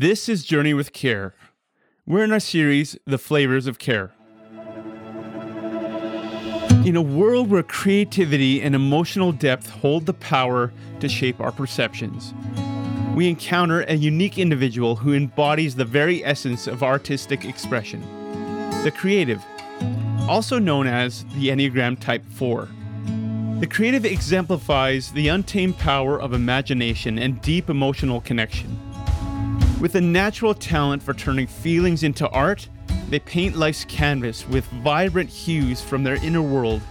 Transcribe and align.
This 0.00 0.30
is 0.30 0.44
Journey 0.44 0.72
with 0.72 0.94
Care. 0.94 1.34
We're 2.06 2.24
in 2.24 2.32
our 2.32 2.40
series, 2.40 2.96
The 3.04 3.18
Flavors 3.18 3.66
of 3.66 3.78
Care. 3.78 4.12
In 6.86 6.96
a 6.96 7.02
world 7.02 7.50
where 7.50 7.62
creativity 7.62 8.62
and 8.62 8.74
emotional 8.74 9.30
depth 9.30 9.68
hold 9.68 10.06
the 10.06 10.14
power 10.14 10.72
to 11.00 11.08
shape 11.10 11.38
our 11.38 11.52
perceptions, 11.52 12.32
we 13.14 13.28
encounter 13.28 13.82
a 13.82 13.94
unique 13.94 14.38
individual 14.38 14.96
who 14.96 15.12
embodies 15.12 15.76
the 15.76 15.84
very 15.84 16.24
essence 16.24 16.66
of 16.66 16.82
artistic 16.82 17.44
expression 17.44 18.00
the 18.84 18.90
creative, 18.90 19.44
also 20.26 20.58
known 20.58 20.86
as 20.86 21.26
the 21.34 21.48
Enneagram 21.48 22.00
Type 22.00 22.24
4. 22.30 22.70
The 23.58 23.66
creative 23.66 24.06
exemplifies 24.06 25.12
the 25.12 25.28
untamed 25.28 25.76
power 25.76 26.18
of 26.18 26.32
imagination 26.32 27.18
and 27.18 27.42
deep 27.42 27.68
emotional 27.68 28.22
connection. 28.22 28.89
With 29.80 29.94
a 29.94 30.00
natural 30.02 30.52
talent 30.52 31.02
for 31.02 31.14
turning 31.14 31.46
feelings 31.46 32.02
into 32.02 32.28
art, 32.28 32.68
they 33.08 33.18
paint 33.18 33.56
life's 33.56 33.86
canvas 33.86 34.46
with 34.46 34.66
vibrant 34.66 35.30
hues 35.30 35.80
from 35.80 36.04
their 36.04 36.16
inner 36.16 36.42
world, 36.42 36.82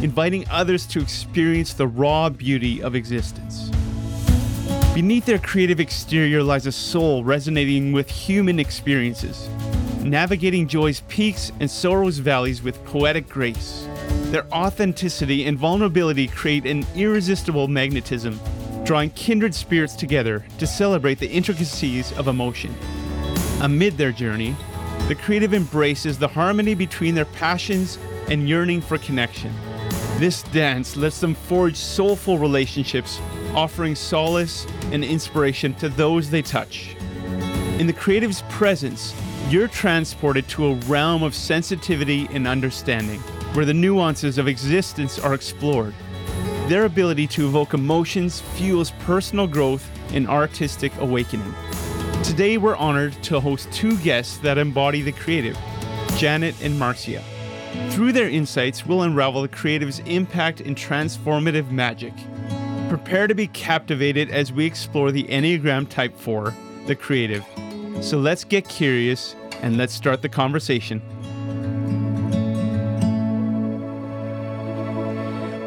inviting 0.00 0.48
others 0.48 0.86
to 0.86 1.00
experience 1.00 1.72
the 1.72 1.88
raw 1.88 2.28
beauty 2.28 2.80
of 2.80 2.94
existence. 2.94 3.68
Beneath 4.94 5.24
their 5.24 5.40
creative 5.40 5.80
exterior 5.80 6.40
lies 6.40 6.66
a 6.66 6.72
soul 6.72 7.24
resonating 7.24 7.90
with 7.90 8.08
human 8.08 8.60
experiences, 8.60 9.48
navigating 10.04 10.68
joy's 10.68 11.00
peaks 11.08 11.50
and 11.58 11.68
sorrow's 11.68 12.18
valleys 12.18 12.62
with 12.62 12.82
poetic 12.84 13.28
grace. 13.28 13.88
Their 14.30 14.46
authenticity 14.52 15.46
and 15.46 15.58
vulnerability 15.58 16.28
create 16.28 16.64
an 16.64 16.86
irresistible 16.94 17.66
magnetism, 17.66 18.38
drawing 18.86 19.10
kindred 19.10 19.52
spirits 19.52 19.96
together 19.96 20.46
to 20.58 20.66
celebrate 20.66 21.18
the 21.18 21.28
intricacies 21.28 22.12
of 22.12 22.28
emotion. 22.28 22.72
Amid 23.60 23.98
their 23.98 24.12
journey, 24.12 24.54
the 25.08 25.16
creative 25.16 25.52
embraces 25.52 26.18
the 26.18 26.28
harmony 26.28 26.74
between 26.74 27.16
their 27.16 27.24
passions 27.24 27.98
and 28.28 28.48
yearning 28.48 28.80
for 28.80 28.96
connection. 28.98 29.52
This 30.18 30.44
dance 30.44 30.96
lets 30.96 31.20
them 31.20 31.34
forge 31.34 31.74
soulful 31.74 32.38
relationships, 32.38 33.20
offering 33.56 33.96
solace 33.96 34.66
and 34.92 35.04
inspiration 35.04 35.74
to 35.74 35.88
those 35.88 36.30
they 36.30 36.42
touch. 36.42 36.96
In 37.80 37.88
the 37.88 37.92
creative's 37.92 38.42
presence, 38.42 39.14
you're 39.50 39.68
transported 39.68 40.48
to 40.50 40.66
a 40.66 40.74
realm 40.86 41.24
of 41.24 41.34
sensitivity 41.34 42.28
and 42.30 42.46
understanding 42.46 43.18
where 43.52 43.64
the 43.64 43.74
nuances 43.74 44.38
of 44.38 44.46
existence 44.46 45.18
are 45.18 45.34
explored. 45.34 45.94
Their 46.68 46.84
ability 46.84 47.28
to 47.28 47.46
evoke 47.46 47.74
emotions 47.74 48.40
fuels 48.40 48.90
personal 49.00 49.46
growth 49.46 49.88
and 50.12 50.26
artistic 50.26 50.92
awakening. 50.98 51.54
Today, 52.24 52.58
we're 52.58 52.74
honored 52.74 53.12
to 53.22 53.38
host 53.38 53.70
two 53.70 53.96
guests 53.98 54.38
that 54.38 54.58
embody 54.58 55.00
the 55.00 55.12
creative 55.12 55.56
Janet 56.16 56.56
and 56.60 56.76
Marcia. 56.76 57.22
Through 57.90 58.10
their 58.12 58.28
insights, 58.28 58.84
we'll 58.84 59.02
unravel 59.02 59.42
the 59.42 59.48
creative's 59.48 60.00
impact 60.00 60.60
and 60.60 60.76
transformative 60.76 61.70
magic. 61.70 62.12
Prepare 62.88 63.28
to 63.28 63.34
be 63.36 63.46
captivated 63.46 64.30
as 64.30 64.52
we 64.52 64.66
explore 64.66 65.12
the 65.12 65.24
Enneagram 65.24 65.88
Type 65.88 66.16
4, 66.18 66.52
the 66.86 66.96
creative. 66.96 67.44
So 68.00 68.18
let's 68.18 68.42
get 68.42 68.68
curious 68.68 69.36
and 69.62 69.76
let's 69.76 69.94
start 69.94 70.20
the 70.20 70.28
conversation. 70.28 71.00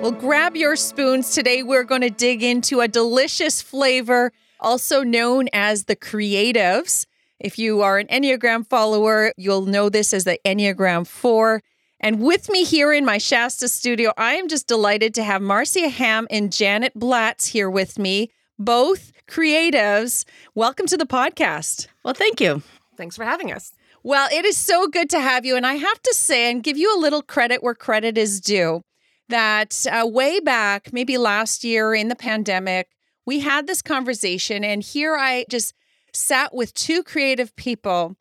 Well, 0.10 0.20
grab 0.20 0.58
your 0.58 0.76
spoons. 0.76 1.36
Today, 1.36 1.62
we're 1.62 1.84
going 1.84 2.02
to 2.02 2.10
dig 2.10 2.42
into 2.42 2.80
a 2.80 2.88
delicious 2.88 3.62
flavor, 3.62 4.32
also 4.60 5.04
known 5.04 5.50
as 5.54 5.84
the 5.84 5.96
creatives. 5.96 7.06
If 7.40 7.60
you 7.60 7.84
are 7.84 8.00
an 8.00 8.08
Enneagram 8.08 8.68
follower, 8.68 9.32
you'll 9.38 9.68
know 9.68 9.88
this 9.88 10.12
as 10.12 10.24
the 10.24 10.40
Enneagram 10.44 11.06
4. 11.06 11.62
And 12.00 12.24
with 12.24 12.50
me 12.50 12.64
here 12.64 12.92
in 12.92 13.06
my 13.06 13.20
Shasta 13.20 13.68
studio, 13.68 14.12
I 14.18 14.34
am 14.34 14.48
just 14.48 14.68
delighted 14.68 15.14
to 15.14 15.24
have 15.24 15.44
Marcia 15.44 15.90
Hamm 15.90 16.26
and 16.32 16.52
Janet 16.52 16.94
Blatz 16.96 17.46
here 17.46 17.70
with 17.70 18.00
me, 18.00 18.32
both 18.58 19.12
creatives. 19.28 20.26
Welcome 20.56 20.88
to 20.88 20.98
the 20.98 21.06
podcast. 21.06 21.86
Well, 22.04 22.16
thank 22.16 22.42
you. 22.42 22.64
Thanks 22.98 23.16
for 23.16 23.26
having 23.26 23.54
us. 23.54 23.74
Well, 24.02 24.28
it 24.32 24.44
is 24.44 24.58
so 24.58 24.88
good 24.88 25.12
to 25.12 25.20
have 25.20 25.46
you. 25.46 25.56
And 25.56 25.68
I 25.68 25.76
have 25.76 26.02
to 26.02 26.16
say, 26.16 26.50
and 26.50 26.64
give 26.64 26.78
you 26.78 26.98
a 26.98 27.00
little 27.00 27.22
credit 27.22 27.62
where 27.62 27.76
credit 27.76 28.18
is 28.18 28.42
due 28.42 28.82
that 29.30 29.86
uh, 29.90 30.06
way 30.06 30.40
back, 30.40 30.92
maybe 30.94 31.18
last 31.18 31.64
year 31.64 31.94
in 31.94 32.10
the 32.10 32.16
pandemic, 32.16 32.90
we 33.26 33.40
had 33.40 33.68
this 33.68 33.82
conversation. 33.82 34.64
And 34.64 34.84
here 34.84 35.16
I 35.16 35.46
just 35.50 35.74
sat 36.14 36.54
with 36.54 36.74
two 36.74 37.04
creative 37.04 37.56
people, 37.56 38.16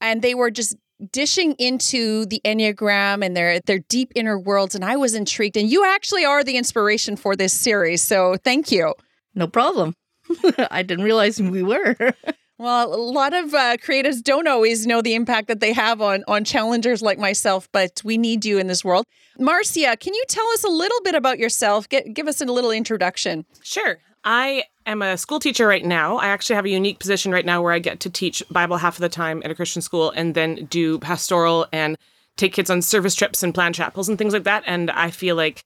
and 0.00 0.22
they 0.22 0.34
were 0.34 0.50
just 0.50 0.76
dishing 1.12 1.52
into 1.54 2.26
the 2.26 2.40
Enneagram 2.44 3.24
and 3.24 3.36
their 3.36 3.60
their 3.60 3.78
deep 3.78 4.12
inner 4.14 4.38
worlds. 4.38 4.74
And 4.74 4.84
I 4.84 4.96
was 4.96 5.14
intrigued. 5.14 5.56
And 5.56 5.70
you 5.70 5.84
actually 5.84 6.24
are 6.24 6.42
the 6.42 6.56
inspiration 6.56 7.16
for 7.16 7.36
this 7.36 7.52
series. 7.52 8.02
So 8.02 8.36
thank 8.44 8.72
you. 8.72 8.94
No 9.34 9.46
problem. 9.46 9.94
I 10.70 10.82
didn't 10.82 11.04
realize 11.04 11.40
we 11.40 11.62
were. 11.62 11.96
Well, 12.58 12.92
a 12.92 12.96
lot 12.96 13.34
of 13.34 13.54
uh, 13.54 13.76
creatives 13.76 14.20
don't 14.20 14.48
always 14.48 14.84
know 14.84 15.00
the 15.00 15.14
impact 15.14 15.46
that 15.46 15.60
they 15.60 15.72
have 15.72 16.02
on 16.02 16.24
on 16.26 16.44
challengers 16.44 17.00
like 17.00 17.18
myself, 17.18 17.68
but 17.70 18.02
we 18.04 18.18
need 18.18 18.44
you 18.44 18.58
in 18.58 18.66
this 18.66 18.84
world. 18.84 19.04
Marcia, 19.38 19.96
can 19.96 20.12
you 20.12 20.24
tell 20.28 20.46
us 20.48 20.64
a 20.64 20.68
little 20.68 21.00
bit 21.02 21.14
about 21.14 21.38
yourself? 21.38 21.88
Get, 21.88 22.14
give 22.14 22.26
us 22.26 22.40
a 22.40 22.44
little 22.46 22.72
introduction. 22.72 23.46
Sure. 23.62 23.98
I 24.24 24.64
am 24.84 25.02
a 25.02 25.16
school 25.16 25.38
teacher 25.38 25.68
right 25.68 25.84
now. 25.84 26.16
I 26.16 26.26
actually 26.26 26.56
have 26.56 26.64
a 26.64 26.70
unique 26.70 26.98
position 26.98 27.30
right 27.30 27.46
now 27.46 27.62
where 27.62 27.72
I 27.72 27.78
get 27.78 28.00
to 28.00 28.10
teach 28.10 28.42
Bible 28.50 28.78
half 28.78 28.96
of 28.96 29.00
the 29.00 29.08
time 29.08 29.40
at 29.44 29.52
a 29.52 29.54
Christian 29.54 29.80
school 29.80 30.10
and 30.10 30.34
then 30.34 30.66
do 30.66 30.98
pastoral 30.98 31.66
and 31.72 31.96
take 32.36 32.52
kids 32.52 32.70
on 32.70 32.82
service 32.82 33.14
trips 33.14 33.44
and 33.44 33.54
plan 33.54 33.72
chapels 33.72 34.08
and 34.08 34.18
things 34.18 34.32
like 34.32 34.44
that. 34.44 34.64
And 34.66 34.90
I 34.90 35.12
feel 35.12 35.36
like 35.36 35.62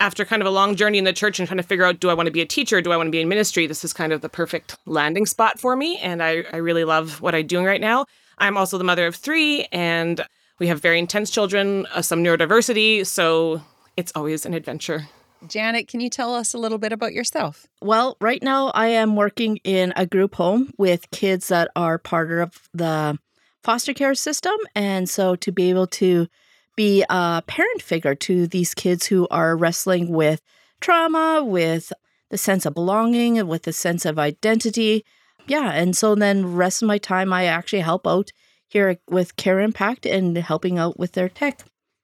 after 0.00 0.24
kind 0.24 0.42
of 0.42 0.46
a 0.46 0.50
long 0.50 0.76
journey 0.76 0.98
in 0.98 1.04
the 1.04 1.12
church 1.12 1.38
and 1.38 1.48
trying 1.48 1.58
to 1.58 1.62
figure 1.62 1.84
out 1.84 2.00
do 2.00 2.10
I 2.10 2.14
want 2.14 2.26
to 2.26 2.32
be 2.32 2.40
a 2.40 2.46
teacher? 2.46 2.80
Do 2.80 2.92
I 2.92 2.96
want 2.96 3.08
to 3.08 3.10
be 3.10 3.20
in 3.20 3.28
ministry? 3.28 3.66
This 3.66 3.84
is 3.84 3.92
kind 3.92 4.12
of 4.12 4.20
the 4.20 4.28
perfect 4.28 4.76
landing 4.86 5.26
spot 5.26 5.58
for 5.58 5.76
me. 5.76 5.98
And 5.98 6.22
I, 6.22 6.44
I 6.52 6.56
really 6.56 6.84
love 6.84 7.20
what 7.20 7.34
I'm 7.34 7.46
doing 7.46 7.64
right 7.64 7.80
now. 7.80 8.06
I'm 8.38 8.56
also 8.56 8.76
the 8.78 8.84
mother 8.84 9.06
of 9.06 9.16
three, 9.16 9.66
and 9.72 10.20
we 10.58 10.66
have 10.66 10.80
very 10.80 10.98
intense 10.98 11.30
children, 11.30 11.86
uh, 11.94 12.02
some 12.02 12.22
neurodiversity. 12.22 13.06
So 13.06 13.62
it's 13.96 14.12
always 14.14 14.44
an 14.44 14.52
adventure. 14.52 15.08
Janet, 15.46 15.88
can 15.88 16.00
you 16.00 16.10
tell 16.10 16.34
us 16.34 16.54
a 16.54 16.58
little 16.58 16.78
bit 16.78 16.92
about 16.92 17.12
yourself? 17.12 17.66
Well, 17.80 18.16
right 18.20 18.42
now 18.42 18.68
I 18.68 18.88
am 18.88 19.16
working 19.16 19.58
in 19.64 19.92
a 19.96 20.06
group 20.06 20.34
home 20.34 20.72
with 20.76 21.10
kids 21.10 21.48
that 21.48 21.70
are 21.76 21.98
part 21.98 22.30
of 22.30 22.68
the 22.74 23.18
foster 23.62 23.92
care 23.92 24.14
system. 24.14 24.54
And 24.74 25.08
so 25.08 25.36
to 25.36 25.52
be 25.52 25.70
able 25.70 25.86
to 25.88 26.28
be 26.76 27.04
a 27.08 27.42
parent 27.46 27.82
figure 27.82 28.14
to 28.14 28.46
these 28.46 28.74
kids 28.74 29.06
who 29.06 29.26
are 29.30 29.56
wrestling 29.56 30.12
with 30.12 30.42
trauma, 30.80 31.42
with 31.42 31.92
the 32.30 32.38
sense 32.38 32.66
of 32.66 32.74
belonging, 32.74 33.46
with 33.46 33.62
the 33.62 33.72
sense 33.72 34.04
of 34.04 34.18
identity. 34.18 35.04
Yeah. 35.46 35.72
And 35.72 35.96
so 35.96 36.14
then 36.14 36.54
rest 36.54 36.82
of 36.82 36.88
my 36.88 36.98
time 36.98 37.32
I 37.32 37.44
actually 37.44 37.80
help 37.80 38.06
out 38.06 38.30
here 38.68 38.98
with 39.08 39.36
Care 39.36 39.60
Impact 39.60 40.06
and 40.06 40.36
helping 40.36 40.78
out 40.78 40.98
with 40.98 41.12
their 41.12 41.28
tech. 41.28 41.62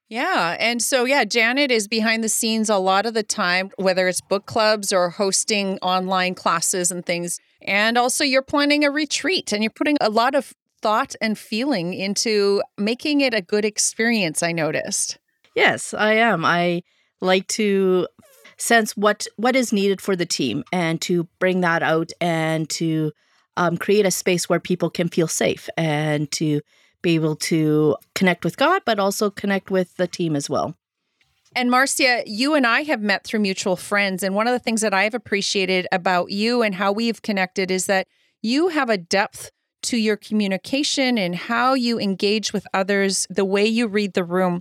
Yeah. 0.09 0.57
And 0.61 0.83
so, 0.83 1.05
yeah, 1.05 1.25
Janet 1.25 1.71
is 1.71 1.89
behind 1.89 2.23
the 2.23 2.29
scenes 2.29 2.69
a 2.69 2.77
lot 2.77 3.07
of 3.07 3.15
the 3.15 3.23
time, 3.23 3.71
whether 3.77 4.09
it's 4.09 4.21
book 4.21 4.45
clubs 4.45 4.93
or 4.93 5.09
hosting 5.09 5.79
online 5.79 6.35
classes 6.35 6.91
and 6.91 7.05
things. 7.05 7.41
And 7.63 7.97
also, 7.97 8.23
you're 8.23 8.43
planning 8.43 8.85
a 8.85 8.91
retreat 8.91 9.53
and 9.53 9.63
you're 9.63 9.71
putting 9.71 9.97
a 10.03 10.11
lot 10.11 10.35
of 10.35 10.53
thought 10.83 11.15
and 11.21 11.39
feeling 11.39 11.95
into 11.95 12.63
making 12.77 13.21
it 13.21 13.33
a 13.33 13.41
good 13.41 13.65
experience, 13.65 14.43
I 14.43 14.53
noticed. 14.53 15.19
Yes, 15.55 15.95
I 15.95 16.15
am. 16.15 16.45
I 16.45 16.83
like 17.21 17.47
to 17.49 18.09
sense 18.59 18.97
what 18.97 19.27
what 19.37 19.57
is 19.57 19.73
needed 19.73 20.01
for 20.01 20.15
the 20.15 20.27
team 20.27 20.63
and 20.73 21.01
to 21.03 21.29
bring 21.39 21.63
that 21.63 21.83
out 21.83 22.11
and 22.21 22.69
to 22.71 23.13
um, 23.57 23.77
create 23.77 24.07
a 24.07 24.11
space 24.11 24.49
where 24.49 24.61
people 24.61 24.91
can 24.91 25.09
feel 25.09 25.29
safe 25.29 25.69
and 25.77 26.31
to 26.33 26.61
be 27.03 27.15
able 27.15 27.37
to 27.37 27.97
connect 28.15 28.45
with 28.45 28.57
God, 28.57 28.83
but 28.87 28.99
also 28.99 29.31
connect 29.31 29.71
with 29.71 29.97
the 29.97 30.07
team 30.07 30.37
as 30.37 30.49
well. 30.49 30.77
And 31.55 31.71
Marcia, 31.71 32.23
you 32.25 32.55
and 32.55 32.67
I 32.67 32.83
have 32.83 33.03
met 33.03 33.25
through 33.25 33.41
mutual 33.41 33.77
friends. 33.77 34.23
And 34.23 34.35
one 34.35 34.47
of 34.47 34.53
the 34.53 34.59
things 34.59 34.81
that 34.81 34.95
I 34.95 35.05
have 35.05 35.15
appreciated 35.15 35.87
about 35.93 36.31
you 36.31 36.63
and 36.63 36.75
how 36.75 36.93
we've 36.93 37.21
connected 37.21 37.71
is 37.71 37.87
that 37.87 38.07
you 38.41 38.69
have 38.69 38.89
a 38.89 38.97
depth 38.97 39.51
to 39.83 39.97
your 39.97 40.17
communication 40.17 41.19
and 41.19 41.35
how 41.35 41.75
you 41.75 41.99
engage 41.99 42.53
with 42.53 42.67
others, 42.73 43.27
the 43.29 43.45
way 43.45 43.67
you 43.67 43.87
read 43.87 44.15
the 44.15 44.25
room 44.25 44.61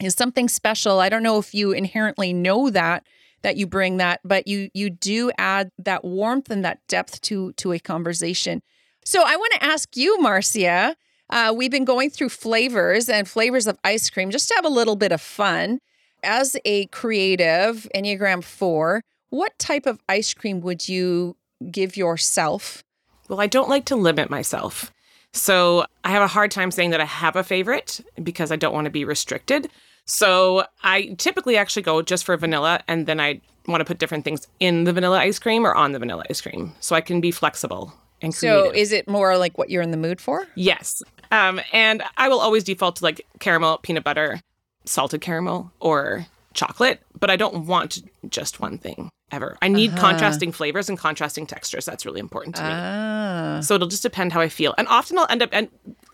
is 0.00 0.14
something 0.14 0.48
special. 0.48 1.00
I 1.00 1.08
don't 1.08 1.22
know 1.22 1.38
if 1.38 1.54
you 1.54 1.72
inherently 1.72 2.32
know 2.32 2.70
that 2.70 3.06
that 3.42 3.56
you 3.56 3.66
bring 3.66 3.98
that, 3.98 4.20
but 4.24 4.48
you 4.48 4.70
you 4.74 4.90
do 4.90 5.30
add 5.38 5.70
that 5.78 6.04
warmth 6.04 6.50
and 6.50 6.64
that 6.64 6.80
depth 6.88 7.20
to 7.22 7.52
to 7.54 7.72
a 7.72 7.78
conversation. 7.78 8.62
So 9.04 9.22
I 9.24 9.36
want 9.36 9.52
to 9.54 9.64
ask 9.64 9.96
you, 9.96 10.18
Marcia. 10.20 10.96
Uh, 11.28 11.52
we've 11.56 11.70
been 11.70 11.84
going 11.84 12.08
through 12.10 12.28
flavors 12.28 13.08
and 13.08 13.28
flavors 13.28 13.66
of 13.66 13.78
ice 13.82 14.10
cream 14.10 14.30
just 14.30 14.48
to 14.48 14.54
have 14.54 14.64
a 14.64 14.68
little 14.68 14.96
bit 14.96 15.12
of 15.12 15.20
fun. 15.20 15.80
As 16.22 16.56
a 16.64 16.86
creative 16.86 17.88
Enneagram 17.94 18.42
4, 18.42 19.02
what 19.30 19.58
type 19.58 19.86
of 19.86 20.00
ice 20.08 20.34
cream 20.34 20.60
would 20.60 20.88
you 20.88 21.36
give 21.70 21.96
yourself 21.96 22.82
Well, 23.28 23.40
I 23.40 23.46
don't 23.46 23.68
like 23.68 23.84
to 23.86 23.96
limit 23.96 24.30
myself. 24.30 24.92
So 25.32 25.84
I 26.04 26.10
have 26.10 26.22
a 26.22 26.28
hard 26.28 26.50
time 26.50 26.70
saying 26.70 26.90
that 26.90 27.00
I 27.00 27.04
have 27.04 27.36
a 27.36 27.44
favorite 27.44 28.00
because 28.22 28.50
I 28.50 28.56
don't 28.56 28.72
want 28.72 28.86
to 28.86 28.90
be 28.90 29.04
restricted. 29.04 29.68
So 30.06 30.64
I 30.82 31.14
typically 31.18 31.56
actually 31.56 31.82
go 31.82 32.00
just 32.00 32.24
for 32.24 32.36
vanilla 32.36 32.82
and 32.88 33.06
then 33.06 33.20
I 33.20 33.40
want 33.66 33.80
to 33.80 33.84
put 33.84 33.98
different 33.98 34.24
things 34.24 34.46
in 34.60 34.84
the 34.84 34.92
vanilla 34.92 35.18
ice 35.18 35.38
cream 35.38 35.66
or 35.66 35.74
on 35.74 35.92
the 35.92 35.98
vanilla 35.98 36.24
ice 36.30 36.40
cream. 36.40 36.72
So 36.80 36.94
I 36.94 37.00
can 37.00 37.20
be 37.20 37.30
flexible 37.30 37.92
and 38.22 38.34
creative. 38.34 38.66
So 38.66 38.70
is 38.72 38.92
it 38.92 39.08
more 39.08 39.36
like 39.36 39.58
what 39.58 39.68
you're 39.68 39.82
in 39.82 39.90
the 39.90 39.96
mood 39.96 40.20
for? 40.20 40.46
Yes. 40.54 41.02
Um, 41.32 41.60
and 41.72 42.02
I 42.16 42.28
will 42.28 42.40
always 42.40 42.64
default 42.64 42.96
to 42.96 43.04
like 43.04 43.26
caramel, 43.40 43.78
peanut 43.78 44.04
butter, 44.04 44.40
salted 44.84 45.20
caramel, 45.20 45.72
or 45.80 46.26
chocolate, 46.56 47.00
but 47.18 47.30
I 47.30 47.36
don't 47.36 47.66
want 47.66 48.02
just 48.28 48.60
one 48.60 48.78
thing 48.78 49.10
ever. 49.30 49.56
I 49.62 49.68
need 49.68 49.96
contrasting 49.96 50.52
flavors 50.52 50.88
and 50.88 50.98
contrasting 50.98 51.46
textures. 51.46 51.84
That's 51.84 52.04
really 52.04 52.20
important 52.20 52.56
to 52.56 52.62
me. 52.62 52.68
Ah. 52.70 53.60
So 53.62 53.74
it'll 53.74 53.88
just 53.88 54.02
depend 54.02 54.32
how 54.32 54.40
I 54.40 54.48
feel. 54.48 54.74
And 54.78 54.88
often 54.88 55.18
I'll 55.18 55.26
end 55.30 55.42
up 55.42 55.50
and 55.52 55.68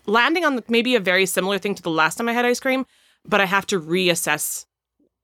landing 0.05 0.45
on 0.45 0.63
maybe 0.67 0.95
a 0.95 0.99
very 0.99 1.25
similar 1.25 1.57
thing 1.57 1.75
to 1.75 1.83
the 1.83 1.89
last 1.89 2.17
time 2.17 2.29
I 2.29 2.33
had 2.33 2.45
ice 2.45 2.59
cream, 2.59 2.85
but 3.25 3.41
I 3.41 3.45
have 3.45 3.65
to 3.67 3.79
reassess 3.79 4.65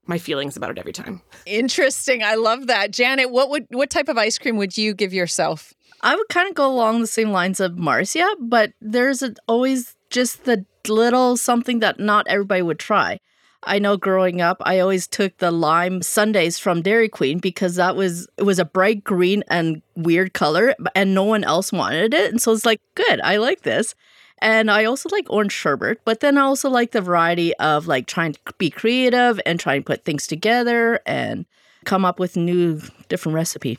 my 0.05 0.17
feelings 0.17 0.57
about 0.57 0.71
it 0.71 0.79
every 0.79 0.93
time. 0.93 1.21
Interesting. 1.45 2.23
I 2.23 2.35
love 2.35 2.67
that. 2.67 2.91
Janet, 2.91 3.31
what 3.31 3.49
would 3.49 3.67
what 3.69 3.89
type 3.89 4.09
of 4.09 4.17
ice 4.17 4.37
cream 4.37 4.57
would 4.57 4.77
you 4.77 4.93
give 4.93 5.13
yourself? 5.13 5.73
I 6.01 6.15
would 6.15 6.29
kind 6.29 6.47
of 6.47 6.55
go 6.55 6.71
along 6.71 7.01
the 7.01 7.07
same 7.07 7.31
lines 7.31 7.59
of 7.59 7.77
Marcia, 7.77 8.27
but 8.39 8.71
there's 8.81 9.21
a, 9.21 9.35
always 9.47 9.95
just 10.09 10.45
the 10.45 10.65
little 10.87 11.37
something 11.37 11.79
that 11.79 11.99
not 11.99 12.25
everybody 12.27 12.61
would 12.61 12.79
try. 12.79 13.19
I 13.63 13.79
know 13.79 13.97
growing 13.97 14.41
up, 14.41 14.57
I 14.61 14.79
always 14.79 15.07
took 15.07 15.37
the 15.37 15.51
lime 15.51 16.01
sundaes 16.01 16.57
from 16.57 16.81
Dairy 16.81 17.09
Queen 17.09 17.39
because 17.39 17.75
that 17.75 17.95
was 17.95 18.27
it 18.37 18.43
was 18.43 18.59
a 18.59 18.65
bright 18.65 19.03
green 19.03 19.43
and 19.49 19.81
weird 19.95 20.33
color, 20.33 20.73
and 20.95 21.13
no 21.13 21.23
one 21.23 21.43
else 21.43 21.71
wanted 21.71 22.13
it, 22.13 22.31
and 22.31 22.41
so 22.41 22.53
it's 22.53 22.65
like, 22.65 22.81
good, 22.95 23.19
I 23.21 23.37
like 23.37 23.61
this. 23.61 23.95
And 24.41 24.71
I 24.71 24.85
also 24.85 25.09
like 25.09 25.25
orange 25.29 25.51
sherbet, 25.51 25.99
but 26.05 26.21
then 26.21 26.37
I 26.37 26.41
also 26.41 26.69
like 26.69 26.91
the 26.91 27.01
variety 27.01 27.53
of 27.57 27.87
like 27.87 28.07
trying 28.07 28.33
to 28.33 28.39
be 28.57 28.69
creative 28.69 29.39
and 29.45 29.59
trying 29.59 29.81
to 29.81 29.85
put 29.85 30.05
things 30.05 30.27
together 30.27 31.01
and 31.05 31.45
come 31.83 32.05
up 32.05 32.19
with 32.19 32.37
new 32.37 32.81
different 33.09 33.35
recipe. 33.35 33.77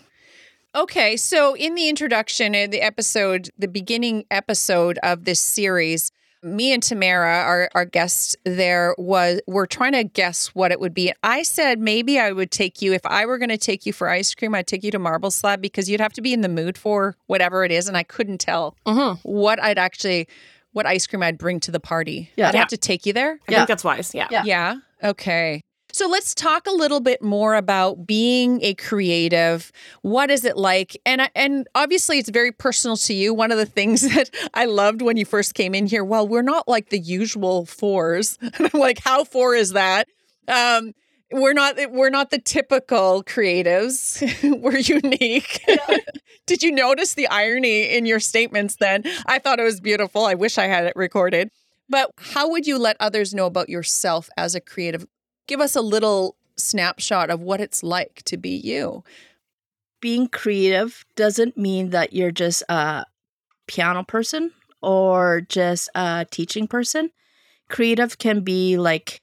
Okay, 0.74 1.16
so 1.16 1.56
in 1.56 1.74
the 1.74 1.88
introduction, 1.88 2.54
in 2.54 2.70
the 2.70 2.82
episode, 2.82 3.50
the 3.58 3.68
beginning 3.68 4.24
episode 4.30 4.98
of 5.02 5.24
this 5.24 5.40
series, 5.40 6.12
me 6.42 6.72
and 6.72 6.82
Tamara, 6.82 7.38
our, 7.42 7.70
our 7.74 7.84
guest 7.84 8.36
there, 8.44 8.94
was 8.98 9.40
we're 9.46 9.66
trying 9.66 9.92
to 9.92 10.04
guess 10.04 10.48
what 10.48 10.72
it 10.72 10.80
would 10.80 10.94
be. 10.94 11.12
I 11.22 11.42
said 11.42 11.78
maybe 11.78 12.18
I 12.18 12.32
would 12.32 12.50
take 12.50 12.80
you 12.80 12.92
if 12.92 13.04
I 13.04 13.26
were 13.26 13.38
going 13.38 13.50
to 13.50 13.58
take 13.58 13.86
you 13.86 13.92
for 13.92 14.08
ice 14.08 14.34
cream. 14.34 14.54
I'd 14.54 14.66
take 14.66 14.82
you 14.84 14.90
to 14.90 14.98
Marble 14.98 15.30
Slab 15.30 15.60
because 15.60 15.88
you'd 15.88 16.00
have 16.00 16.12
to 16.14 16.22
be 16.22 16.32
in 16.32 16.40
the 16.40 16.48
mood 16.48 16.78
for 16.78 17.16
whatever 17.26 17.64
it 17.64 17.72
is, 17.72 17.88
and 17.88 17.96
I 17.96 18.02
couldn't 18.02 18.38
tell 18.38 18.76
mm-hmm. 18.86 19.18
what 19.22 19.62
I'd 19.62 19.78
actually 19.78 20.28
what 20.72 20.86
ice 20.86 21.06
cream 21.06 21.22
I'd 21.22 21.38
bring 21.38 21.60
to 21.60 21.70
the 21.70 21.80
party. 21.80 22.30
Yeah. 22.36 22.48
I'd 22.48 22.54
have 22.54 22.68
to 22.68 22.76
take 22.76 23.04
you 23.06 23.12
there. 23.12 23.38
I 23.48 23.52
Yeah. 23.52 23.58
think 23.58 23.68
that's 23.68 23.84
wise. 23.84 24.14
Yeah. 24.14 24.28
Yeah. 24.30 24.42
Yeah. 24.44 24.74
Okay. 25.02 25.62
So 25.92 26.08
let's 26.08 26.34
talk 26.34 26.66
a 26.66 26.72
little 26.72 27.00
bit 27.00 27.22
more 27.22 27.54
about 27.54 28.06
being 28.06 28.62
a 28.62 28.74
creative. 28.74 29.72
What 30.02 30.30
is 30.30 30.44
it 30.44 30.56
like? 30.56 31.00
And 31.04 31.30
and 31.34 31.66
obviously 31.74 32.18
it's 32.18 32.28
very 32.30 32.52
personal 32.52 32.96
to 32.98 33.14
you. 33.14 33.34
One 33.34 33.52
of 33.52 33.58
the 33.58 33.66
things 33.66 34.02
that 34.14 34.30
I 34.54 34.66
loved 34.66 35.02
when 35.02 35.16
you 35.16 35.24
first 35.24 35.54
came 35.54 35.74
in 35.74 35.86
here, 35.86 36.04
well, 36.04 36.26
we're 36.26 36.42
not 36.42 36.68
like 36.68 36.90
the 36.90 36.98
usual 36.98 37.66
fours. 37.66 38.38
And 38.60 38.70
I'm 38.72 38.80
like, 38.80 38.98
how 39.02 39.24
four 39.24 39.54
is 39.54 39.72
that? 39.72 40.08
Um 40.48 40.92
we're 41.32 41.52
not 41.52 41.76
we're 41.92 42.10
not 42.10 42.30
the 42.30 42.40
typical 42.40 43.22
creatives. 43.22 44.20
we're 44.60 44.78
unique. 44.78 45.64
Did 46.46 46.62
you 46.62 46.72
notice 46.72 47.14
the 47.14 47.28
irony 47.28 47.84
in 47.84 48.06
your 48.06 48.18
statements 48.20 48.76
then? 48.80 49.04
I 49.26 49.38
thought 49.38 49.60
it 49.60 49.64
was 49.64 49.80
beautiful. 49.80 50.24
I 50.26 50.34
wish 50.34 50.58
I 50.58 50.66
had 50.66 50.84
it 50.86 50.92
recorded. 50.96 51.50
But 51.88 52.10
how 52.18 52.48
would 52.50 52.66
you 52.66 52.78
let 52.78 52.96
others 53.00 53.34
know 53.34 53.46
about 53.46 53.68
yourself 53.68 54.28
as 54.36 54.54
a 54.54 54.60
creative? 54.60 55.06
Give 55.50 55.60
us 55.60 55.74
a 55.74 55.80
little 55.80 56.36
snapshot 56.56 57.28
of 57.28 57.42
what 57.42 57.60
it's 57.60 57.82
like 57.82 58.22
to 58.26 58.36
be 58.36 58.50
you. 58.50 59.02
being 60.00 60.28
creative 60.28 61.04
doesn't 61.16 61.56
mean 61.56 61.90
that 61.90 62.12
you're 62.12 62.30
just 62.30 62.62
a 62.68 63.04
piano 63.66 64.02
person 64.02 64.50
or 64.82 65.42
just 65.42 65.90
a 65.94 66.26
teaching 66.30 66.66
person. 66.66 67.10
Creative 67.68 68.18
can 68.18 68.40
be 68.40 68.78
like 68.78 69.20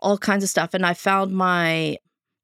all 0.00 0.18
kinds 0.18 0.44
of 0.44 0.50
stuff. 0.50 0.74
And 0.74 0.84
I 0.84 0.94
found 0.94 1.32
my 1.32 1.98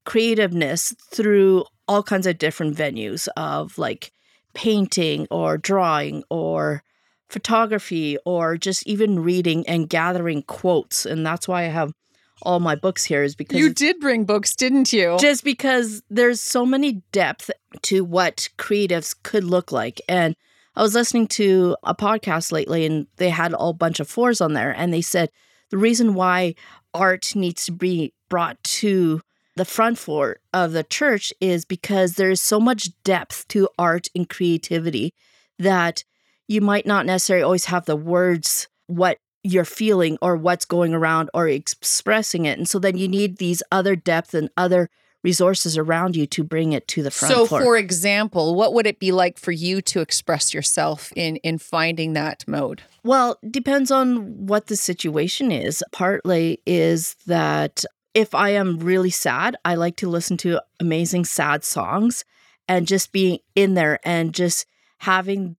creativeness 0.05 0.95
through 1.11 1.65
all 1.89 2.03
kinds 2.03 2.27
of 2.27 2.39
different 2.39 2.77
venues 2.77 3.29
of 3.37 3.77
like 3.79 4.13
painting 4.55 5.27
or 5.31 5.59
drawing 5.59 6.23
or 6.31 6.83
photography 7.29 8.17
or 8.25 8.57
just 8.57 8.87
even 8.87 9.23
reading 9.23 9.67
and 9.67 9.89
gathering 9.89 10.43
quotes. 10.43 11.05
And 11.05 11.27
that's 11.27 11.49
why 11.49 11.65
I 11.65 11.69
have 11.69 11.93
all 12.43 12.61
my 12.61 12.75
books 12.75 13.05
here 13.05 13.23
is 13.23 13.35
because 13.35 13.59
You 13.59 13.73
did 13.73 14.01
bring 14.01 14.25
books, 14.25 14.55
didn't 14.57 14.93
you? 14.93 15.17
just 15.19 15.45
because 15.45 16.03
there's 16.11 16.41
so 16.41 16.67
many 16.67 17.03
depth 17.13 17.51
to 17.83 18.05
what 18.05 18.49
creatives 18.59 19.15
could 19.23 19.45
look 19.45 19.73
like 19.73 20.01
and 20.09 20.35
i 20.77 20.83
was 20.83 20.95
listening 20.95 21.27
to 21.27 21.77
a 21.85 21.95
podcast 21.95 22.53
lately 22.53 22.85
and 22.85 23.07
they 23.17 23.31
had 23.31 23.53
a 23.53 23.57
whole 23.57 23.73
bunch 23.73 24.01
of 24.01 24.09
fours 24.09 24.41
on 24.41 24.53
there 24.53 24.71
and 24.73 24.93
they 24.93 25.01
said 25.03 25.31
the 25.71 25.79
reason 25.79 26.15
why 26.15 26.55
art 26.93 27.35
needs 27.35 27.65
to 27.65 27.73
be 27.73 28.13
brought 28.29 28.63
to 28.63 29.21
the 29.57 29.65
front 29.65 29.99
floor 29.99 30.39
of 30.53 30.73
the 30.73 30.83
church 30.85 31.33
is 31.41 31.65
because 31.65 32.15
there's 32.15 32.41
so 32.43 32.59
much 32.61 32.91
depth 33.05 33.47
to 33.49 33.69
art 33.79 34.09
and 34.15 34.29
creativity 34.29 35.15
that 35.59 36.03
you 36.49 36.61
might 36.61 36.87
not 36.87 37.07
necessarily 37.07 37.43
always 37.45 37.67
have 37.67 37.85
the 37.87 37.97
words 37.97 38.69
what 38.87 39.19
you're 39.45 39.65
feeling 39.65 40.19
or 40.21 40.37
what's 40.37 40.65
going 40.65 40.95
around 40.95 41.31
or 41.35 41.47
expressing 41.47 42.47
it. 42.47 42.59
And 42.59 42.67
so 42.69 42.79
then 42.79 42.97
you 42.97 43.07
need 43.07 43.37
these 43.37 43.63
other 43.71 43.95
depth 43.95 44.35
and 44.35 44.49
other 44.57 44.89
resources 45.23 45.79
around 45.79 46.17
you 46.17 46.27
to 46.27 46.43
bring 46.43 46.73
it 46.73 46.89
to 46.89 47.03
the 47.03 47.11
front 47.11 47.35
so, 47.35 47.47
floor. 47.47 47.63
for 47.63 47.77
example, 47.77 48.55
what 48.55 48.75
would 48.75 48.87
it 48.87 48.99
be 48.99 49.13
like 49.13 49.39
for 49.39 49.53
you 49.53 49.81
to 49.81 50.01
express 50.01 50.53
yourself 50.53 51.13
in 51.15 51.37
in 51.37 51.59
finding 51.59 52.15
that 52.15 52.45
mode? 52.47 52.83
Well, 53.03 53.39
depends 53.49 53.91
on 53.91 54.47
what 54.47 54.67
the 54.67 54.77
situation 54.77 55.53
is. 55.53 55.83
Partly 55.93 56.61
is 56.67 57.17
that 57.27 57.85
if 58.13 58.35
I 58.35 58.51
am 58.51 58.79
really 58.79 59.11
sad, 59.11 59.57
I 59.65 59.75
like 59.75 59.97
to 59.97 60.09
listen 60.09 60.37
to 60.39 60.61
amazing 60.79 61.25
sad 61.25 61.65
songs 61.65 62.25
and 62.69 62.87
just 62.87 63.13
being 63.13 63.39
in 63.55 63.75
there 63.75 63.99
and 64.05 64.35
just 64.35 64.67
having 64.99 65.57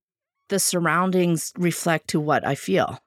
the 0.50 0.60
surroundings 0.60 1.52
reflect 1.58 2.08
to 2.10 2.20
what 2.20 2.46
I 2.46 2.56
feel. 2.56 3.00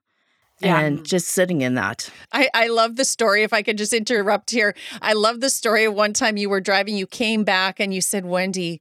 Yeah. 0.60 0.80
And 0.80 1.04
just 1.04 1.28
sitting 1.28 1.60
in 1.60 1.74
that. 1.74 2.10
I, 2.32 2.48
I 2.52 2.66
love 2.66 2.96
the 2.96 3.04
story. 3.04 3.42
If 3.44 3.52
I 3.52 3.62
could 3.62 3.78
just 3.78 3.92
interrupt 3.92 4.50
here, 4.50 4.74
I 5.00 5.12
love 5.12 5.40
the 5.40 5.50
story 5.50 5.84
of 5.84 5.94
one 5.94 6.12
time 6.12 6.36
you 6.36 6.50
were 6.50 6.60
driving, 6.60 6.96
you 6.96 7.06
came 7.06 7.44
back 7.44 7.78
and 7.78 7.94
you 7.94 8.00
said, 8.00 8.24
Wendi, 8.24 8.80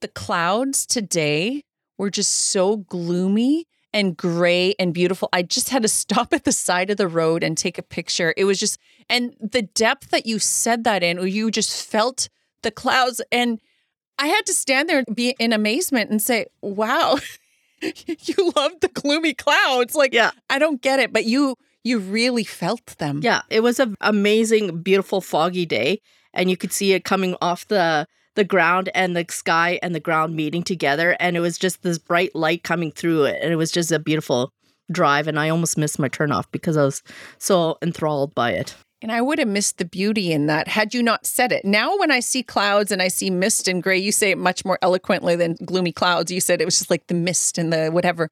the 0.00 0.08
clouds 0.08 0.86
today 0.86 1.64
were 1.98 2.10
just 2.10 2.32
so 2.32 2.78
gloomy 2.78 3.66
and 3.92 4.16
gray 4.16 4.74
and 4.78 4.94
beautiful. 4.94 5.28
I 5.32 5.42
just 5.42 5.68
had 5.68 5.82
to 5.82 5.88
stop 6.02 6.32
at 6.32 6.44
the 6.44 6.52
side 6.52 6.90
of 6.90 6.96
the 6.96 7.08
road 7.08 7.42
and 7.42 7.58
take 7.58 7.78
a 7.78 7.82
picture. 7.82 8.32
It 8.36 8.44
was 8.44 8.58
just, 8.58 8.78
and 9.08 9.34
the 9.40 9.62
depth 9.62 10.10
that 10.10 10.26
you 10.26 10.38
said 10.38 10.84
that 10.84 11.02
in, 11.02 11.26
you 11.26 11.50
just 11.50 11.86
felt 11.86 12.28
the 12.62 12.70
clouds. 12.70 13.20
And 13.30 13.60
I 14.18 14.28
had 14.28 14.46
to 14.46 14.54
stand 14.54 14.88
there 14.88 15.02
and 15.06 15.16
be 15.16 15.34
in 15.38 15.52
amazement 15.52 16.10
and 16.10 16.22
say, 16.22 16.46
wow. 16.60 17.18
you 18.06 18.52
love 18.56 18.72
the 18.80 18.88
gloomy 18.92 19.34
clouds. 19.34 19.94
Like, 19.94 20.12
Yeah. 20.12 20.30
I 20.50 20.58
don't 20.58 20.80
get 20.82 20.98
it, 20.98 21.12
but 21.12 21.24
you 21.24 21.56
you 21.84 21.98
really 21.98 22.44
felt 22.44 22.84
them. 22.98 23.20
Yeah, 23.22 23.42
it 23.48 23.60
was 23.60 23.78
an 23.80 23.96
amazing, 24.00 24.82
beautiful, 24.82 25.20
foggy 25.20 25.64
day, 25.64 26.00
and 26.34 26.50
you 26.50 26.56
could 26.56 26.72
see 26.72 26.92
it 26.92 27.04
coming 27.04 27.36
off 27.40 27.66
the 27.68 28.06
the 28.34 28.44
ground 28.44 28.88
and 28.94 29.16
the 29.16 29.24
sky 29.30 29.78
and 29.82 29.94
the 29.94 30.00
ground 30.00 30.36
meeting 30.36 30.62
together, 30.62 31.16
and 31.18 31.36
it 31.36 31.40
was 31.40 31.58
just 31.58 31.82
this 31.82 31.98
bright 31.98 32.34
light 32.34 32.62
coming 32.62 32.92
through 32.92 33.24
it, 33.24 33.38
and 33.42 33.52
it 33.52 33.56
was 33.56 33.70
just 33.70 33.90
a 33.90 33.98
beautiful 33.98 34.52
drive. 34.92 35.28
And 35.28 35.38
I 35.38 35.48
almost 35.48 35.78
missed 35.78 35.98
my 35.98 36.08
turnoff 36.08 36.44
because 36.52 36.76
I 36.76 36.84
was 36.84 37.02
so 37.38 37.78
enthralled 37.82 38.34
by 38.34 38.52
it. 38.52 38.74
And 39.00 39.12
I 39.12 39.20
would 39.20 39.38
have 39.38 39.48
missed 39.48 39.78
the 39.78 39.84
beauty 39.84 40.32
in 40.32 40.46
that 40.46 40.66
had 40.66 40.92
you 40.92 41.02
not 41.02 41.24
said 41.24 41.52
it. 41.52 41.64
Now, 41.64 41.96
when 41.98 42.10
I 42.10 42.18
see 42.18 42.42
clouds 42.42 42.90
and 42.90 43.00
I 43.00 43.08
see 43.08 43.30
mist 43.30 43.68
and 43.68 43.82
gray, 43.82 43.96
you 43.98 44.10
say 44.10 44.32
it 44.32 44.38
much 44.38 44.64
more 44.64 44.78
eloquently 44.82 45.36
than 45.36 45.56
gloomy 45.64 45.92
clouds. 45.92 46.32
You 46.32 46.40
said 46.40 46.60
it 46.60 46.64
was 46.64 46.78
just 46.78 46.90
like 46.90 47.06
the 47.06 47.14
mist 47.14 47.58
and 47.58 47.72
the 47.72 47.90
whatever. 47.90 48.30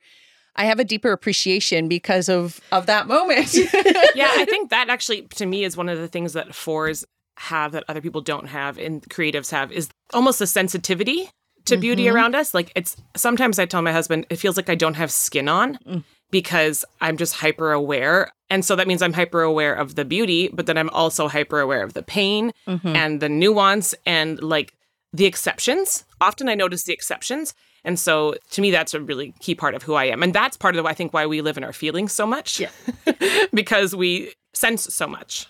I 0.56 0.64
have 0.64 0.80
a 0.80 0.84
deeper 0.84 1.12
appreciation 1.12 1.86
because 1.86 2.28
of 2.28 2.60
of 2.72 2.86
that 2.86 3.06
moment. 3.06 3.54
yeah, 4.14 4.30
I 4.32 4.44
think 4.48 4.70
that 4.70 4.88
actually 4.88 5.22
to 5.36 5.46
me 5.46 5.64
is 5.64 5.76
one 5.76 5.88
of 5.88 5.98
the 5.98 6.08
things 6.08 6.32
that 6.32 6.54
fours 6.54 7.04
have 7.38 7.72
that 7.72 7.84
other 7.88 8.00
people 8.00 8.22
don't 8.22 8.46
have 8.46 8.78
and 8.78 9.02
creatives 9.02 9.50
have 9.50 9.70
is 9.70 9.90
almost 10.14 10.40
a 10.40 10.46
sensitivity 10.46 11.28
to 11.66 11.76
beauty 11.76 12.06
mm-hmm. 12.06 12.16
around 12.16 12.34
us. 12.34 12.54
Like 12.54 12.72
it's 12.74 12.96
sometimes 13.14 13.58
I 13.58 13.66
tell 13.66 13.82
my 13.82 13.92
husband 13.92 14.26
it 14.30 14.36
feels 14.36 14.56
like 14.56 14.70
I 14.70 14.74
don't 14.74 14.94
have 14.94 15.10
skin 15.12 15.48
on 15.48 15.78
mm. 15.86 16.04
Because 16.30 16.84
I'm 17.00 17.16
just 17.16 17.34
hyper 17.34 17.72
aware. 17.72 18.32
And 18.50 18.64
so 18.64 18.76
that 18.76 18.86
means 18.86 19.02
I'm 19.02 19.12
hyper 19.12 19.42
aware 19.42 19.74
of 19.74 19.94
the 19.94 20.04
beauty, 20.04 20.48
but 20.52 20.66
then 20.66 20.78
I'm 20.78 20.90
also 20.90 21.28
hyper 21.28 21.60
aware 21.60 21.82
of 21.82 21.94
the 21.94 22.02
pain 22.02 22.52
mm-hmm. 22.66 22.88
and 22.88 23.20
the 23.20 23.28
nuance 23.28 23.94
and 24.04 24.40
like 24.42 24.74
the 25.12 25.24
exceptions. 25.24 26.04
Often 26.20 26.48
I 26.48 26.54
notice 26.54 26.84
the 26.84 26.92
exceptions. 26.92 27.54
And 27.84 27.98
so 27.98 28.34
to 28.50 28.60
me, 28.60 28.70
that's 28.70 28.94
a 28.94 29.00
really 29.00 29.32
key 29.40 29.54
part 29.54 29.74
of 29.74 29.82
who 29.82 29.94
I 29.94 30.04
am. 30.04 30.22
And 30.22 30.34
that's 30.34 30.56
part 30.56 30.76
of, 30.76 30.86
I 30.86 30.92
think, 30.92 31.12
why 31.12 31.26
we 31.26 31.40
live 31.40 31.56
in 31.56 31.64
our 31.64 31.72
feelings 31.72 32.12
so 32.12 32.26
much. 32.26 32.60
Yeah. 32.60 32.70
because 33.54 33.94
we 33.94 34.34
sense 34.52 34.92
so 34.92 35.06
much. 35.06 35.46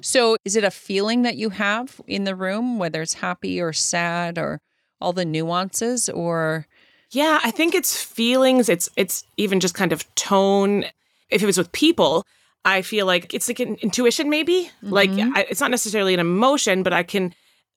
So, 0.00 0.36
is 0.44 0.54
it 0.54 0.62
a 0.62 0.70
feeling 0.70 1.22
that 1.22 1.36
you 1.36 1.50
have 1.50 2.00
in 2.06 2.22
the 2.22 2.36
room, 2.36 2.78
whether 2.78 3.02
it's 3.02 3.14
happy 3.14 3.60
or 3.60 3.72
sad 3.72 4.38
or 4.38 4.60
all 5.00 5.12
the 5.12 5.24
nuances, 5.24 6.08
or? 6.08 6.66
Yeah, 7.10 7.40
I 7.42 7.50
think 7.50 7.74
it's 7.74 8.02
feelings. 8.02 8.68
It's 8.68 8.88
it's 8.96 9.24
even 9.36 9.60
just 9.60 9.74
kind 9.74 9.92
of 9.92 10.12
tone. 10.14 10.84
If 11.30 11.42
it 11.42 11.46
was 11.46 11.58
with 11.58 11.72
people, 11.72 12.26
I 12.64 12.82
feel 12.82 13.06
like 13.06 13.32
it's 13.32 13.48
like 13.48 13.60
an 13.60 13.76
intuition, 13.76 14.28
maybe. 14.28 14.70
Mm-hmm. 14.84 14.92
Like 14.92 15.10
I, 15.10 15.46
it's 15.48 15.60
not 15.60 15.70
necessarily 15.70 16.14
an 16.14 16.20
emotion, 16.20 16.82
but 16.82 16.92
I 16.92 17.02
can 17.02 17.34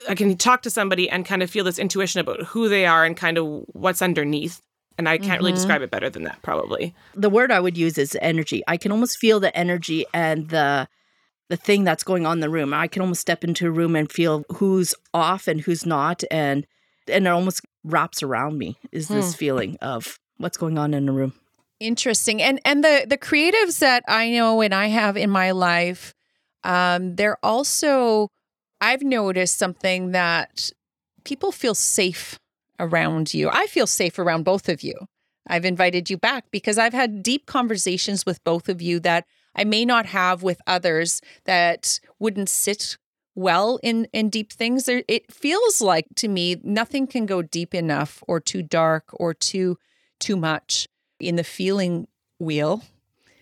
I 0.10 0.16
can 0.16 0.36
talk 0.38 0.64
to 0.64 0.70
somebody 0.70 1.10
and 1.10 1.26
kind 1.26 1.44
of 1.44 1.50
feel 1.50 1.64
this 1.64 1.80
intuition 1.80 2.20
about 2.20 2.44
who 2.44 2.68
they 2.68 2.86
are 2.86 3.06
and 3.06 3.16
kind 3.16 3.38
of 3.38 3.64
what's 3.68 4.02
underneath. 4.02 4.62
And 4.98 5.08
I 5.08 5.18
can't 5.18 5.30
mm-hmm. 5.30 5.38
really 5.38 5.52
describe 5.54 5.82
it 5.82 5.92
better 5.92 6.10
than 6.10 6.24
that, 6.24 6.42
probably. 6.42 6.94
The 7.16 7.30
word 7.30 7.52
I 7.52 7.60
would 7.60 7.78
use 7.78 7.98
is 7.98 8.18
energy. 8.22 8.62
I 8.68 8.78
can 8.78 8.92
almost 8.92 9.18
feel 9.18 9.40
the 9.40 9.56
energy 9.56 10.06
and 10.14 10.50
the 10.50 10.88
the 11.50 11.58
thing 11.58 11.84
that's 11.84 12.04
going 12.04 12.26
on 12.26 12.38
in 12.38 12.40
the 12.40 12.50
room. 12.50 12.74
I 12.74 12.88
can 12.88 13.02
almost 13.02 13.22
step 13.22 13.44
into 13.44 13.68
a 13.68 13.72
room 13.72 13.96
and 13.96 14.12
feel 14.12 14.46
who's 14.56 14.96
off 15.14 15.48
and 15.48 15.62
who's 15.62 15.86
not 15.86 16.24
and 16.32 16.66
and 17.08 17.28
almost 17.28 17.62
wraps 17.84 18.24
around 18.24 18.58
me 18.58 18.78
is 18.92 19.08
this 19.08 19.34
hmm. 19.34 19.38
feeling 19.38 19.78
of 19.82 20.20
what's 20.38 20.58
going 20.58 20.78
on 20.78 20.94
in 20.94 21.06
the 21.06 21.12
room. 21.12 21.34
Interesting. 21.80 22.42
And 22.42 22.60
and 22.66 22.84
the 22.84 23.06
the 23.08 23.18
creatives 23.18 23.80
that 23.80 24.04
I 24.08 24.30
know 24.32 24.62
and 24.62 24.74
I 24.74 24.88
have 24.88 25.18
in 25.18 25.30
my 25.30 25.52
life 25.52 26.14
um 26.64 27.16
they're 27.16 27.44
also 27.44 28.28
I've 28.80 29.02
noticed 29.02 29.58
something 29.58 30.12
that 30.12 30.72
people 31.24 31.52
feel 31.52 31.76
safe 31.76 32.40
around 32.80 33.34
you. 33.34 33.50
I 33.52 33.68
feel 33.68 33.88
safe 33.88 34.18
around 34.18 34.44
both 34.44 34.68
of 34.68 34.82
you. 34.84 34.96
I've 35.48 35.66
invited 35.66 36.10
you 36.10 36.18
back 36.18 36.46
because 36.52 36.78
I've 36.78 36.94
had 36.94 37.24
deep 37.24 37.46
conversations 37.46 38.26
with 38.26 38.44
both 38.44 38.70
of 38.70 38.82
you 38.82 39.00
that 39.02 39.26
I 39.56 39.64
may 39.64 39.86
not 39.86 40.06
have 40.08 40.44
with 40.44 40.62
others 40.66 41.22
that 41.46 42.00
wouldn't 42.20 42.50
sit 42.50 42.98
well 43.42 43.80
in 43.84 44.08
in 44.14 44.30
deep 44.30 44.52
things. 44.52 44.86
There, 44.86 45.04
it 45.08 45.32
feels 45.32 45.82
like 45.82 46.08
to 46.16 46.28
me 46.28 46.62
nothing 46.64 47.08
can 47.08 47.26
go 47.26 47.42
deep 47.42 47.74
enough 47.74 48.24
or 48.28 48.40
too 48.40 48.62
dark 48.62 49.10
or 49.14 49.34
too 49.34 49.78
too 50.20 50.38
much 50.38 50.88
in 51.20 51.36
the 51.36 51.44
feeling 51.44 52.08
wheel. 52.40 52.84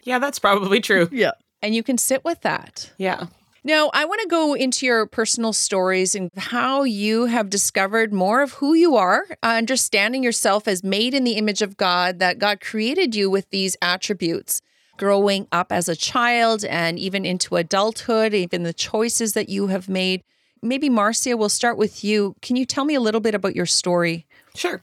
Yeah, 0.04 0.20
that's 0.20 0.40
probably 0.40 0.80
true. 0.80 1.10
yeah. 1.12 1.32
And 1.62 1.76
you 1.76 1.84
can 1.84 1.98
sit 1.98 2.24
with 2.24 2.42
that. 2.42 2.92
Yeah. 2.98 3.28
Now, 3.64 3.92
I 3.94 4.06
want 4.06 4.22
to 4.22 4.28
go 4.28 4.54
into 4.54 4.86
your 4.86 5.06
personal 5.06 5.52
stories 5.52 6.16
and 6.16 6.32
how 6.38 6.84
you 6.84 7.26
have 7.26 7.50
discovered 7.50 8.14
more 8.14 8.42
of 8.42 8.54
who 8.54 8.74
you 8.74 8.96
are, 8.96 9.26
uh, 9.44 9.48
understanding 9.48 10.24
yourself 10.24 10.66
as 10.66 10.82
made 10.82 11.14
in 11.14 11.26
the 11.26 11.34
image 11.34 11.62
of 11.62 11.76
God, 11.76 12.20
that 12.20 12.40
God 12.40 12.62
created 12.62 13.16
you 13.16 13.30
with 13.30 13.50
these 13.50 13.76
attributes 13.82 14.62
growing 15.00 15.48
up 15.54 15.72
as 15.72 15.88
a 15.88 15.96
child 15.96 16.66
and 16.66 17.00
even 17.00 17.26
into 17.26 17.56
adulthood, 17.56 18.34
even 18.34 18.64
the 18.64 18.74
choices 18.74 19.34
that 19.34 19.48
you 19.48 19.68
have 19.68 19.88
made. 19.88 20.22
Maybe 20.62 20.90
Marcia, 20.90 21.38
we'll 21.38 21.48
start 21.48 21.78
with 21.78 22.04
you. 22.04 22.36
Can 22.42 22.58
you 22.58 22.66
tell 22.66 22.84
me 22.84 22.96
a 22.96 23.00
little 23.00 23.22
bit 23.22 23.34
about 23.34 23.56
your 23.56 23.66
story? 23.66 24.28
Sure. 24.54 24.82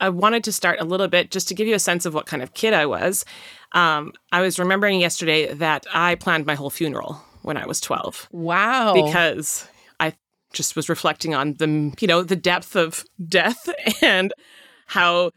I 0.00 0.08
wanted 0.08 0.42
to 0.44 0.52
start 0.52 0.80
a 0.80 0.84
little 0.84 1.06
bit 1.06 1.30
just 1.30 1.46
to 1.48 1.54
give 1.54 1.68
you 1.68 1.76
a 1.76 1.78
sense 1.78 2.04
of 2.04 2.14
what 2.14 2.26
kind 2.26 2.42
of 2.42 2.52
kid 2.52 2.74
I 2.74 2.84
was. 2.84 3.24
Um, 3.72 4.12
I 4.32 4.40
was 4.40 4.58
remembering 4.58 5.00
yesterday 5.00 5.54
that 5.54 5.86
I 5.94 6.16
planned 6.16 6.46
my 6.46 6.56
whole 6.56 6.68
funeral 6.68 7.22
when 7.42 7.56
I 7.56 7.64
was 7.64 7.80
12. 7.80 8.28
Wow. 8.32 8.92
Because 8.92 9.68
I 10.00 10.14
just 10.52 10.74
was 10.74 10.88
reflecting 10.88 11.32
on 11.32 11.54
the, 11.54 11.94
you 12.00 12.08
know, 12.08 12.24
the 12.24 12.34
depth 12.34 12.74
of 12.74 13.04
death 13.24 13.68
and 14.02 14.34
how 14.86 15.30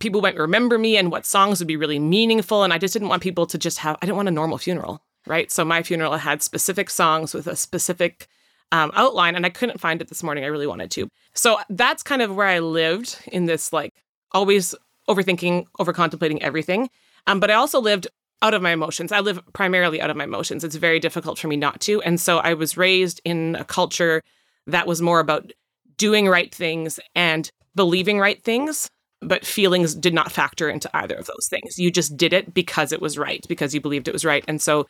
people 0.00 0.20
might 0.20 0.36
remember 0.36 0.78
me 0.78 0.96
and 0.96 1.10
what 1.10 1.26
songs 1.26 1.58
would 1.58 1.68
be 1.68 1.76
really 1.76 1.98
meaningful. 1.98 2.62
And 2.62 2.72
I 2.72 2.78
just 2.78 2.92
didn't 2.92 3.08
want 3.08 3.22
people 3.22 3.46
to 3.46 3.58
just 3.58 3.78
have, 3.78 3.96
I 4.02 4.06
didn't 4.06 4.16
want 4.16 4.28
a 4.28 4.32
normal 4.32 4.58
funeral, 4.58 5.02
right? 5.26 5.50
So 5.50 5.64
my 5.64 5.82
funeral 5.82 6.16
had 6.16 6.42
specific 6.42 6.90
songs 6.90 7.34
with 7.34 7.46
a 7.46 7.56
specific 7.56 8.26
um, 8.72 8.90
outline, 8.94 9.36
and 9.36 9.46
I 9.46 9.50
couldn't 9.50 9.80
find 9.80 10.00
it 10.00 10.08
this 10.08 10.22
morning. 10.22 10.44
I 10.44 10.48
really 10.48 10.66
wanted 10.66 10.90
to. 10.92 11.08
So 11.34 11.58
that's 11.70 12.02
kind 12.02 12.22
of 12.22 12.34
where 12.34 12.48
I 12.48 12.58
lived 12.58 13.20
in 13.28 13.46
this, 13.46 13.72
like, 13.72 13.92
always 14.32 14.74
overthinking, 15.08 15.66
over 15.78 15.92
contemplating 15.92 16.42
everything. 16.42 16.90
Um, 17.26 17.38
but 17.38 17.50
I 17.50 17.54
also 17.54 17.80
lived 17.80 18.08
out 18.42 18.52
of 18.54 18.62
my 18.62 18.72
emotions. 18.72 19.12
I 19.12 19.20
live 19.20 19.40
primarily 19.52 20.00
out 20.00 20.10
of 20.10 20.16
my 20.16 20.24
emotions. 20.24 20.64
It's 20.64 20.76
very 20.76 20.98
difficult 20.98 21.38
for 21.38 21.48
me 21.48 21.56
not 21.56 21.80
to. 21.82 22.02
And 22.02 22.20
so 22.20 22.38
I 22.38 22.54
was 22.54 22.76
raised 22.76 23.20
in 23.24 23.56
a 23.56 23.64
culture 23.64 24.22
that 24.66 24.86
was 24.86 25.00
more 25.00 25.20
about 25.20 25.52
doing 25.96 26.28
right 26.28 26.52
things 26.52 26.98
and 27.14 27.50
believing 27.74 28.18
right 28.18 28.42
things 28.42 28.90
but 29.28 29.44
feelings 29.44 29.94
did 29.94 30.14
not 30.14 30.32
factor 30.32 30.68
into 30.68 30.90
either 30.94 31.14
of 31.14 31.26
those 31.26 31.48
things. 31.48 31.78
You 31.78 31.90
just 31.90 32.16
did 32.16 32.32
it 32.32 32.54
because 32.54 32.92
it 32.92 33.00
was 33.00 33.18
right, 33.18 33.44
because 33.48 33.74
you 33.74 33.80
believed 33.80 34.08
it 34.08 34.14
was 34.14 34.24
right. 34.24 34.44
And 34.46 34.60
so, 34.60 34.86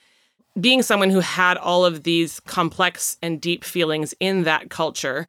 being 0.61 0.83
someone 0.83 1.11
who 1.11 1.21
had 1.21 1.57
all 1.57 1.85
of 1.85 2.05
these 2.05 2.39
complex 2.41 3.17
and 3.21 3.41
deep 3.41 3.65
feelings 3.65 4.15
in 4.21 4.45
that 4.45 4.71
culture 4.71 5.27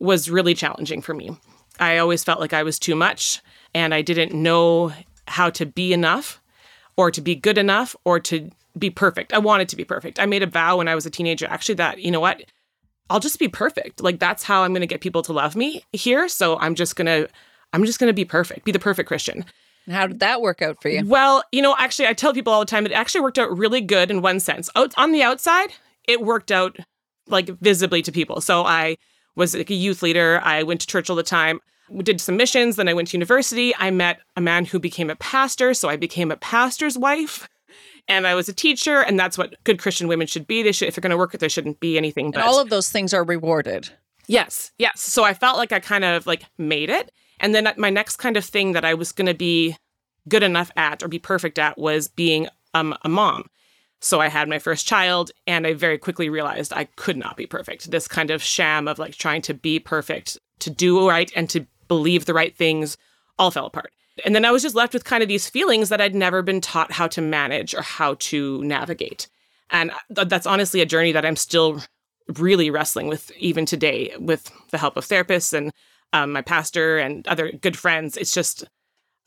was 0.00 0.28
really 0.28 0.54
challenging 0.54 1.00
for 1.00 1.14
me. 1.14 1.36
I 1.78 1.98
always 1.98 2.24
felt 2.24 2.40
like 2.40 2.52
I 2.52 2.64
was 2.64 2.78
too 2.78 2.96
much 2.96 3.40
and 3.72 3.94
I 3.94 4.02
didn't 4.02 4.34
know 4.34 4.92
how 5.28 5.50
to 5.50 5.66
be 5.66 5.92
enough 5.92 6.40
or 6.96 7.10
to 7.10 7.20
be 7.20 7.34
good 7.34 7.58
enough 7.58 7.96
or 8.04 8.20
to 8.20 8.50
be 8.78 8.90
perfect. 8.90 9.32
I 9.32 9.38
wanted 9.38 9.68
to 9.70 9.76
be 9.76 9.84
perfect. 9.84 10.18
I 10.18 10.26
made 10.26 10.42
a 10.42 10.46
vow 10.48 10.78
when 10.78 10.88
I 10.88 10.94
was 10.94 11.06
a 11.06 11.10
teenager 11.10 11.46
actually 11.46 11.76
that, 11.76 11.98
you 12.00 12.10
know 12.10 12.20
what? 12.20 12.44
I'll 13.10 13.20
just 13.20 13.38
be 13.38 13.48
perfect. 13.48 14.02
Like 14.02 14.18
that's 14.18 14.42
how 14.42 14.62
I'm 14.62 14.72
going 14.72 14.80
to 14.80 14.86
get 14.86 15.00
people 15.00 15.22
to 15.22 15.32
love 15.32 15.56
me 15.56 15.84
here. 15.92 16.28
So 16.28 16.58
I'm 16.58 16.74
just 16.74 16.96
going 16.96 17.06
to 17.06 17.28
I'm 17.74 17.84
just 17.84 17.98
going 17.98 18.08
to 18.08 18.14
be 18.14 18.24
perfect, 18.24 18.64
be 18.64 18.72
the 18.72 18.78
perfect 18.78 19.08
Christian. 19.08 19.44
How 19.90 20.06
did 20.06 20.20
that 20.20 20.40
work 20.40 20.62
out 20.62 20.80
for 20.80 20.88
you? 20.88 21.04
Well, 21.04 21.42
you 21.50 21.60
know, 21.60 21.74
actually, 21.78 22.06
I 22.06 22.12
tell 22.12 22.32
people 22.32 22.52
all 22.52 22.60
the 22.60 22.66
time 22.66 22.86
it 22.86 22.92
actually 22.92 23.20
worked 23.20 23.38
out 23.38 23.56
really 23.56 23.80
good 23.80 24.10
in 24.10 24.22
one 24.22 24.38
sense. 24.38 24.70
Out 24.76 24.94
on 24.96 25.10
the 25.10 25.22
outside, 25.22 25.70
it 26.04 26.22
worked 26.22 26.52
out 26.52 26.76
like 27.26 27.48
visibly 27.60 28.00
to 28.02 28.12
people. 28.12 28.40
So 28.40 28.64
I 28.64 28.96
was 29.34 29.54
like 29.54 29.70
a 29.70 29.74
youth 29.74 30.02
leader. 30.02 30.40
I 30.44 30.62
went 30.62 30.80
to 30.82 30.86
church 30.86 31.10
all 31.10 31.16
the 31.16 31.24
time. 31.24 31.60
We 31.90 32.04
did 32.04 32.20
some 32.20 32.36
missions. 32.36 32.76
Then 32.76 32.88
I 32.88 32.94
went 32.94 33.08
to 33.08 33.16
university. 33.16 33.74
I 33.76 33.90
met 33.90 34.20
a 34.36 34.40
man 34.40 34.66
who 34.66 34.78
became 34.78 35.10
a 35.10 35.16
pastor. 35.16 35.74
So 35.74 35.88
I 35.88 35.96
became 35.96 36.30
a 36.30 36.36
pastor's 36.36 36.96
wife. 36.96 37.48
And 38.06 38.26
I 38.26 38.34
was 38.34 38.48
a 38.50 38.52
teacher, 38.52 39.00
and 39.00 39.18
that's 39.18 39.38
what 39.38 39.56
good 39.64 39.78
Christian 39.80 40.08
women 40.08 40.26
should 40.26 40.46
be. 40.46 40.62
They 40.62 40.72
should, 40.72 40.88
if 40.88 40.94
they're 40.94 41.02
going 41.02 41.10
to 41.10 41.16
work, 41.16 41.32
there 41.32 41.48
shouldn't 41.48 41.80
be 41.80 41.96
anything. 41.96 42.30
But 42.30 42.40
and 42.40 42.48
all 42.48 42.60
of 42.60 42.68
those 42.68 42.90
things 42.90 43.14
are 43.14 43.24
rewarded. 43.24 43.90
Yes, 44.26 44.72
yes. 44.78 45.00
So 45.00 45.24
I 45.24 45.32
felt 45.32 45.56
like 45.56 45.72
I 45.72 45.80
kind 45.80 46.04
of 46.04 46.26
like 46.26 46.44
made 46.58 46.90
it. 46.90 47.10
And 47.40 47.54
then 47.54 47.72
my 47.76 47.90
next 47.90 48.16
kind 48.16 48.36
of 48.36 48.44
thing 48.44 48.72
that 48.72 48.84
I 48.84 48.94
was 48.94 49.12
going 49.12 49.26
to 49.26 49.34
be 49.34 49.76
good 50.28 50.42
enough 50.42 50.70
at 50.76 51.02
or 51.02 51.08
be 51.08 51.18
perfect 51.18 51.58
at 51.58 51.78
was 51.78 52.08
being 52.08 52.48
um, 52.72 52.96
a 53.02 53.08
mom. 53.08 53.48
So 54.00 54.20
I 54.20 54.28
had 54.28 54.48
my 54.48 54.58
first 54.58 54.86
child, 54.86 55.30
and 55.46 55.66
I 55.66 55.72
very 55.72 55.96
quickly 55.96 56.28
realized 56.28 56.72
I 56.72 56.84
could 56.96 57.16
not 57.16 57.36
be 57.36 57.46
perfect. 57.46 57.90
This 57.90 58.06
kind 58.06 58.30
of 58.30 58.42
sham 58.42 58.86
of 58.86 58.98
like 58.98 59.14
trying 59.14 59.40
to 59.42 59.54
be 59.54 59.78
perfect, 59.78 60.38
to 60.58 60.70
do 60.70 61.08
right, 61.08 61.32
and 61.34 61.48
to 61.50 61.66
believe 61.88 62.26
the 62.26 62.34
right 62.34 62.54
things 62.54 62.98
all 63.38 63.50
fell 63.50 63.66
apart. 63.66 63.92
And 64.24 64.34
then 64.34 64.44
I 64.44 64.50
was 64.50 64.62
just 64.62 64.74
left 64.74 64.92
with 64.92 65.04
kind 65.04 65.22
of 65.22 65.28
these 65.28 65.48
feelings 65.48 65.88
that 65.88 66.00
I'd 66.00 66.14
never 66.14 66.42
been 66.42 66.60
taught 66.60 66.92
how 66.92 67.08
to 67.08 67.20
manage 67.20 67.74
or 67.74 67.82
how 67.82 68.14
to 68.20 68.62
navigate. 68.62 69.26
And 69.70 69.90
that's 70.10 70.46
honestly 70.46 70.80
a 70.80 70.86
journey 70.86 71.12
that 71.12 71.24
I'm 71.24 71.36
still 71.36 71.82
really 72.38 72.70
wrestling 72.70 73.08
with 73.08 73.32
even 73.38 73.66
today 73.66 74.14
with 74.18 74.50
the 74.70 74.78
help 74.78 74.96
of 74.96 75.04
therapists 75.04 75.52
and 75.52 75.72
um, 76.14 76.32
my 76.32 76.40
pastor 76.40 76.96
and 76.98 77.26
other 77.28 77.52
good 77.52 77.76
friends. 77.76 78.16
It's 78.16 78.32
just 78.32 78.64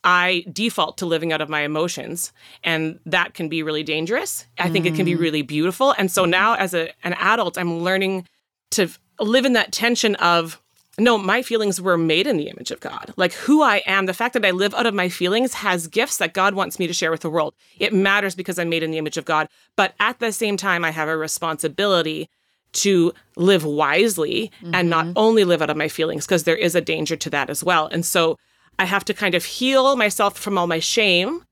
I 0.02 0.44
default 0.50 0.98
to 0.98 1.06
living 1.06 1.32
out 1.32 1.40
of 1.40 1.48
my 1.48 1.60
emotions, 1.60 2.32
and 2.64 2.98
that 3.04 3.34
can 3.34 3.48
be 3.48 3.62
really 3.62 3.82
dangerous. 3.82 4.46
I 4.58 4.70
think 4.70 4.86
it 4.86 4.94
can 4.94 5.04
be 5.04 5.14
mm. 5.14 5.20
really 5.20 5.42
beautiful. 5.42 5.94
And 5.98 6.10
so 6.10 6.24
now, 6.24 6.54
as 6.54 6.72
a, 6.72 6.90
an 7.04 7.12
adult, 7.14 7.58
I'm 7.58 7.80
learning 7.80 8.26
to 8.72 8.88
live 9.20 9.44
in 9.44 9.52
that 9.52 9.70
tension 9.70 10.14
of 10.16 10.60
no, 11.00 11.16
my 11.16 11.42
feelings 11.42 11.80
were 11.80 11.96
made 11.96 12.26
in 12.26 12.38
the 12.38 12.48
image 12.48 12.72
of 12.72 12.80
God. 12.80 13.12
Like 13.16 13.32
who 13.32 13.62
I 13.62 13.82
am, 13.86 14.06
the 14.06 14.14
fact 14.14 14.32
that 14.34 14.44
I 14.44 14.50
live 14.50 14.74
out 14.74 14.86
of 14.86 14.94
my 14.94 15.08
feelings 15.08 15.54
has 15.54 15.86
gifts 15.86 16.16
that 16.16 16.34
God 16.34 16.54
wants 16.54 16.80
me 16.80 16.88
to 16.88 16.92
share 16.92 17.12
with 17.12 17.20
the 17.20 17.30
world. 17.30 17.54
It 17.78 17.92
matters 17.92 18.34
because 18.34 18.58
I'm 18.58 18.68
made 18.68 18.82
in 18.82 18.90
the 18.90 18.98
image 18.98 19.16
of 19.16 19.24
God. 19.24 19.48
But 19.76 19.94
at 20.00 20.18
the 20.18 20.32
same 20.32 20.56
time, 20.56 20.84
I 20.84 20.90
have 20.90 21.08
a 21.08 21.16
responsibility 21.16 22.28
to 22.72 23.12
live 23.36 23.64
wisely 23.64 24.52
mm-hmm. 24.62 24.74
and 24.74 24.90
not 24.90 25.06
mm-hmm. 25.06 25.12
only 25.16 25.44
live 25.44 25.62
out 25.62 25.70
of 25.70 25.76
my 25.76 25.88
feelings 25.88 26.26
because 26.26 26.44
there 26.44 26.56
is 26.56 26.74
a 26.74 26.80
danger 26.80 27.16
to 27.16 27.30
that 27.30 27.50
as 27.50 27.64
well. 27.64 27.86
And 27.86 28.04
so 28.04 28.36
I 28.78 28.84
have 28.84 29.04
to 29.06 29.14
kind 29.14 29.34
of 29.34 29.44
heal 29.44 29.96
myself 29.96 30.38
from 30.38 30.56
all 30.58 30.66
my 30.66 30.78
shame 30.78 31.44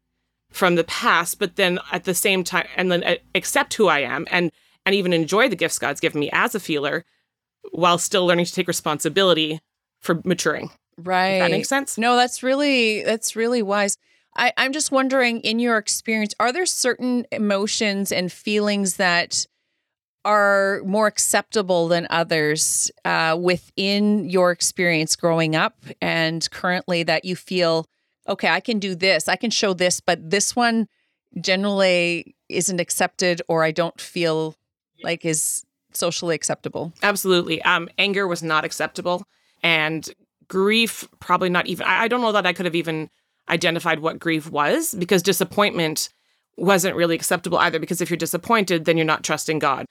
from 0.50 0.76
the 0.76 0.84
past, 0.84 1.38
but 1.38 1.56
then 1.56 1.78
at 1.92 2.04
the 2.04 2.14
same 2.14 2.44
time, 2.44 2.66
and 2.76 2.90
then 2.90 3.02
uh, 3.04 3.16
accept 3.34 3.74
who 3.74 3.88
I 3.88 4.00
am 4.00 4.26
and 4.30 4.50
and 4.84 4.94
even 4.94 5.12
enjoy 5.12 5.48
the 5.48 5.56
gifts 5.56 5.80
God's 5.80 5.98
given 5.98 6.20
me 6.20 6.30
as 6.32 6.54
a 6.54 6.60
feeler, 6.60 7.04
while 7.72 7.98
still 7.98 8.24
learning 8.24 8.44
to 8.44 8.52
take 8.52 8.68
responsibility 8.68 9.60
for 10.00 10.20
maturing. 10.24 10.70
Right. 10.96 11.32
If 11.32 11.42
that 11.42 11.50
makes 11.50 11.68
sense. 11.68 11.98
No, 11.98 12.14
that's 12.14 12.42
really 12.42 13.02
that's 13.02 13.34
really 13.34 13.62
wise. 13.62 13.98
I, 14.36 14.52
I'm 14.56 14.72
just 14.72 14.92
wondering, 14.92 15.40
in 15.40 15.58
your 15.58 15.78
experience, 15.78 16.34
are 16.38 16.52
there 16.52 16.66
certain 16.66 17.26
emotions 17.32 18.12
and 18.12 18.30
feelings 18.30 18.96
that 18.96 19.46
are 20.26 20.82
more 20.84 21.06
acceptable 21.06 21.86
than 21.86 22.08
others 22.10 22.90
uh, 23.04 23.38
within 23.40 24.28
your 24.28 24.50
experience 24.50 25.14
growing 25.14 25.54
up 25.54 25.76
and 26.02 26.50
currently 26.50 27.04
that 27.04 27.24
you 27.24 27.36
feel, 27.36 27.86
okay, 28.28 28.48
I 28.48 28.58
can 28.58 28.80
do 28.80 28.96
this, 28.96 29.28
I 29.28 29.36
can 29.36 29.50
show 29.50 29.72
this, 29.72 30.00
but 30.00 30.28
this 30.28 30.56
one 30.56 30.88
generally 31.40 32.34
isn't 32.48 32.80
accepted 32.80 33.40
or 33.46 33.62
I 33.62 33.70
don't 33.70 34.00
feel 34.00 34.56
like 35.04 35.24
is 35.24 35.64
socially 35.92 36.34
acceptable? 36.34 36.92
Absolutely. 37.04 37.62
Um, 37.62 37.88
anger 37.96 38.26
was 38.26 38.42
not 38.42 38.64
acceptable. 38.64 39.24
And 39.62 40.08
grief, 40.48 41.08
probably 41.20 41.50
not 41.50 41.68
even, 41.68 41.86
I 41.86 42.02
I 42.02 42.08
don't 42.08 42.20
know 42.20 42.32
that 42.32 42.46
I 42.46 42.52
could 42.52 42.66
have 42.66 42.74
even 42.74 43.10
identified 43.48 44.00
what 44.00 44.18
grief 44.18 44.50
was 44.50 44.92
because 44.98 45.22
disappointment 45.22 46.08
wasn't 46.56 46.96
really 46.96 47.14
acceptable 47.14 47.58
either. 47.58 47.78
Because 47.78 48.00
if 48.00 48.10
you're 48.10 48.16
disappointed, 48.16 48.86
then 48.86 48.96
you're 48.96 49.06
not 49.06 49.22
trusting 49.22 49.60
God. 49.60 49.86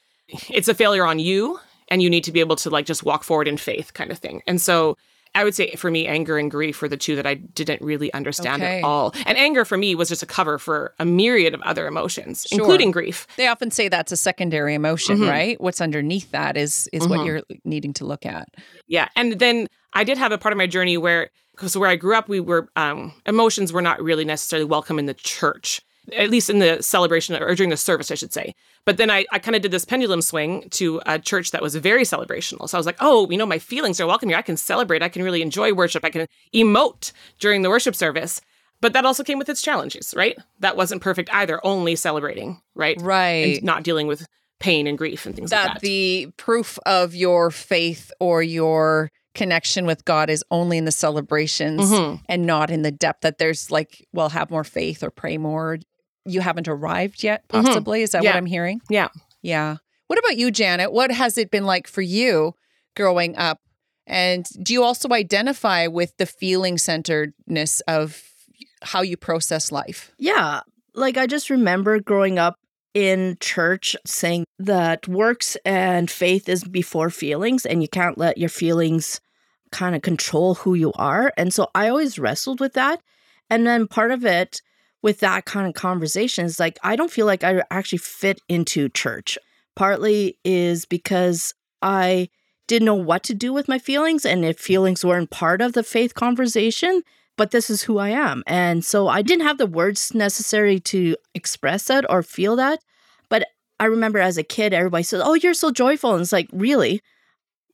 It's 0.49 0.67
a 0.67 0.73
failure 0.73 1.05
on 1.05 1.19
you, 1.19 1.59
and 1.89 2.01
you 2.01 2.09
need 2.09 2.23
to 2.25 2.31
be 2.31 2.39
able 2.39 2.55
to 2.57 2.69
like 2.69 2.85
just 2.85 3.03
walk 3.03 3.23
forward 3.23 3.47
in 3.47 3.57
faith 3.57 3.93
kind 3.93 4.11
of 4.11 4.17
thing. 4.17 4.41
And 4.47 4.59
so 4.59 4.97
I 5.35 5.43
would 5.43 5.53
say 5.53 5.75
for 5.75 5.91
me, 5.91 6.07
anger 6.07 6.37
and 6.37 6.49
grief 6.49 6.81
were 6.81 6.87
the 6.87 6.95
two 6.97 7.15
that 7.17 7.27
I 7.27 7.33
didn't 7.33 7.81
really 7.81 8.11
understand 8.13 8.63
Okay. 8.63 8.77
at 8.79 8.83
all. 8.85 9.13
And 9.25 9.37
anger 9.37 9.65
for 9.65 9.77
me 9.77 9.93
was 9.93 10.07
just 10.07 10.23
a 10.23 10.25
cover 10.25 10.57
for 10.57 10.93
a 10.97 11.03
myriad 11.05 11.53
of 11.53 11.61
other 11.63 11.87
emotions, 11.87 12.45
Sure. 12.49 12.59
including 12.59 12.91
grief. 12.91 13.27
They 13.35 13.47
often 13.47 13.69
say 13.69 13.89
that's 13.89 14.13
a 14.13 14.17
secondary 14.17 14.73
emotion, 14.75 15.17
Mhm. 15.17 15.29
right? 15.29 15.59
What's 15.61 15.81
underneath 15.81 16.31
that 16.31 16.55
is 16.55 16.89
is 16.93 17.05
what 17.07 17.19
Mhm. 17.19 17.25
you're 17.25 17.41
needing 17.65 17.91
to 17.95 18.05
look 18.05 18.25
at. 18.25 18.47
Yeah. 18.87 19.09
And 19.17 19.33
then 19.39 19.67
I 19.93 20.05
did 20.05 20.17
have 20.17 20.31
a 20.31 20.37
part 20.37 20.53
of 20.53 20.57
my 20.57 20.67
journey 20.67 20.97
where, 20.97 21.29
because 21.51 21.75
where 21.77 21.89
I 21.89 21.97
grew 21.97 22.15
up, 22.15 22.29
we 22.29 22.39
were, 22.39 22.69
um, 22.77 23.13
emotions 23.25 23.73
were 23.73 23.81
not 23.81 24.01
really 24.01 24.23
necessarily 24.25 24.65
welcome 24.65 24.97
in 24.99 25.05
the 25.05 25.13
church, 25.13 25.81
at 26.13 26.29
least 26.29 26.49
in 26.49 26.59
the 26.59 26.81
celebration 26.81 27.35
or 27.41 27.55
during 27.55 27.69
the 27.69 27.77
service, 27.77 28.11
I 28.11 28.15
should 28.15 28.33
say. 28.33 28.53
But 28.85 28.97
then 28.97 29.09
I, 29.09 29.25
I 29.31 29.39
kind 29.39 29.55
of 29.55 29.61
did 29.61 29.71
this 29.71 29.85
pendulum 29.85 30.21
swing 30.21 30.67
to 30.71 31.01
a 31.05 31.17
church 31.19 31.51
that 31.51 31.61
was 31.61 31.75
very 31.75 32.03
celebrational. 32.03 32.67
So 32.67 32.77
I 32.77 32.79
was 32.79 32.85
like, 32.85 32.97
oh, 32.99 33.29
you 33.29 33.37
know, 33.37 33.45
my 33.45 33.59
feelings 33.59 33.99
are 33.99 34.07
welcome 34.07 34.29
here. 34.29 34.37
I 34.37 34.41
can 34.43 34.57
celebrate. 34.57 35.01
I 35.01 35.09
can 35.09 35.23
really 35.23 35.41
enjoy 35.41 35.73
worship. 35.73 36.05
I 36.05 36.09
can 36.09 36.27
emote 36.53 37.11
during 37.39 37.61
the 37.61 37.69
worship 37.69 37.95
service. 37.95 38.41
But 38.81 38.93
that 38.93 39.05
also 39.05 39.23
came 39.23 39.39
with 39.39 39.49
its 39.49 39.61
challenges, 39.61 40.13
right? 40.15 40.37
That 40.59 40.75
wasn't 40.77 41.01
perfect 41.01 41.29
either, 41.33 41.65
only 41.65 41.95
celebrating, 41.95 42.61
right? 42.75 42.97
Right. 43.01 43.55
And 43.57 43.63
not 43.63 43.83
dealing 43.83 44.05
with 44.07 44.27
pain 44.59 44.85
and 44.85 44.97
grief 44.97 45.25
and 45.25 45.35
things 45.35 45.51
like 45.51 45.63
that 45.65 45.73
that. 45.75 45.81
the 45.81 46.27
proof 46.37 46.77
of 46.85 47.15
your 47.15 47.51
faith 47.51 48.11
or 48.19 48.43
your 48.43 49.11
connection 49.33 49.85
with 49.85 50.05
God 50.05 50.29
is 50.29 50.43
only 50.51 50.77
in 50.77 50.85
the 50.85 50.91
celebrations 50.93 51.91
Mhm. 51.91 52.21
and 52.29 52.45
not 52.45 52.69
in 52.69 52.83
the 52.83 52.91
depth 52.91 53.21
that 53.21 53.37
there's 53.37 53.69
like, 53.69 54.05
well, 54.13 54.29
have 54.29 54.49
more 54.49 54.63
faith 54.63 55.03
or 55.03 55.09
pray 55.09 55.37
more. 55.37 55.77
You 56.25 56.41
haven't 56.41 56.67
arrived 56.67 57.23
yet, 57.23 57.43
Mhm. 57.49 57.63
possibly. 57.65 58.01
Is 58.01 58.11
that 58.11 58.23
what 58.23 58.35
I'm 58.35 58.45
hearing? 58.45 58.81
Yeah. 58.89 59.09
Yeah. 59.41 59.77
What 60.07 60.19
about 60.19 60.37
you, 60.37 60.51
Janet? 60.51 60.91
What 60.91 61.11
has 61.11 61.37
it 61.37 61.51
been 61.51 61.65
like 61.65 61.87
for 61.87 62.01
you 62.01 62.53
growing 62.95 63.35
up? 63.37 63.59
And 64.07 64.45
do 64.61 64.73
you 64.73 64.83
also 64.83 65.09
identify 65.11 65.87
with 65.87 66.15
the 66.17 66.25
feeling 66.25 66.77
centeredness 66.77 67.81
of 67.81 68.21
how 68.83 69.01
you 69.01 69.17
process 69.17 69.71
life? 69.71 70.11
Yeah. 70.19 70.61
Like 70.93 71.17
I 71.17 71.25
just 71.27 71.49
remember 71.49 71.99
growing 71.99 72.37
up 72.39 72.55
in 72.93 73.37
church 73.41 73.95
saying 74.05 74.45
that 74.59 75.07
works 75.07 75.57
and 75.65 76.09
faith 76.09 76.47
is 76.47 76.63
before 76.63 77.09
feelings 77.09 77.65
and 77.65 77.81
you 77.81 77.87
can't 77.89 78.17
let 78.17 78.37
your 78.37 78.47
feelings 78.49 79.19
kind 79.71 79.95
of 79.95 80.01
control 80.01 80.55
who 80.55 80.75
you 80.75 80.93
are. 80.93 81.33
And 81.35 81.53
so 81.53 81.67
I 81.75 81.89
always 81.89 82.17
wrestled 82.17 82.59
with 82.59 82.73
that. 82.73 83.01
And 83.49 83.67
then 83.67 83.87
part 83.87 84.11
of 84.11 84.23
it 84.23 84.61
with 85.05 85.19
that 85.19 85.45
kind 85.45 85.67
of 85.67 85.75
conversation 85.75 86.45
is 86.45 86.59
like 86.59 86.79
I 86.81 86.95
don't 86.95 87.11
feel 87.11 87.27
like 87.27 87.43
I 87.43 87.61
actually 87.69 87.99
fit 87.99 88.41
into 88.49 88.89
church. 88.89 89.37
Partly 89.75 90.39
is 90.43 90.85
because 90.85 91.53
I 91.83 92.29
didn't 92.67 92.87
know 92.87 92.95
what 92.95 93.21
to 93.25 93.35
do 93.35 93.53
with 93.53 93.67
my 93.67 93.77
feelings 93.77 94.25
and 94.25 94.43
if 94.43 94.57
feelings 94.57 95.05
weren't 95.05 95.29
part 95.29 95.61
of 95.61 95.73
the 95.73 95.83
faith 95.83 96.15
conversation, 96.15 97.03
but 97.37 97.51
this 97.51 97.69
is 97.69 97.83
who 97.83 97.99
I 97.99 98.09
am. 98.09 98.43
And 98.47 98.83
so 98.83 99.07
I 99.07 99.21
didn't 99.21 99.45
have 99.45 99.59
the 99.59 99.67
words 99.67 100.15
necessary 100.15 100.79
to 100.79 101.15
express 101.35 101.85
that 101.85 102.09
or 102.09 102.23
feel 102.23 102.55
that. 102.55 102.79
But 103.29 103.45
I 103.79 103.85
remember 103.85 104.17
as 104.17 104.39
a 104.39 104.43
kid, 104.43 104.73
everybody 104.73 105.03
said, 105.03 105.21
Oh, 105.23 105.35
you're 105.35 105.53
so 105.53 105.69
joyful. 105.69 106.13
And 106.13 106.21
it's 106.23 106.31
like, 106.31 106.49
really? 106.51 106.99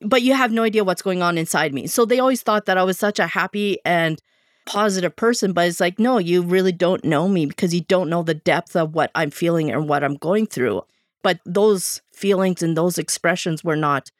But 0.02 0.20
you 0.20 0.34
have 0.34 0.52
no 0.52 0.64
idea 0.64 0.84
what's 0.84 1.00
going 1.00 1.22
on 1.22 1.38
inside 1.38 1.72
me. 1.72 1.86
So 1.86 2.04
they 2.04 2.18
always 2.18 2.42
thought 2.42 2.66
that 2.66 2.76
I 2.76 2.84
was 2.84 2.98
such 2.98 3.18
a 3.18 3.26
happy 3.26 3.78
and 3.86 4.20
positive 4.66 5.16
person. 5.16 5.52
But 5.52 5.68
it's 5.68 5.80
like, 5.80 5.98
no, 5.98 6.18
you 6.18 6.42
really 6.42 6.72
don't 6.72 7.04
know 7.04 7.28
me 7.28 7.46
because 7.46 7.74
you 7.74 7.82
don't 7.82 8.10
know 8.10 8.22
the 8.22 8.34
depth 8.34 8.76
of 8.76 8.94
what 8.94 9.10
I'm 9.14 9.30
feeling 9.30 9.70
and 9.70 9.88
what 9.88 10.04
I'm 10.04 10.16
going 10.16 10.46
through. 10.46 10.82
But 11.22 11.40
those 11.44 12.02
feelings 12.12 12.62
and 12.62 12.76
those 12.76 12.98
expressions 12.98 13.62
were 13.62 13.76
not, 13.76 14.10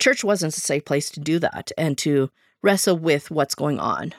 church 0.00 0.24
wasn't 0.24 0.56
a 0.56 0.60
safe 0.60 0.84
place 0.84 1.10
to 1.10 1.20
do 1.20 1.38
that 1.38 1.70
and 1.78 1.96
to 1.98 2.30
wrestle 2.62 2.98
with 2.98 3.30
what's 3.30 3.54
going 3.54 3.78
on. 3.78 4.14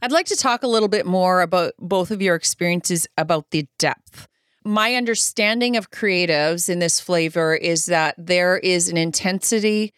I'd 0.00 0.12
like 0.12 0.26
to 0.26 0.36
talk 0.36 0.62
a 0.62 0.68
little 0.68 0.88
bit 0.88 1.06
more 1.06 1.40
about 1.40 1.72
both 1.78 2.10
of 2.10 2.22
your 2.22 2.36
experiences 2.36 3.06
about 3.16 3.50
the 3.50 3.66
depth. 3.78 4.28
My 4.64 4.94
understanding 4.94 5.76
of 5.76 5.90
creatives 5.90 6.68
in 6.68 6.78
this 6.78 7.00
flavor 7.00 7.54
is 7.54 7.86
that 7.86 8.14
there 8.18 8.58
is 8.58 8.88
an 8.88 8.96
intensity 8.96 9.92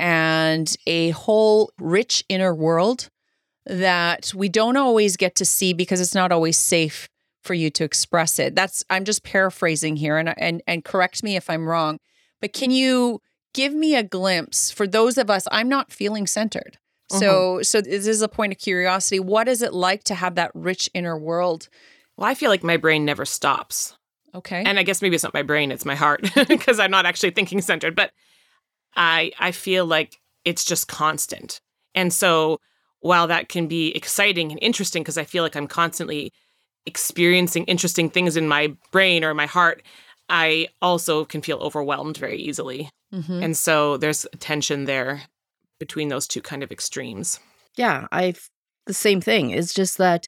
and 0.00 0.74
a 0.86 1.10
whole 1.10 1.70
rich 1.78 2.24
inner 2.28 2.54
world 2.54 3.10
that 3.66 4.32
we 4.34 4.48
don't 4.48 4.76
always 4.76 5.16
get 5.16 5.34
to 5.36 5.44
see 5.44 5.72
because 5.72 6.00
it's 6.00 6.14
not 6.14 6.32
always 6.32 6.58
safe 6.58 7.08
for 7.42 7.54
you 7.54 7.70
to 7.70 7.84
express 7.84 8.38
it. 8.38 8.54
That's 8.54 8.84
I'm 8.90 9.04
just 9.04 9.22
paraphrasing 9.22 9.96
here 9.96 10.16
and 10.18 10.38
and 10.38 10.62
and 10.66 10.84
correct 10.84 11.22
me 11.22 11.36
if 11.36 11.48
I'm 11.48 11.68
wrong. 11.68 11.98
But 12.40 12.52
can 12.52 12.70
you 12.70 13.20
give 13.52 13.72
me 13.72 13.94
a 13.94 14.02
glimpse 14.02 14.70
for 14.70 14.86
those 14.86 15.16
of 15.16 15.30
us 15.30 15.46
I'm 15.50 15.68
not 15.68 15.92
feeling 15.92 16.26
centered. 16.26 16.78
Mm-hmm. 17.10 17.20
So 17.20 17.62
so 17.62 17.80
this 17.80 18.06
is 18.06 18.22
a 18.22 18.28
point 18.28 18.52
of 18.52 18.58
curiosity. 18.58 19.20
What 19.20 19.48
is 19.48 19.62
it 19.62 19.72
like 19.72 20.04
to 20.04 20.14
have 20.14 20.34
that 20.34 20.50
rich 20.54 20.90
inner 20.94 21.18
world? 21.18 21.68
Well, 22.16 22.28
I 22.28 22.34
feel 22.34 22.50
like 22.50 22.64
my 22.64 22.76
brain 22.76 23.04
never 23.04 23.24
stops. 23.24 23.96
Okay. 24.34 24.62
And 24.64 24.78
I 24.78 24.82
guess 24.82 25.00
maybe 25.00 25.14
it's 25.14 25.24
not 25.24 25.34
my 25.34 25.42
brain, 25.42 25.70
it's 25.70 25.84
my 25.84 25.94
heart 25.94 26.28
because 26.48 26.80
I'm 26.80 26.90
not 26.90 27.06
actually 27.06 27.30
thinking 27.30 27.60
centered, 27.60 27.94
but 27.94 28.10
I 28.96 29.32
I 29.38 29.52
feel 29.52 29.86
like 29.86 30.20
it's 30.44 30.64
just 30.64 30.88
constant. 30.88 31.60
And 31.94 32.12
so 32.12 32.60
while 33.04 33.26
that 33.26 33.50
can 33.50 33.66
be 33.66 33.94
exciting 33.94 34.50
and 34.50 34.58
interesting 34.62 35.02
because 35.02 35.18
I 35.18 35.24
feel 35.24 35.42
like 35.42 35.54
I'm 35.56 35.66
constantly 35.66 36.32
experiencing 36.86 37.64
interesting 37.64 38.08
things 38.08 38.34
in 38.34 38.48
my 38.48 38.74
brain 38.92 39.24
or 39.24 39.34
my 39.34 39.44
heart, 39.44 39.82
I 40.30 40.68
also 40.80 41.26
can 41.26 41.42
feel 41.42 41.58
overwhelmed 41.58 42.16
very 42.16 42.38
easily. 42.38 42.88
Mhm. 43.12 43.44
And 43.44 43.56
so 43.58 43.98
there's 43.98 44.24
a 44.32 44.38
tension 44.38 44.86
there 44.86 45.24
between 45.78 46.08
those 46.08 46.26
two 46.26 46.40
kind 46.40 46.62
of 46.62 46.72
extremes. 46.72 47.40
Yeah, 47.76 48.08
I've 48.10 48.48
the 48.86 48.94
same 48.94 49.20
thing. 49.20 49.50
It's 49.50 49.74
just 49.74 49.98
that 49.98 50.26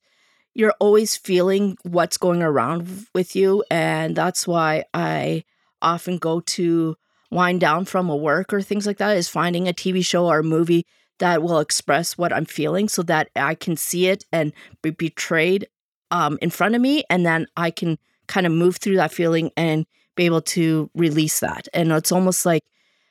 you're 0.53 0.75
always 0.79 1.17
feeling 1.17 1.79
what's 1.83 2.19
going 2.19 2.43
around 2.43 3.07
with 3.15 3.35
you. 3.35 3.65
And 3.71 4.15
that's 4.15 4.47
why 4.47 4.85
I 4.93 5.45
often 5.81 6.19
go 6.19 6.41
to 6.41 6.97
wind 7.31 7.61
down 7.61 7.87
from 7.87 8.11
a 8.11 8.17
work 8.17 8.53
or 8.53 8.61
things 8.61 8.87
like 8.87 8.99
that 8.99 9.17
is 9.17 9.31
finding 9.31 9.67
a 9.67 9.73
TV 9.73 10.05
show 10.05 10.27
or 10.27 10.41
a 10.41 10.45
movie 10.45 10.85
that 11.19 11.43
will 11.43 11.61
express 11.61 12.19
what 12.19 12.33
I'm 12.33 12.45
feeling 12.45 12.89
so 12.89 13.03
that 13.05 13.31
I 13.35 13.55
can 13.55 13.77
see 13.77 14.07
it 14.09 14.25
and 14.33 14.53
be 14.83 14.91
betrayed 14.91 15.69
um, 16.11 16.39
in 16.43 16.51
front 16.51 16.75
of 16.75 16.81
me. 16.81 17.05
And 17.09 17.25
then 17.25 17.47
I 17.57 17.71
can 17.71 17.99
kind 18.27 18.47
of 18.47 18.53
move 18.53 18.77
through 18.77 18.97
that 18.97 19.13
feeling 19.13 19.51
and 19.57 19.87
be 20.15 20.25
able 20.27 20.43
to 20.43 20.91
release 20.95 21.41
that. 21.41 21.69
And 21.75 21.93
it's 21.93 22.13
almost 22.13 22.45
like 22.47 22.65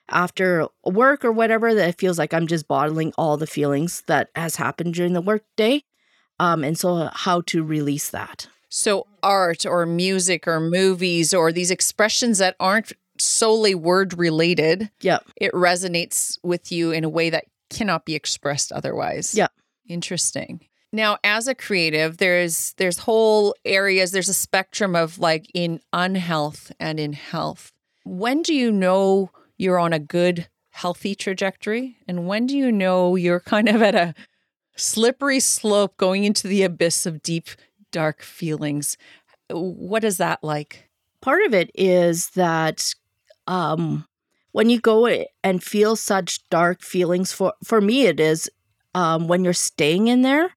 after 0.10 0.68
work 0.84 1.26
or 1.26 1.32
whatever 1.32 1.74
that 1.74 1.90
it 1.90 1.98
feels 1.98 2.18
like 2.20 2.34
I'm 2.34 2.48
just 2.48 2.68
bottling 2.68 3.12
all 3.18 3.38
the 3.38 3.48
feelings 3.48 4.04
that 4.08 4.30
has 4.36 4.56
happened 4.58 4.94
during 4.94 5.14
the 5.14 5.22
workday. 5.22 5.84
Um, 6.40 6.64
and 6.64 6.78
so 6.78 7.10
how 7.14 7.42
to 7.42 7.64
release 7.64 8.10
that. 8.12 8.48
So 8.70 9.08
art 9.24 9.66
or 9.66 9.86
music 9.86 10.48
or 10.48 10.60
movies 10.60 11.34
or 11.34 11.52
these 11.52 11.72
expressions 11.72 12.40
that 12.40 12.56
aren't 12.60 12.92
solely 13.18 13.74
word 13.74 14.18
related, 14.18 14.92
Yep. 15.02 15.24
it 15.38 15.52
resonates 15.54 16.38
with 16.44 16.72
you 16.72 16.92
in 16.92 17.04
a 17.04 17.10
way 17.10 17.30
that 17.30 17.46
cannot 17.70 18.06
be 18.06 18.16
expressed 18.16 18.72
otherwise. 18.72 19.34
Yeah. 19.36 19.48
Interesting. 19.88 20.62
Now, 20.92 21.18
as 21.24 21.48
a 21.48 21.56
creative, 21.56 22.18
there's 22.18 22.74
there's 22.78 23.00
whole 23.00 23.54
areas, 23.66 24.12
there's 24.12 24.30
a 24.30 24.34
spectrum 24.34 24.96
of 24.96 25.20
like 25.20 25.52
in 25.54 25.82
unhealth 25.92 26.72
and 26.80 27.00
in 27.00 27.14
health. 27.14 27.74
When 28.06 28.42
do 28.42 28.54
you 28.54 28.72
know 28.72 29.30
you're 29.58 29.80
on 29.80 29.94
a 29.94 30.00
good 30.00 30.48
healthy 30.70 31.16
trajectory 31.16 31.98
and 32.08 32.28
when 32.28 32.46
do 32.46 32.58
you 32.58 32.72
know 32.72 33.16
you're 33.16 33.40
kind 33.40 33.68
of 33.70 33.82
at 33.82 33.96
a 33.96 34.14
slippery 34.76 35.40
slope 35.40 35.98
going 35.98 36.24
into 36.24 36.48
the 36.48 36.64
abyss 36.64 37.06
of 37.06 37.22
deep 37.22 37.50
dark 37.92 38.22
feelings? 38.22 38.98
What 39.50 40.04
is 40.04 40.18
that 40.18 40.44
like? 40.44 40.90
Part 41.22 41.44
of 41.44 41.54
it 41.54 41.72
is 41.76 42.30
that 42.32 42.94
um, 43.48 44.06
when 44.56 44.70
you 44.70 44.80
go 44.80 45.06
and 45.44 45.62
feel 45.62 45.98
such 45.98 46.48
dark 46.50 46.82
feelings, 46.82 47.34
for, 47.34 47.54
for 47.62 47.82
me, 47.82 48.06
it 48.06 48.22
is 48.22 48.50
um, 48.94 49.28
when 49.28 49.44
you're 49.44 49.52
staying 49.52 50.08
in 50.08 50.22
there, 50.22 50.50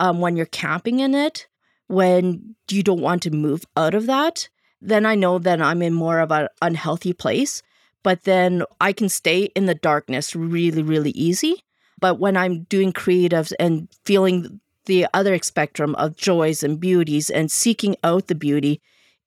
um, 0.00 0.20
when 0.20 0.34
you're 0.34 0.46
camping 0.46 1.00
in 1.00 1.14
it, 1.14 1.46
when 1.86 2.56
you 2.70 2.82
don't 2.82 3.02
want 3.02 3.22
to 3.24 3.30
move 3.30 3.66
out 3.76 3.92
of 3.92 4.06
that, 4.06 4.48
then 4.80 5.04
I 5.04 5.14
know 5.14 5.38
that 5.38 5.60
I'm 5.60 5.82
in 5.82 5.92
more 5.92 6.20
of 6.20 6.32
an 6.32 6.48
unhealthy 6.62 7.12
place. 7.12 7.60
but 8.04 8.24
then 8.24 8.62
I 8.80 8.92
can 8.92 9.08
stay 9.08 9.44
in 9.56 9.66
the 9.66 9.74
darkness 9.74 10.36
really, 10.36 10.82
really 10.82 11.10
easy. 11.10 11.64
But 12.00 12.20
when 12.20 12.36
I'm 12.36 12.64
doing 12.64 12.92
creatives 12.92 13.52
and 13.58 13.88
feeling 14.04 14.60
the 14.86 15.06
other 15.12 15.38
spectrum 15.42 15.94
of 15.96 16.16
joys 16.16 16.62
and 16.62 16.78
beauties 16.78 17.30
and 17.30 17.50
seeking 17.50 17.96
out 18.04 18.28
the 18.28 18.34
beauty 18.34 18.80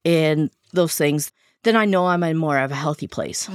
in 0.03 0.49
those 0.73 0.95
things, 0.95 1.32
then 1.63 1.75
I 1.75 1.86
know 1.86 2.08
I'm 2.08 2.23
in 2.23 2.38
more 2.38 2.60
of 2.60 2.71
a 2.71 2.75
healthy 2.75 3.08
place. 3.08 3.49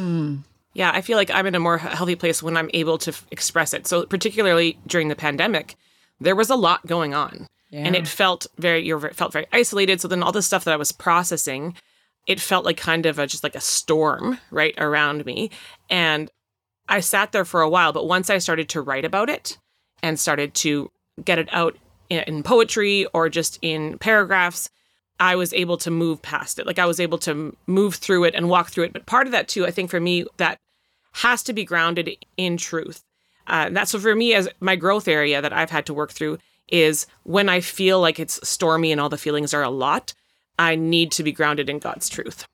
Yeah, 0.74 0.90
I 0.92 1.02
feel 1.02 1.16
like 1.16 1.30
I'm 1.30 1.46
in 1.46 1.54
a 1.54 1.60
more 1.60 1.78
healthy 1.78 2.14
place 2.14 2.42
when 2.42 2.56
I'm 2.56 2.70
able 2.72 2.98
to 2.98 3.10
f- 3.10 3.26
express 3.30 3.74
it. 3.74 3.86
So, 3.86 4.06
particularly 4.06 4.78
during 4.86 5.08
the 5.08 5.16
pandemic, 5.16 5.76
there 6.20 6.36
was 6.36 6.50
a 6.50 6.56
lot 6.56 6.86
going 6.86 7.14
on, 7.14 7.46
and 7.86 7.94
it 7.96 8.08
felt 8.08 8.46
very 8.58 8.86
you 8.86 8.98
felt 9.12 9.32
very 9.32 9.46
isolated. 9.52 10.00
So 10.00 10.08
then 10.08 10.22
all 10.22 10.32
the 10.32 10.42
stuff 10.42 10.64
that 10.64 10.74
I 10.74 10.78
was 10.78 10.92
processing, 10.92 11.74
it 12.26 12.40
felt 12.40 12.64
like 12.64 12.76
kind 12.76 13.06
of 13.06 13.18
a, 13.18 13.26
just 13.26 13.42
like 13.42 13.54
a 13.54 13.60
storm 13.60 14.38
right 14.50 14.74
around 14.78 15.26
me, 15.26 15.50
and 15.90 16.30
I 16.88 17.00
sat 17.00 17.32
there 17.32 17.44
for 17.44 17.60
a 17.60 17.68
while. 17.68 17.92
But 17.92 18.08
once 18.08 18.30
I 18.30 18.38
started 18.38 18.68
to 18.70 18.80
write 18.80 19.04
about 19.04 19.28
it 19.28 19.58
and 20.02 20.18
started 20.18 20.54
to 20.54 20.90
get 21.24 21.38
it 21.38 21.48
out 21.52 21.76
in 22.08 22.42
poetry 22.42 23.06
or 23.14 23.28
just 23.28 23.58
in 23.62 23.98
paragraphs, 23.98 24.70
I 25.18 25.36
was 25.36 25.52
able 25.52 25.76
to 25.78 25.90
move 25.90 26.20
past 26.20 26.58
it. 26.58 26.66
Like 26.66 26.78
I 26.78 26.86
was 26.86 27.00
able 27.00 27.18
to 27.18 27.56
move 27.66 27.94
through 27.94 28.24
it 28.24 28.34
and 28.34 28.48
walk 28.48 28.70
through 28.70 28.84
it. 28.84 28.92
But 28.92 29.06
part 29.06 29.26
of 29.26 29.32
that 29.32 29.48
too, 29.48 29.64
I 29.66 29.70
think 29.70 29.90
for 29.90 30.00
me, 30.00 30.26
that 30.36 30.58
has 31.12 31.42
to 31.44 31.52
be 31.52 31.64
grounded 31.64 32.10
in 32.36 32.56
truth. 32.56 33.04
Uh, 33.46 33.68
that's 33.70 33.90
so 33.90 33.98
for 33.98 34.14
me 34.14 34.34
as 34.34 34.48
my 34.60 34.76
growth 34.76 35.08
area 35.08 35.42
that 35.42 35.52
I've 35.52 35.70
had 35.70 35.86
to 35.86 35.94
work 35.94 36.12
through 36.12 36.38
is 36.68 37.06
when 37.24 37.48
I 37.48 37.60
feel 37.60 38.00
like 38.00 38.18
it's 38.18 38.46
stormy 38.48 38.92
and 38.92 39.00
all 39.00 39.08
the 39.08 39.18
feelings 39.18 39.52
are 39.52 39.62
a 39.62 39.70
lot, 39.70 40.14
I 40.58 40.76
need 40.76 41.10
to 41.12 41.22
be 41.22 41.32
grounded 41.32 41.68
in 41.68 41.78
God's 41.78 42.08
truth. 42.08 42.46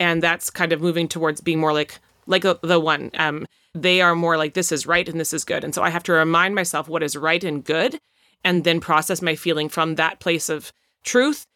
And 0.00 0.22
that's 0.22 0.48
kind 0.48 0.72
of 0.72 0.80
moving 0.80 1.08
towards 1.08 1.40
being 1.40 1.58
more 1.58 1.72
like 1.72 1.98
like 2.26 2.42
the, 2.42 2.78
one. 2.78 3.10
Um, 3.14 3.46
they 3.74 4.02
are 4.02 4.14
more 4.14 4.36
like 4.36 4.52
this 4.52 4.70
is 4.70 4.86
right 4.86 5.08
and 5.08 5.18
this 5.18 5.32
is 5.32 5.44
good. 5.44 5.64
And 5.64 5.74
so 5.74 5.82
I 5.82 5.88
have 5.88 6.02
to 6.04 6.12
remind 6.12 6.54
myself 6.54 6.86
what 6.86 7.02
is 7.02 7.16
right 7.16 7.42
and 7.42 7.64
good 7.64 7.98
and 8.44 8.64
then 8.64 8.80
process 8.80 9.22
my 9.22 9.34
feeling 9.34 9.70
from 9.70 9.94
that 9.94 10.20
place 10.20 10.50
of 10.50 10.72
truth 11.04 11.46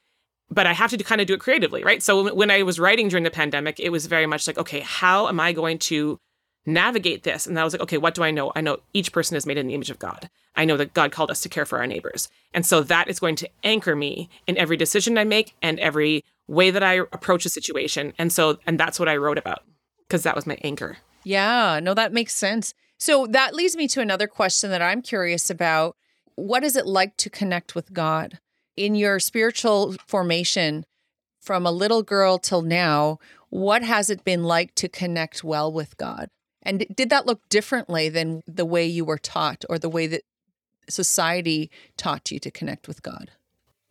but 0.53 0.67
I 0.67 0.75
have 0.75 0.91
to 0.91 0.99
kind 0.99 1.21
of 1.21 1.27
do 1.27 1.33
it 1.33 1.41
creatively, 1.41 1.83
right? 1.83 2.03
So 2.03 2.35
when 2.35 2.51
I 2.51 2.63
was 2.63 2.79
writing 2.79 3.09
during 3.09 3.25
the 3.25 3.31
pandemic, 3.31 3.81
it 3.81 3.89
was 3.89 4.05
very 4.05 4.27
much 4.27 4.47
like, 4.47 4.59
okay, 4.59 4.81
how 4.81 5.29
am 5.29 5.41
I 5.41 5.53
going 5.53 5.79
to 5.79 6.21
navigate 6.67 7.23
this? 7.23 7.47
And 7.47 7.59
I 7.59 7.65
was 7.65 7.73
like, 7.73 7.83
okay, 7.83 7.99
what 7.99 8.15
do 8.15 8.23
I 8.23 8.31
know? 8.31 8.53
I 8.55 8.61
know 8.61 8.79
each 8.93 9.13
person 9.13 9.37
is 9.37 9.47
made 9.47 9.59
in 9.59 9.67
the 9.67 9.75
image 9.75 9.91
of 9.91 9.99
God. 9.99 10.31
I 10.55 10.65
know 10.65 10.77
that 10.77 10.95
God 10.95 11.13
called 11.13 11.31
us 11.31 11.41
to 11.43 11.49
care 11.49 11.65
for 11.65 11.79
our 11.79 11.87
neighbors. 11.87 12.29
And 12.53 12.67
so 12.67 12.83
that 12.83 13.09
is 13.09 13.19
going 13.19 13.37
to 13.37 13.49
anchor 13.65 13.97
me 13.97 14.29
in 14.47 14.57
every 14.59 14.77
decision 14.77 15.17
I 15.19 15.25
make 15.25 15.55
and 15.63 15.79
every 15.81 16.25
way 16.47 16.71
that 16.71 16.83
I 16.83 16.95
approach 16.95 17.47
a 17.47 17.49
situation. 17.49 18.13
And 18.19 18.33
so, 18.33 18.59
and 18.67 18.79
that's 18.79 18.99
what 18.99 19.09
I 19.09 19.17
wrote 19.17 19.39
about 19.39 19.63
because 20.07 20.23
that 20.25 20.37
was 20.37 20.47
my 20.47 20.59
anchor. 20.63 20.99
Yeah, 21.25 21.81
no, 21.83 21.95
that 21.95 22.13
makes 22.13 22.35
sense. 22.35 22.75
So 22.99 23.27
that 23.29 23.55
leads 23.55 23.77
me 23.77 23.89
to 23.89 24.01
another 24.01 24.27
question 24.27 24.71
that 24.71 24.83
I'm 24.83 25.03
curious 25.03 25.51
about. 25.51 25.97
What 26.35 26.65
is 26.65 26.77
it 26.77 26.87
like 26.87 27.17
to 27.19 27.31
connect 27.31 27.75
with 27.75 27.93
God? 27.93 28.39
In 28.77 28.95
your 28.95 29.19
spiritual 29.19 29.95
formation 30.07 30.85
from 31.41 31.67
a 31.67 31.73
little 31.73 32.03
girl 32.03 32.39
till 32.39 32.63
now, 32.63 33.19
what 33.51 33.83
has 33.83 34.09
it 34.09 34.25
been 34.25 34.45
like 34.45 34.75
to 34.77 34.89
connect 34.89 35.45
well 35.45 35.73
with 35.73 35.97
God? 35.97 36.29
And 36.63 36.87
did 36.95 37.11
that 37.11 37.27
look 37.27 37.49
differently 37.49 38.09
than 38.09 38.43
the 38.47 38.65
way 38.65 38.87
you 38.87 39.05
were 39.05 39.19
taught 39.19 39.65
or 39.69 39.79
the 39.79 39.89
way 39.89 40.07
that 40.07 40.23
society 40.89 41.71
taught 41.97 42.31
you 42.31 42.39
to 42.39 42.51
connect 42.51 42.89
with 42.89 43.03
God? 43.03 43.31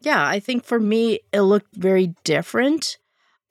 Yeah, 0.01 0.25
I 0.25 0.39
think 0.39 0.63
for 0.63 0.79
me, 0.79 1.19
it 1.31 1.41
looked 1.41 1.75
very 1.75 2.15
different 2.23 2.97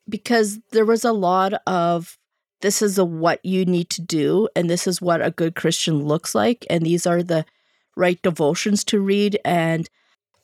because 0.09 0.59
there 0.71 0.85
was 0.85 1.05
a 1.05 1.13
lot 1.13 1.53
of 1.65 2.17
this 2.61 2.81
is 2.81 2.97
a 2.97 3.05
what 3.05 3.43
you 3.43 3.65
need 3.65 3.89
to 3.91 4.01
do, 4.01 4.47
and 4.55 4.69
this 4.69 4.85
is 4.85 5.01
what 5.01 5.21
a 5.21 5.31
good 5.31 5.55
Christian 5.55 6.03
looks 6.03 6.35
like, 6.35 6.65
and 6.69 6.85
these 6.85 7.07
are 7.07 7.23
the 7.23 7.45
right 7.95 8.21
devotions 8.21 8.83
to 8.85 8.99
read. 8.99 9.39
And 9.43 9.89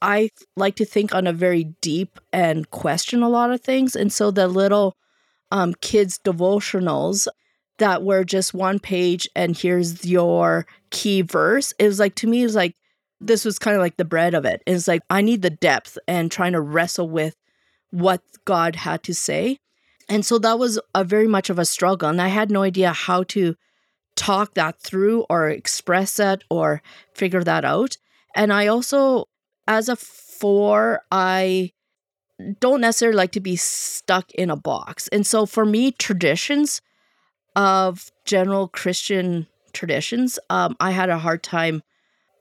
I 0.01 0.31
like 0.55 0.75
to 0.77 0.85
think 0.85 1.13
on 1.13 1.27
a 1.27 1.33
very 1.33 1.75
deep 1.81 2.19
and 2.33 2.69
question 2.69 3.21
a 3.21 3.29
lot 3.29 3.51
of 3.51 3.61
things. 3.61 3.95
And 3.95 4.11
so 4.11 4.31
the 4.31 4.47
little 4.47 4.95
um, 5.51 5.73
kids' 5.75 6.19
devotionals 6.23 7.27
that 7.77 8.03
were 8.03 8.23
just 8.23 8.53
one 8.53 8.79
page 8.79 9.27
and 9.35 9.57
here's 9.57 10.05
your 10.05 10.65
key 10.89 11.21
verse, 11.21 11.73
it 11.79 11.85
was 11.85 11.99
like, 11.99 12.15
to 12.15 12.27
me, 12.27 12.41
it 12.41 12.45
was 12.45 12.55
like, 12.55 12.75
this 13.19 13.45
was 13.45 13.59
kind 13.59 13.75
of 13.75 13.81
like 13.81 13.97
the 13.97 14.05
bread 14.05 14.33
of 14.33 14.45
it. 14.45 14.61
It's 14.65 14.87
like 14.87 15.01
I 15.09 15.21
need 15.21 15.41
the 15.41 15.49
depth 15.49 15.97
and 16.07 16.31
trying 16.31 16.53
to 16.53 16.61
wrestle 16.61 17.09
with 17.09 17.35
what 17.89 18.21
God 18.45 18.75
had 18.75 19.03
to 19.03 19.13
say. 19.13 19.59
And 20.09 20.25
so 20.25 20.37
that 20.39 20.59
was 20.59 20.79
a 20.95 21.03
very 21.03 21.27
much 21.27 21.49
of 21.49 21.59
a 21.59 21.65
struggle. 21.65 22.09
And 22.09 22.21
I 22.21 22.27
had 22.27 22.51
no 22.51 22.63
idea 22.63 22.93
how 22.93 23.23
to 23.23 23.55
talk 24.15 24.53
that 24.53 24.79
through 24.79 25.25
or 25.29 25.49
express 25.49 26.15
that 26.17 26.43
or 26.49 26.81
figure 27.13 27.43
that 27.43 27.65
out. 27.65 27.97
And 28.35 28.53
I 28.53 28.67
also, 28.67 29.25
as 29.67 29.89
a 29.89 29.95
four, 29.95 31.01
I 31.11 31.71
don't 32.59 32.81
necessarily 32.81 33.17
like 33.17 33.31
to 33.31 33.39
be 33.39 33.55
stuck 33.55 34.31
in 34.31 34.49
a 34.49 34.55
box. 34.55 35.07
And 35.09 35.25
so 35.25 35.45
for 35.45 35.65
me, 35.65 35.91
traditions 35.91 36.81
of 37.57 38.11
general 38.23 38.69
Christian 38.69 39.47
traditions, 39.73 40.39
um, 40.49 40.77
I 40.79 40.91
had 40.91 41.09
a 41.09 41.19
hard 41.19 41.43
time 41.43 41.83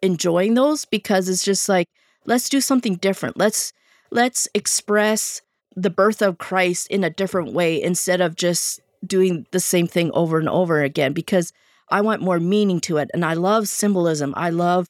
enjoying 0.03 0.55
those 0.55 0.85
because 0.85 1.29
it's 1.29 1.45
just 1.45 1.69
like 1.69 1.89
let's 2.27 2.49
do 2.49 2.61
something 2.61 2.97
different. 2.97 3.37
Let's 3.37 3.73
let's 4.13 4.49
express 4.55 5.43
the 5.75 5.91
birth 5.91 6.23
of 6.23 6.39
christ 6.39 6.87
in 6.89 7.05
a 7.05 7.11
different 7.11 7.53
way 7.53 7.83
instead 7.83 8.21
of 8.21 8.37
just 8.37 8.81
doing 9.07 9.47
the 9.53 9.61
same 9.61 9.87
thing 9.87 10.11
over 10.13 10.39
and 10.39 10.49
over 10.49 10.83
again 10.83 11.13
because 11.13 11.53
i 11.91 12.01
want 12.01 12.23
more 12.23 12.41
meaning 12.41 12.81
to 12.81 12.97
it. 12.99 13.11
And 13.13 13.25
i 13.25 13.35
love 13.35 13.69
symbolism. 13.69 14.33
I 14.37 14.51
love 14.51 14.89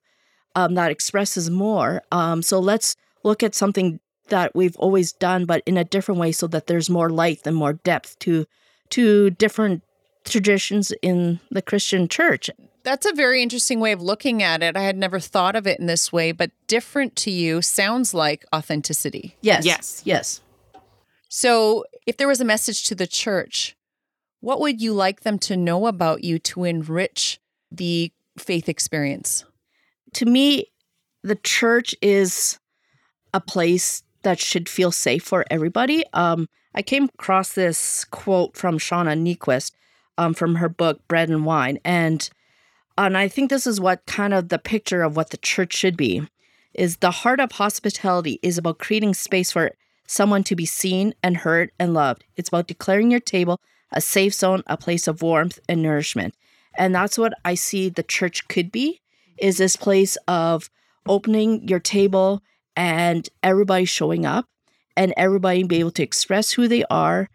um, 0.55 0.75
that 0.75 0.91
expresses 0.91 1.51
more. 1.51 2.03
Um, 2.12 2.43
so 2.43 2.59
let's 2.61 2.97
look 3.25 3.43
at 3.43 3.55
something 3.55 4.01
that 4.29 4.55
we've 4.55 4.77
always 4.77 5.12
done 5.12 5.45
but 5.47 5.62
in 5.67 5.77
a 5.77 5.85
different 5.85 6.21
way 6.21 6.33
so 6.33 6.47
that 6.49 6.67
there's 6.67 6.91
more 6.91 7.11
light 7.11 7.41
and 7.45 7.57
more 7.57 7.75
depth 7.75 8.19
to 8.21 8.47
to 8.91 9.31
different 9.31 9.83
traditions 10.27 10.93
in 11.03 11.41
the 11.51 11.62
christian 11.62 12.07
church 12.09 12.51
That's 12.83 13.07
a 13.07 13.12
very 13.15 13.43
interesting 13.43 13.81
way 13.81 13.93
of 13.93 14.01
looking 14.03 14.43
at 14.43 14.62
it. 14.62 14.77
I 14.77 14.83
had 14.83 14.97
never 14.97 15.19
thought 15.19 15.57
of 15.57 15.67
it 15.67 15.81
in 15.81 15.87
this 15.87 16.12
way, 16.12 16.31
but 16.33 16.51
different 16.69 17.17
to 17.17 17.31
you 17.31 17.61
sounds 17.62 18.15
like 18.15 18.45
authenticity. 18.55 19.37
yes 19.41 19.65
Yes. 19.65 20.03
yes 20.05 20.41
So, 21.29 21.85
if 22.07 22.17
there 22.17 22.29
was 22.29 22.41
a 22.41 22.45
message 22.45 22.85
to 22.85 22.95
the 22.95 23.07
church, 23.09 23.77
what 24.41 24.61
would 24.61 24.81
you 24.81 24.93
like 24.93 25.23
them 25.23 25.39
to 25.41 25.57
know 25.57 25.87
about 25.89 26.23
you 26.23 26.39
to 26.51 26.65
enrich 26.65 27.41
the 27.71 28.12
faith 28.39 28.69
experience? 28.69 29.45
to 30.15 30.25
me, 30.25 30.67
the 31.23 31.35
church 31.43 31.95
is 32.01 32.59
a 33.35 33.41
place 33.41 34.03
that 34.23 34.39
should 34.39 34.69
feel 34.69 34.91
safe 34.93 35.23
for 35.25 35.45
everybody. 35.51 36.05
Um, 36.12 36.49
I 36.75 36.83
came 36.83 37.05
across 37.19 37.53
this 37.53 38.05
quote 38.05 38.57
from 38.57 38.79
Shauna 38.79 39.15
Niequist 39.19 39.73
um, 40.18 40.35
from 40.35 40.57
her 40.57 40.68
book 40.68 41.07
Bread 41.09 41.29
and 41.29 41.44
Wine, 41.44 41.79
and 41.85 42.29
and 42.98 43.16
I 43.16 43.29
think 43.29 43.50
this 43.50 43.66
is 43.66 43.81
what 43.81 44.07
kind 44.07 44.33
of 44.33 44.48
the 44.48 44.59
picture 44.59 45.02
of 45.02 45.16
what 45.16 45.31
the 45.31 45.37
church 45.37 45.74
should 45.74 45.96
be 45.96 46.26
is 46.74 46.98
the 46.98 47.11
heart 47.11 47.40
of 47.40 47.52
hospitality 47.52 48.38
is 48.42 48.59
about 48.59 48.79
creating 48.79 49.14
space 49.14 49.52
for 49.52 49.72
someone 50.07 50.44
to 50.44 50.55
be 50.55 50.66
seen 50.66 51.14
and 51.22 51.38
heard 51.38 51.70
and 51.79 51.94
loved. 51.94 52.24
It's 52.37 52.48
about 52.48 52.68
declaring 52.68 53.11
your 53.11 53.20
table 53.20 53.61
a 53.92 54.00
safe 54.00 54.35
zone, 54.35 54.62
a 54.66 54.76
place 54.76 55.07
of 55.07 55.22
warmth 55.22 55.59
and 55.68 55.83
nourishment. 55.83 56.35
And 56.76 56.94
that's 56.94 57.16
what 57.16 57.33
I 57.44 57.55
see 57.55 57.88
the 57.88 58.02
church 58.02 58.46
could 58.48 58.72
be 58.72 59.00
is 59.38 59.59
this 59.59 59.76
place 59.76 60.16
of 60.26 60.70
opening 61.07 61.66
your 61.68 61.79
table 61.79 62.42
and 62.74 63.29
everybody 63.42 63.85
showing 63.85 64.26
up 64.26 64.46
and 64.96 65.14
everybody 65.16 65.62
be 65.62 65.81
able 65.81 65.92
to 65.92 66.02
express 66.02 66.52
who 66.52 66.68
they 66.68 66.85
are 66.90 67.29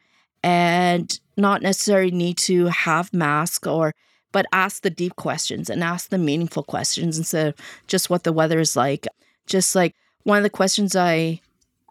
and 0.44 1.20
not 1.38 1.62
necessarily 1.62 2.12
need 2.12 2.38
to 2.38 2.68
have 2.68 3.14
masks 3.14 3.68
or 3.68 3.94
but 4.32 4.46
ask 4.52 4.82
the 4.82 4.90
deep 4.90 5.16
questions 5.16 5.70
and 5.70 5.84
ask 5.84 6.10
the 6.10 6.18
meaningful 6.18 6.64
questions 6.64 7.18
instead 7.18 7.48
of 7.48 7.56
just 7.88 8.10
what 8.10 8.24
the 8.24 8.34
weather 8.34 8.60
is 8.60 8.76
like. 8.76 9.06
Just 9.46 9.76
like 9.76 9.96
one 10.24 10.38
of 10.38 10.44
the 10.44 10.50
questions 10.50 10.96
i 10.96 11.40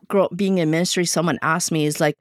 grow 0.09 0.29
being 0.35 0.59
in 0.59 0.71
ministry 0.71 1.05
someone 1.05 1.39
asked 1.43 1.71
me 1.71 1.85
is 1.85 2.01
like 2.01 2.17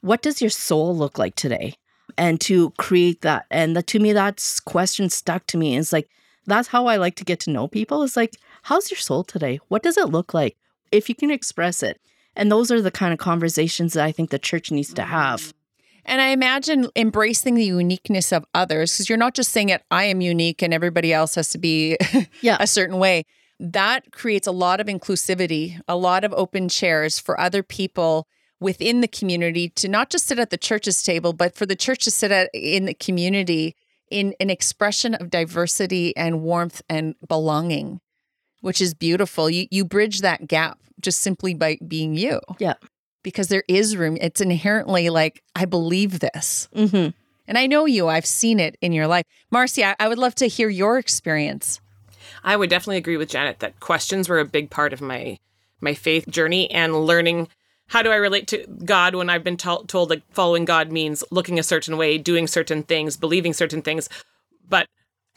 what 0.00 0.22
does 0.22 0.40
your 0.40 0.50
soul 0.50 0.96
look 0.96 1.16
like 1.16 1.36
today? 1.36 1.76
And 2.18 2.40
to 2.42 2.70
create 2.72 3.20
that 3.20 3.46
and 3.50 3.76
the, 3.76 3.82
to 3.84 4.00
me 4.00 4.12
that's 4.12 4.60
question 4.60 5.08
stuck 5.10 5.46
to 5.48 5.56
me. 5.56 5.76
It's 5.76 5.92
like 5.92 6.08
that's 6.46 6.68
how 6.68 6.86
i 6.86 6.96
like 6.96 7.14
to 7.16 7.24
get 7.24 7.38
to 7.40 7.50
know 7.50 7.68
people 7.68 8.02
it's 8.02 8.16
like 8.16 8.36
how's 8.62 8.90
your 8.90 8.98
soul 8.98 9.24
today? 9.24 9.60
What 9.68 9.82
does 9.82 9.96
it 9.96 10.10
look 10.10 10.34
like? 10.34 10.56
If 10.90 11.08
you 11.08 11.14
can 11.14 11.30
express 11.30 11.82
it. 11.82 12.00
And 12.34 12.50
those 12.50 12.70
are 12.70 12.80
the 12.80 12.90
kind 12.90 13.12
of 13.12 13.18
conversations 13.18 13.92
that 13.92 14.04
i 14.04 14.12
think 14.12 14.30
the 14.30 14.38
church 14.38 14.70
needs 14.70 14.92
to 14.94 15.02
have 15.02 15.54
And 16.04 16.20
I 16.20 16.28
imagine 16.28 16.88
embracing 16.96 17.54
the 17.54 17.64
uniqueness 17.64 18.32
of 18.32 18.44
others 18.54 18.92
because 18.92 19.08
you're 19.08 19.18
not 19.18 19.34
just 19.34 19.50
saying 19.52 19.68
it, 19.68 19.82
I 19.90 20.04
am 20.04 20.20
unique 20.20 20.62
and 20.62 20.74
everybody 20.74 21.12
else 21.12 21.34
has 21.36 21.50
to 21.50 21.58
be 21.58 21.96
Yeah. 22.40 22.56
a 22.60 22.66
certain 22.66 22.98
way. 22.98 23.24
That 23.60 24.10
creates 24.10 24.46
a 24.48 24.52
lot 24.52 24.80
of 24.80 24.88
inclusivity, 24.88 25.80
a 25.86 25.96
lot 25.96 26.24
of 26.24 26.32
open 26.32 26.68
chairs 26.68 27.18
for 27.20 27.38
other 27.38 27.62
people 27.62 28.26
within 28.58 29.00
the 29.00 29.08
community 29.08 29.68
to 29.70 29.88
not 29.88 30.10
just 30.10 30.26
sit 30.26 30.38
at 30.38 30.50
the 30.50 30.56
church's 30.58 31.02
table, 31.02 31.32
but 31.32 31.54
for 31.54 31.66
the 31.66 31.76
church 31.76 32.04
to 32.04 32.10
sit 32.10 32.30
at 32.32 32.50
in 32.52 32.86
the 32.86 32.94
community 32.94 33.76
in 34.10 34.34
an 34.40 34.50
expression 34.50 35.14
of 35.14 35.30
diversity 35.30 36.16
and 36.16 36.42
warmth 36.42 36.82
and 36.88 37.14
belonging, 37.28 38.00
which 38.60 38.80
is 38.80 38.94
beautiful. 38.94 39.48
You 39.48 39.66
you 39.70 39.84
bridge 39.84 40.20
that 40.20 40.46
gap 40.48 40.78
just 41.00 41.20
simply 41.20 41.54
by 41.54 41.78
being 41.86 42.14
you. 42.14 42.40
Yeah. 42.58 42.74
Because 43.22 43.48
there 43.48 43.64
is 43.68 43.96
room. 43.96 44.18
It's 44.20 44.40
inherently 44.40 45.10
like, 45.10 45.42
I 45.54 45.64
believe 45.64 46.20
this. 46.20 46.68
Mm-hmm. 46.74 47.10
And 47.46 47.58
I 47.58 47.66
know 47.66 47.86
you, 47.86 48.08
I've 48.08 48.26
seen 48.26 48.60
it 48.60 48.76
in 48.80 48.92
your 48.92 49.06
life. 49.06 49.24
Marcia, 49.50 50.00
I 50.00 50.08
would 50.08 50.18
love 50.18 50.34
to 50.36 50.46
hear 50.46 50.68
your 50.68 50.98
experience. 50.98 51.80
I 52.44 52.56
would 52.56 52.70
definitely 52.70 52.96
agree 52.96 53.16
with 53.16 53.28
Janet 53.28 53.60
that 53.60 53.80
questions 53.80 54.28
were 54.28 54.40
a 54.40 54.44
big 54.44 54.70
part 54.70 54.92
of 54.92 55.00
my 55.00 55.38
my 55.80 55.94
faith 55.94 56.28
journey 56.28 56.70
and 56.70 57.04
learning 57.06 57.48
how 57.88 58.02
do 58.02 58.10
I 58.10 58.16
relate 58.16 58.46
to 58.48 58.64
God 58.84 59.14
when 59.16 59.28
I've 59.28 59.44
been 59.44 59.56
to- 59.58 59.84
told 59.86 60.10
that 60.10 60.22
following 60.30 60.64
God 60.64 60.92
means 60.92 61.24
looking 61.30 61.58
a 61.58 61.62
certain 61.64 61.96
way, 61.96 62.18
doing 62.18 62.46
certain 62.46 62.84
things, 62.84 63.16
believing 63.16 63.52
certain 63.52 63.82
things, 63.82 64.08
but 64.68 64.86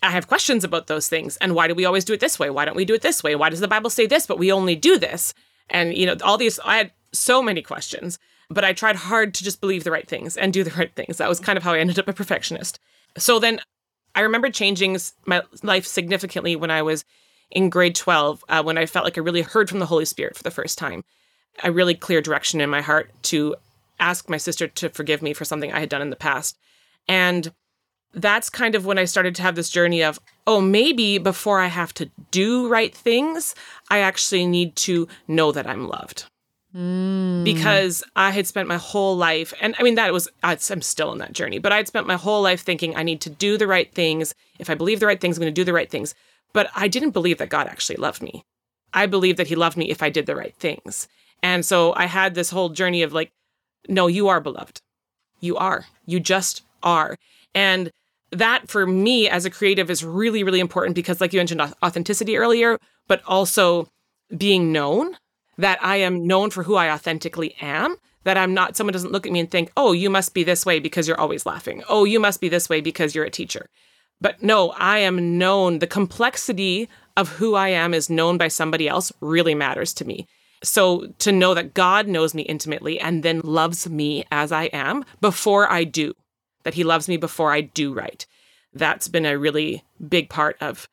I 0.03 0.11
have 0.11 0.27
questions 0.27 0.63
about 0.63 0.87
those 0.87 1.07
things. 1.07 1.35
And 1.37 1.55
why 1.55 1.67
do 1.67 1.75
we 1.75 1.85
always 1.85 2.05
do 2.05 2.13
it 2.13 2.19
this 2.19 2.37
way? 2.37 2.49
Why 2.49 2.63
don't 2.63 2.75
we 2.75 2.85
do 2.85 2.93
it 2.93 3.01
this 3.01 3.23
way? 3.23 3.35
Why 3.35 3.49
does 3.49 3.59
the 3.59 3.67
Bible 3.67 3.89
say 3.89 4.05
this, 4.05 4.27
but 4.27 4.37
we 4.37 4.51
only 4.51 4.75
do 4.75 4.99
this? 4.99 5.33
And 5.69 5.97
you 5.97 6.05
know, 6.05 6.15
all 6.23 6.37
these 6.37 6.59
I 6.59 6.77
had 6.77 6.91
so 7.17 7.41
many 7.41 7.61
questions, 7.61 8.19
but 8.49 8.63
I 8.63 8.73
tried 8.73 8.95
hard 8.95 9.33
to 9.35 9.43
just 9.43 9.61
believe 9.61 9.83
the 9.83 9.91
right 9.91 10.07
things 10.07 10.37
and 10.37 10.53
do 10.53 10.63
the 10.63 10.71
right 10.71 10.93
things. 10.95 11.17
That 11.17 11.29
was 11.29 11.39
kind 11.39 11.57
of 11.57 11.63
how 11.63 11.73
I 11.73 11.79
ended 11.79 11.99
up 11.99 12.07
a 12.07 12.13
perfectionist. 12.13 12.79
So 13.17 13.39
then 13.39 13.59
I 14.13 14.21
remember 14.21 14.49
changing 14.49 14.97
my 15.25 15.41
life 15.63 15.85
significantly 15.85 16.55
when 16.55 16.71
I 16.71 16.81
was 16.81 17.05
in 17.51 17.69
grade 17.69 17.95
12, 17.95 18.43
uh, 18.49 18.63
when 18.63 18.77
I 18.77 18.85
felt 18.85 19.05
like 19.05 19.17
I 19.17 19.21
really 19.21 19.41
heard 19.41 19.69
from 19.69 19.79
the 19.79 19.85
Holy 19.85 20.05
Spirit 20.05 20.35
for 20.35 20.43
the 20.43 20.51
first 20.51 20.77
time. 20.77 21.03
A 21.63 21.71
really 21.71 21.95
clear 21.95 22.21
direction 22.21 22.59
in 22.59 22.69
my 22.69 22.81
heart 22.81 23.11
to 23.23 23.55
ask 23.99 24.29
my 24.29 24.37
sister 24.37 24.67
to 24.67 24.89
forgive 24.89 25.21
me 25.21 25.33
for 25.33 25.45
something 25.45 25.71
I 25.71 25.79
had 25.79 25.89
done 25.89 26.01
in 26.01 26.09
the 26.09 26.15
past. 26.15 26.57
And 27.07 27.51
that's 28.13 28.49
kind 28.49 28.75
of 28.75 28.85
when 28.85 28.97
I 28.97 29.05
started 29.05 29.35
to 29.35 29.41
have 29.41 29.55
this 29.55 29.69
journey 29.69 30.01
of, 30.01 30.19
oh, 30.47 30.61
maybe 30.61 31.17
before 31.17 31.59
I 31.59 31.67
have 31.67 31.93
to 31.95 32.09
do 32.31 32.67
right 32.67 32.93
things, 32.93 33.55
I 33.89 33.99
actually 33.99 34.47
need 34.47 34.75
to 34.77 35.07
know 35.27 35.51
that 35.51 35.67
I'm 35.67 35.87
loved. 35.87 36.25
Mm. 36.75 37.43
Because 37.45 38.03
I 38.15 38.31
had 38.31 38.47
spent 38.47 38.67
my 38.67 38.77
whole 38.77 39.15
life, 39.15 39.53
and 39.61 39.75
I 39.79 39.83
mean, 39.83 39.95
that 39.95 40.11
was, 40.11 40.27
I'm 40.43 40.81
still 40.81 41.11
in 41.13 41.19
that 41.19 41.31
journey, 41.31 41.57
but 41.57 41.71
I'd 41.71 41.87
spent 41.87 42.05
my 42.05 42.15
whole 42.15 42.41
life 42.41 42.61
thinking 42.61 42.95
I 42.95 43.03
need 43.03 43.21
to 43.21 43.29
do 43.29 43.57
the 43.57 43.67
right 43.67 43.91
things. 43.93 44.35
If 44.59 44.69
I 44.69 44.75
believe 44.75 44.99
the 44.99 45.05
right 45.05 45.19
things, 45.19 45.37
I'm 45.37 45.41
going 45.41 45.53
to 45.53 45.61
do 45.61 45.63
the 45.63 45.73
right 45.73 45.89
things. 45.89 46.13
But 46.51 46.69
I 46.75 46.87
didn't 46.87 47.11
believe 47.11 47.37
that 47.37 47.49
God 47.49 47.67
actually 47.67 47.95
loved 47.95 48.21
me. 48.21 48.43
I 48.93 49.05
believed 49.05 49.39
that 49.39 49.47
He 49.47 49.55
loved 49.55 49.77
me 49.77 49.89
if 49.89 50.03
I 50.03 50.09
did 50.09 50.25
the 50.25 50.35
right 50.35 50.55
things. 50.55 51.07
And 51.41 51.65
so 51.65 51.93
I 51.95 52.05
had 52.07 52.35
this 52.35 52.49
whole 52.49 52.69
journey 52.69 53.03
of 53.03 53.13
like, 53.13 53.31
no, 53.87 54.07
you 54.07 54.27
are 54.27 54.41
beloved. 54.41 54.81
You 55.39 55.55
are. 55.57 55.85
You 56.05 56.19
just 56.19 56.63
are. 56.81 57.15
And 57.53 57.91
that 58.31 58.69
for 58.69 58.85
me 58.85 59.29
as 59.29 59.45
a 59.45 59.49
creative 59.49 59.89
is 59.89 60.03
really, 60.03 60.43
really 60.43 60.59
important 60.59 60.95
because, 60.95 61.21
like 61.21 61.31
you 61.31 61.39
mentioned, 61.39 61.61
authenticity 61.61 62.37
earlier, 62.37 62.79
but 63.07 63.21
also 63.25 63.87
being 64.35 64.71
known 64.71 65.15
that 65.57 65.83
I 65.83 65.97
am 65.97 66.25
known 66.25 66.49
for 66.49 66.63
who 66.63 66.75
I 66.75 66.91
authentically 66.91 67.55
am. 67.61 67.95
That 68.23 68.37
I'm 68.37 68.55
not, 68.55 68.75
someone 68.75 68.93
doesn't 68.93 69.11
look 69.11 69.27
at 69.27 69.31
me 69.31 69.39
and 69.39 69.51
think, 69.51 69.71
oh, 69.77 69.91
you 69.91 70.09
must 70.09 70.33
be 70.33 70.43
this 70.43 70.65
way 70.65 70.79
because 70.79 71.07
you're 71.07 71.19
always 71.19 71.45
laughing. 71.45 71.83
Oh, 71.87 72.05
you 72.05 72.19
must 72.19 72.41
be 72.41 72.49
this 72.49 72.67
way 72.67 72.81
because 72.81 73.13
you're 73.13 73.23
a 73.23 73.29
teacher. 73.29 73.69
But 74.19 74.41
no, 74.41 74.71
I 74.71 74.99
am 74.99 75.37
known. 75.37 75.77
The 75.77 75.85
complexity 75.87 76.89
of 77.15 77.29
who 77.29 77.53
I 77.53 77.69
am 77.69 77.93
is 77.93 78.09
known 78.09 78.37
by 78.37 78.47
somebody 78.47 78.87
else 78.87 79.11
really 79.21 79.53
matters 79.53 79.93
to 79.95 80.05
me. 80.05 80.27
So 80.63 81.13
to 81.19 81.31
know 81.31 81.53
that 81.53 81.75
God 81.75 82.07
knows 82.07 82.33
me 82.33 82.41
intimately 82.41 82.99
and 82.99 83.21
then 83.21 83.41
loves 83.41 83.87
me 83.87 84.25
as 84.31 84.51
I 84.51 84.63
am 84.65 85.05
before 85.21 85.71
I 85.71 85.83
do, 85.83 86.13
that 86.63 86.73
he 86.73 86.83
loves 86.83 87.07
me 87.07 87.17
before 87.17 87.51
I 87.51 87.61
do 87.61 87.93
right. 87.93 88.25
That's 88.73 89.07
been 89.07 89.25
a 89.25 89.37
really 89.37 89.83
big 90.09 90.29
part 90.29 90.57
of 90.59 90.87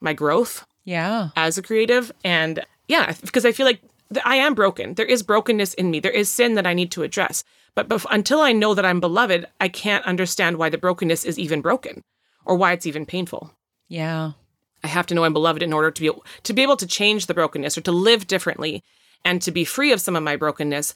my 0.00 0.12
growth. 0.12 0.66
Yeah. 0.84 1.30
As 1.34 1.56
a 1.56 1.62
creative. 1.62 2.12
And 2.22 2.64
yeah, 2.88 3.14
because 3.22 3.46
I 3.46 3.52
feel 3.52 3.64
like 3.64 3.80
I 4.24 4.36
am 4.36 4.54
broken. 4.54 4.94
There 4.94 5.06
is 5.06 5.22
brokenness 5.22 5.74
in 5.74 5.90
me. 5.90 6.00
There 6.00 6.12
is 6.12 6.28
sin 6.28 6.54
that 6.54 6.66
I 6.66 6.74
need 6.74 6.90
to 6.92 7.02
address. 7.02 7.44
But 7.74 7.88
bef- 7.88 8.06
until 8.10 8.40
I 8.40 8.52
know 8.52 8.74
that 8.74 8.84
I'm 8.84 9.00
beloved, 9.00 9.46
I 9.60 9.68
can't 9.68 10.04
understand 10.04 10.56
why 10.58 10.68
the 10.68 10.78
brokenness 10.78 11.24
is 11.24 11.38
even 11.38 11.60
broken 11.60 12.04
or 12.44 12.56
why 12.56 12.72
it's 12.72 12.86
even 12.86 13.06
painful. 13.06 13.52
Yeah. 13.88 14.32
I 14.82 14.86
have 14.88 15.06
to 15.06 15.14
know 15.14 15.24
I'm 15.24 15.32
beloved 15.32 15.62
in 15.62 15.72
order 15.72 15.90
to 15.90 16.00
be 16.00 16.10
to 16.42 16.52
be 16.52 16.62
able 16.62 16.76
to 16.76 16.86
change 16.86 17.26
the 17.26 17.34
brokenness 17.34 17.76
or 17.78 17.80
to 17.82 17.92
live 17.92 18.26
differently 18.26 18.82
and 19.24 19.40
to 19.42 19.50
be 19.50 19.64
free 19.64 19.92
of 19.92 20.00
some 20.00 20.14
of 20.14 20.22
my 20.22 20.36
brokenness. 20.36 20.94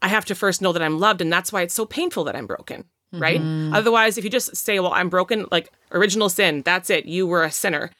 I 0.00 0.08
have 0.08 0.24
to 0.26 0.34
first 0.34 0.62
know 0.62 0.72
that 0.72 0.82
I'm 0.82 0.98
loved 1.00 1.20
and 1.20 1.32
that's 1.32 1.52
why 1.52 1.62
it's 1.62 1.74
so 1.74 1.84
painful 1.86 2.24
that 2.24 2.36
I'm 2.36 2.46
broken, 2.46 2.84
right? 3.12 3.40
Mhm. 3.40 3.74
Otherwise, 3.74 4.16
if 4.16 4.24
you 4.24 4.30
just 4.30 4.54
say, 4.54 4.78
"Well, 4.78 4.92
I'm 4.92 5.08
broken," 5.08 5.46
like 5.50 5.72
original 5.90 6.28
sin, 6.28 6.62
that's 6.62 6.88
it, 6.90 7.06
you 7.06 7.26
were 7.26 7.42
a 7.44 7.50
sinner, 7.50 7.90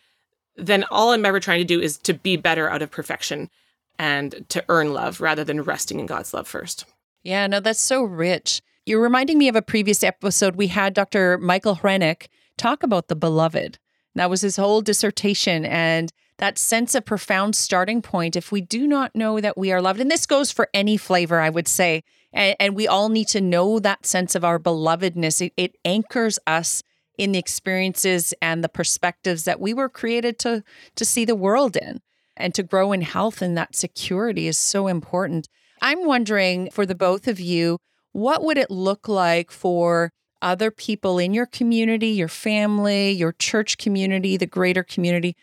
then 0.57 0.85
all 0.91 1.11
I'm 1.11 1.27
ever 1.27 1.41
trying 1.41 1.59
to 1.61 1.65
do 1.65 1.81
is 1.81 1.99
to 1.99 2.15
be 2.15 2.37
better 2.37 2.71
out 2.71 2.83
of 2.83 2.91
perfection 2.91 3.51
and 3.99 4.45
to 4.49 4.65
earn 4.69 4.93
love 4.93 5.21
rather 5.21 5.45
than 5.45 5.63
resting 5.63 6.01
in 6.01 6.07
God's 6.07 6.35
love 6.35 6.49
first. 6.49 6.85
Yeah, 7.23 7.47
no, 7.47 7.61
that's 7.61 7.81
so 7.81 8.03
rich. 8.03 8.63
You're 8.85 9.03
reminding 9.03 9.39
me 9.39 9.49
of 9.49 9.57
a 9.57 9.63
previous 9.63 10.05
episode 10.05 10.57
we 10.57 10.69
had 10.69 10.95
Dr. 10.95 11.39
Michael 11.39 11.77
Hrenek 11.77 12.29
talk 12.57 12.83
about 12.83 13.09
the 13.09 13.17
beloved. 13.17 13.79
That 14.15 14.31
was 14.31 14.41
his 14.41 14.57
whole 14.57 14.81
dissertation 14.81 15.65
and 15.65 16.13
that 16.39 16.59
sense 16.59 16.95
of 16.95 17.05
profound 17.05 17.57
starting 17.57 18.03
point. 18.03 18.37
If 18.37 18.53
we 18.53 18.61
do 18.61 18.87
not 18.87 19.15
know 19.15 19.41
that 19.41 19.59
we 19.59 19.73
are 19.73 19.83
loved, 19.83 20.01
and 20.01 20.11
this 20.11 20.27
goes 20.27 20.53
for 20.53 20.69
any 20.73 20.97
flavor, 20.97 21.41
I 21.41 21.51
would 21.51 21.69
say, 21.69 22.05
and, 22.33 22.57
and 22.61 22.77
we 22.77 22.87
all 22.87 23.09
need 23.09 23.29
to 23.29 23.41
know 23.41 23.79
that 23.79 24.07
sense 24.07 24.35
of 24.35 24.45
our 24.45 24.59
belovedness. 24.59 25.45
It, 25.45 25.53
it 25.57 25.77
anchors 25.85 26.39
us 26.47 26.83
in 27.19 27.33
the 27.33 27.39
experiences 27.39 28.35
and 28.43 28.63
the 28.63 28.69
perspectives 28.69 29.45
that 29.45 29.61
we 29.61 29.73
were 29.73 29.89
created 29.89 30.39
to 30.41 30.63
to 30.95 31.05
see 31.05 31.25
the 31.25 31.35
world 31.35 31.77
in 31.77 32.01
and 32.37 32.55
to 32.55 32.63
grow 32.63 32.93
in 32.93 33.03
health 33.03 33.43
and 33.43 33.57
that 33.57 33.77
security 33.77 34.47
is 34.47 34.59
so 34.59 34.87
important. 34.87 35.49
I'm 35.81 36.07
wondering 36.07 36.71
for 36.71 36.87
the 36.87 36.95
both 36.95 37.29
of 37.29 37.41
you, 37.41 37.79
what 38.13 38.43
would 38.43 38.59
it 38.59 38.71
look 38.71 39.09
like 39.09 39.51
for 39.51 40.11
other 40.41 40.71
people 40.71 41.19
in 41.19 41.35
your 41.35 41.47
community, 41.47 42.09
your 42.09 42.29
family, 42.29 43.11
your 43.11 43.33
church 43.33 43.79
community, 43.79 44.37
the 44.37 44.47
greater 44.47 44.83
community? 44.83 45.37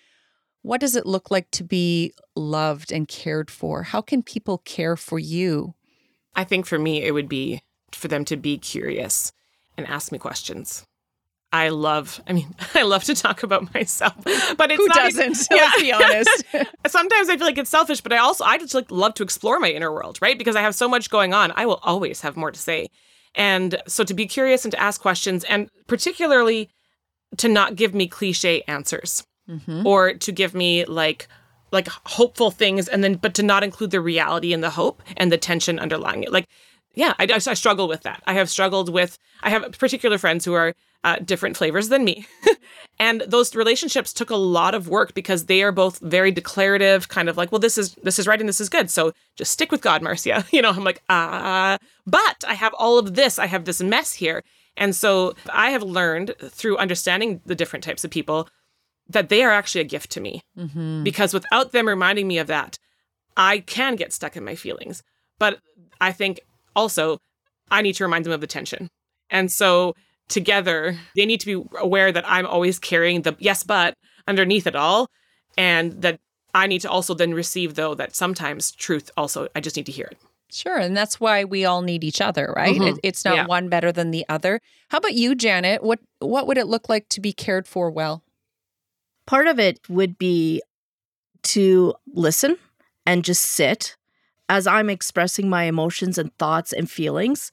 What 0.61 0.79
does 0.79 0.95
it 0.95 1.05
look 1.05 1.29
like 1.29 1.51
to 1.51 1.63
be 1.63 2.13
loved 2.35 2.91
and 2.91 3.07
cared 3.07 3.51
for? 3.51 3.83
How 3.83 4.01
can 4.01 4.23
people 4.23 4.59
care 4.59 4.95
for 4.95 5.19
you? 5.19 5.75
I 6.35 6.43
think 6.43 6.65
for 6.65 6.79
me, 6.79 7.03
it 7.03 7.11
would 7.11 7.29
be 7.29 7.61
for 7.91 8.07
them 8.07 8.25
to 8.25 8.37
be 8.37 8.57
curious 8.57 9.31
and 9.77 9.85
ask 9.87 10.11
me 10.11 10.17
questions. 10.17 10.85
I 11.53 11.69
love, 11.69 12.19
I 12.27 12.33
mean, 12.33 12.53
I 12.73 12.81
love 12.81 13.03
to 13.05 13.15
talk 13.15 13.43
about 13.43 13.73
myself, 13.73 14.15
but 14.57 14.71
it's 14.71 14.77
Who 14.81 14.87
not, 14.87 14.95
doesn't? 14.97 15.47
Let's 15.51 15.81
be 15.81 15.93
honest. 15.93 16.43
Sometimes 16.87 17.29
I 17.29 17.37
feel 17.37 17.45
like 17.45 17.57
it's 17.59 17.69
selfish, 17.69 18.01
but 18.01 18.11
I 18.11 18.17
also, 18.17 18.43
I 18.43 18.57
just 18.57 18.73
like 18.73 18.91
love 18.91 19.13
to 19.15 19.23
explore 19.23 19.59
my 19.59 19.69
inner 19.69 19.91
world, 19.91 20.17
right? 20.21 20.37
Because 20.37 20.55
I 20.55 20.61
have 20.61 20.75
so 20.75 20.89
much 20.89 21.09
going 21.09 21.33
on. 21.33 21.53
I 21.55 21.65
will 21.65 21.79
always 21.83 22.21
have 22.21 22.35
more 22.35 22.51
to 22.51 22.59
say. 22.59 22.87
And 23.35 23.81
so 23.87 24.03
to 24.03 24.13
be 24.13 24.25
curious 24.25 24.65
and 24.65 24.71
to 24.73 24.79
ask 24.79 24.99
questions, 24.99 25.43
and 25.45 25.69
particularly 25.87 26.69
to 27.37 27.47
not 27.47 27.75
give 27.75 27.93
me 27.95 28.07
cliche 28.07 28.61
answers 28.67 29.23
Mhm. 29.49 29.85
or 29.85 30.13
to 30.13 30.31
give 30.31 30.53
me 30.53 30.85
like, 30.85 31.27
like 31.71 31.87
hopeful 32.05 32.49
things 32.51 32.87
and 32.87 33.03
then 33.03 33.15
but 33.15 33.33
to 33.33 33.43
not 33.43 33.63
include 33.63 33.91
the 33.91 33.99
reality 33.99 34.53
and 34.53 34.63
the 34.63 34.69
hope 34.69 35.01
and 35.17 35.31
the 35.31 35.37
tension 35.37 35.79
underlying 35.79 36.23
it 36.23 36.31
like 36.31 36.45
yeah 36.95 37.13
I, 37.19 37.27
I 37.29 37.53
struggle 37.55 37.87
with 37.87 38.01
that. 38.03 38.21
I 38.27 38.33
have 38.33 38.49
struggled 38.49 38.89
with 38.89 39.17
i 39.41 39.49
have 39.49 39.71
particular 39.79 40.17
friends 40.17 40.45
who 40.45 40.53
are 40.53 40.73
uh, 41.05 41.17
different 41.17 41.57
flavors 41.57 41.89
than 41.89 42.03
me. 42.05 42.25
And 42.99 43.21
those 43.27 43.55
relationships 43.55 44.13
took 44.13 44.29
a 44.29 44.35
lot 44.37 44.73
of 44.75 44.87
work 44.87 45.13
because 45.15 45.45
they 45.47 45.63
are 45.63 45.71
both 45.73 45.99
very 45.99 46.31
declarative 46.31 47.09
kind 47.09 47.27
of 47.27 47.35
like 47.37 47.51
well 47.51 47.59
this 47.59 47.77
is 47.77 47.95
this 48.03 48.19
is 48.19 48.27
right 48.27 48.39
and 48.39 48.47
this 48.47 48.61
is 48.61 48.69
good 48.69 48.89
so 48.89 49.11
just 49.35 49.51
stick 49.51 49.71
with 49.71 49.81
god 49.81 50.01
marcia. 50.01 50.45
You 50.55 50.61
know 50.61 50.69
i'm 50.69 50.83
like 50.83 51.01
ah 51.09 51.77
but 52.05 52.43
i 52.47 52.53
have 52.53 52.73
all 52.75 52.97
of 52.99 53.15
this 53.15 53.39
i 53.39 53.47
have 53.47 53.65
this 53.65 53.81
mess 53.81 54.13
here. 54.13 54.43
And 54.77 54.95
so 54.95 55.33
i 55.51 55.71
have 55.71 55.83
learned 55.83 56.35
through 56.59 56.77
understanding 56.77 57.41
the 57.45 57.55
different 57.55 57.83
types 57.83 58.03
of 58.05 58.11
people 58.11 58.47
that 59.09 59.27
they 59.29 59.43
are 59.43 59.51
actually 59.51 59.81
a 59.81 59.93
gift 59.95 60.09
to 60.11 60.21
me. 60.21 60.43
Mhm. 60.57 61.03
because 61.03 61.33
without 61.33 61.71
them 61.73 61.87
reminding 61.87 62.27
me 62.27 62.37
of 62.37 62.47
that, 62.47 62.77
I 63.35 63.59
can 63.59 63.95
get 63.97 64.13
stuck 64.13 64.37
in 64.37 64.45
my 64.45 64.55
feelings. 64.55 65.03
But 65.39 65.59
I 65.99 66.11
think 66.13 66.39
also 66.75 67.17
I 67.71 67.81
need 67.81 67.93
to 67.95 68.03
remind 68.03 68.25
them 68.25 68.33
of 68.33 68.41
the 68.41 68.47
tension. 68.47 68.89
And 69.29 69.51
so 69.51 69.93
together, 70.29 70.97
they 71.15 71.25
need 71.25 71.39
to 71.41 71.45
be 71.45 71.69
aware 71.79 72.11
that 72.11 72.23
I'm 72.27 72.45
always 72.45 72.79
carrying 72.79 73.23
the 73.23 73.35
yes, 73.39 73.63
but 73.63 73.95
underneath 74.27 74.67
it 74.67 74.75
all. 74.75 75.07
And 75.57 76.01
that 76.01 76.19
I 76.53 76.67
need 76.67 76.81
to 76.81 76.89
also 76.89 77.13
then 77.13 77.33
receive, 77.33 77.75
though, 77.75 77.95
that 77.95 78.15
sometimes 78.15 78.71
truth 78.71 79.09
also, 79.17 79.47
I 79.55 79.59
just 79.59 79.75
need 79.75 79.85
to 79.87 79.91
hear 79.91 80.07
it. 80.11 80.17
Sure. 80.51 80.77
And 80.77 80.95
that's 80.95 81.19
why 81.19 81.43
we 81.45 81.65
all 81.65 81.81
need 81.81 82.03
each 82.03 82.21
other, 82.21 82.53
right? 82.55 82.75
Mhm. 82.79 82.93
It, 82.93 82.99
it's 83.01 83.25
not 83.25 83.35
Yeah. 83.35 83.45
one 83.47 83.69
better 83.69 83.91
than 83.91 84.11
the 84.11 84.23
other. 84.29 84.61
How 84.89 84.99
about 84.99 85.13
you, 85.15 85.33
Janet? 85.33 85.81
What 85.83 85.99
what 86.19 86.45
would 86.45 86.59
it 86.59 86.67
look 86.67 86.87
like 86.89 87.09
to 87.09 87.21
be 87.21 87.33
cared 87.33 87.67
for 87.67 87.89
well? 87.89 88.21
Part 89.25 89.47
of 89.47 89.57
it 89.59 89.79
would 89.89 90.17
be 90.19 90.61
to 91.43 91.95
listen 92.13 92.57
and 93.05 93.23
just 93.25 93.41
sit 93.43 93.95
as 94.49 94.67
I'm 94.67 94.89
expressing 94.89 95.49
my 95.49 95.63
emotions 95.63 96.17
and 96.17 96.35
thoughts 96.37 96.73
and 96.73 96.89
feelings, 96.89 97.51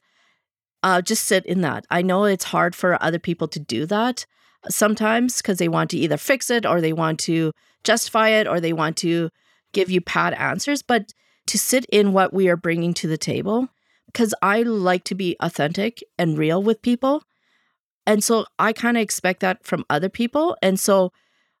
uh, 0.83 1.01
just 1.01 1.25
sit 1.25 1.45
in 1.45 1.61
that. 1.61 1.85
I 1.89 2.01
know 2.01 2.25
it's 2.25 2.45
hard 2.45 2.75
for 2.75 3.01
other 3.01 3.19
people 3.19 3.47
to 3.49 3.59
do 3.59 3.85
that 3.87 4.25
sometimes 4.69 5.37
because 5.37 5.57
they 5.57 5.67
want 5.67 5.89
to 5.91 5.97
either 5.97 6.17
fix 6.17 6.49
it 6.49 6.65
or 6.65 6.81
they 6.81 6.93
want 6.93 7.19
to 7.21 7.51
justify 7.83 8.29
it 8.29 8.47
or 8.47 8.59
they 8.59 8.73
want 8.73 8.97
to 8.97 9.29
give 9.73 9.89
you 9.89 10.01
pat 10.01 10.33
answers, 10.33 10.81
but 10.81 11.13
to 11.47 11.57
sit 11.57 11.85
in 11.85 12.13
what 12.13 12.33
we 12.33 12.47
are 12.47 12.57
bringing 12.57 12.93
to 12.93 13.07
the 13.07 13.17
table 13.17 13.69
because 14.07 14.33
I 14.41 14.61
like 14.63 15.03
to 15.05 15.15
be 15.15 15.35
authentic 15.39 16.03
and 16.17 16.37
real 16.37 16.61
with 16.61 16.81
people. 16.81 17.23
And 18.05 18.23
so 18.23 18.45
I 18.59 18.73
kind 18.73 18.97
of 18.97 19.01
expect 19.01 19.39
that 19.39 19.65
from 19.65 19.85
other 19.89 20.09
people. 20.09 20.55
And 20.61 20.79
so 20.79 21.11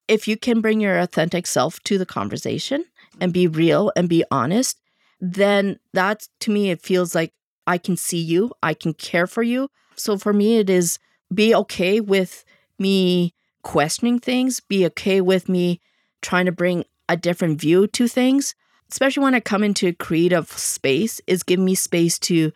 if 0.07 0.27
you 0.27 0.37
can 0.37 0.61
bring 0.61 0.81
your 0.81 0.99
authentic 0.99 1.47
self 1.47 1.79
to 1.83 1.97
the 1.97 2.05
conversation 2.05 2.85
and 3.19 3.31
be 3.31 3.47
real 3.47 3.91
and 3.95 4.09
be 4.09 4.23
honest, 4.31 4.79
then 5.21 5.79
that 5.93 6.27
to 6.41 6.51
me, 6.51 6.71
it 6.71 6.81
feels 6.81 7.15
like 7.15 7.33
I 7.67 7.77
can 7.77 7.95
see 7.95 8.19
you, 8.19 8.51
I 8.61 8.73
can 8.73 8.93
care 8.93 9.27
for 9.27 9.43
you. 9.43 9.69
So 9.95 10.17
for 10.17 10.33
me, 10.33 10.57
it 10.57 10.69
is 10.69 10.97
be 11.33 11.55
okay 11.55 12.01
with 12.01 12.43
me 12.79 13.33
questioning 13.61 14.19
things, 14.19 14.59
be 14.59 14.85
okay 14.87 15.21
with 15.21 15.47
me 15.47 15.79
trying 16.21 16.47
to 16.47 16.51
bring 16.51 16.83
a 17.07 17.15
different 17.15 17.61
view 17.61 17.87
to 17.87 18.07
things, 18.07 18.55
especially 18.91 19.23
when 19.23 19.35
I 19.35 19.39
come 19.39 19.63
into 19.63 19.87
a 19.87 19.93
creative 19.93 20.51
space, 20.51 21.21
is 21.27 21.43
give 21.43 21.59
me 21.59 21.75
space 21.75 22.17
to 22.19 22.51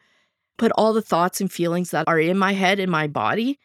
put 0.58 0.72
all 0.76 0.94
the 0.94 1.02
thoughts 1.02 1.42
and 1.42 1.52
feelings 1.52 1.92
that 1.92 2.08
are 2.08 2.20
in 2.20 2.38
my 2.38 2.54
head, 2.54 2.80
in 2.80 2.90
my 2.90 3.08
body, 3.08 3.60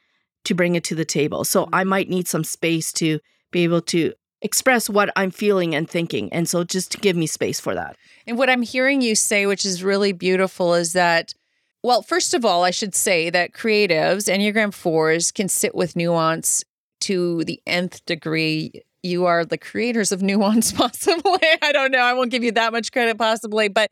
to 0.44 0.54
bring 0.54 0.74
it 0.74 0.84
to 0.84 0.94
the 0.94 1.04
table. 1.04 1.44
So 1.44 1.68
I 1.72 1.84
might 1.84 2.08
need 2.08 2.28
some 2.28 2.44
space 2.44 2.92
to 2.94 3.20
be 3.50 3.64
able 3.64 3.82
to 3.82 4.12
express 4.42 4.88
what 4.88 5.10
I'm 5.16 5.30
feeling 5.30 5.74
and 5.74 5.88
thinking. 5.88 6.32
And 6.32 6.48
so 6.48 6.64
just 6.64 7.00
give 7.00 7.16
me 7.16 7.26
space 7.26 7.60
for 7.60 7.74
that. 7.74 7.96
And 8.26 8.38
what 8.38 8.50
I'm 8.50 8.62
hearing 8.62 9.00
you 9.00 9.14
say, 9.14 9.46
which 9.46 9.64
is 9.64 9.84
really 9.84 10.12
beautiful, 10.12 10.74
is 10.74 10.92
that, 10.92 11.34
well, 11.82 12.02
first 12.02 12.34
of 12.34 12.44
all, 12.44 12.64
I 12.64 12.70
should 12.70 12.94
say 12.94 13.30
that 13.30 13.52
creatives, 13.52 14.32
Enneagram 14.32 14.70
4s, 14.70 15.32
can 15.32 15.48
sit 15.48 15.74
with 15.74 15.96
nuance 15.96 16.64
to 17.00 17.44
the 17.44 17.60
nth 17.66 18.04
degree. 18.06 18.82
You 19.02 19.26
are 19.26 19.44
the 19.44 19.58
creators 19.58 20.12
of 20.12 20.22
nuance, 20.22 20.72
possibly. 20.72 21.40
I 21.62 21.72
don't 21.72 21.92
know. 21.92 21.98
I 21.98 22.14
won't 22.14 22.30
give 22.30 22.44
you 22.44 22.52
that 22.52 22.72
much 22.72 22.92
credit, 22.92 23.18
possibly. 23.18 23.68
But 23.68 23.90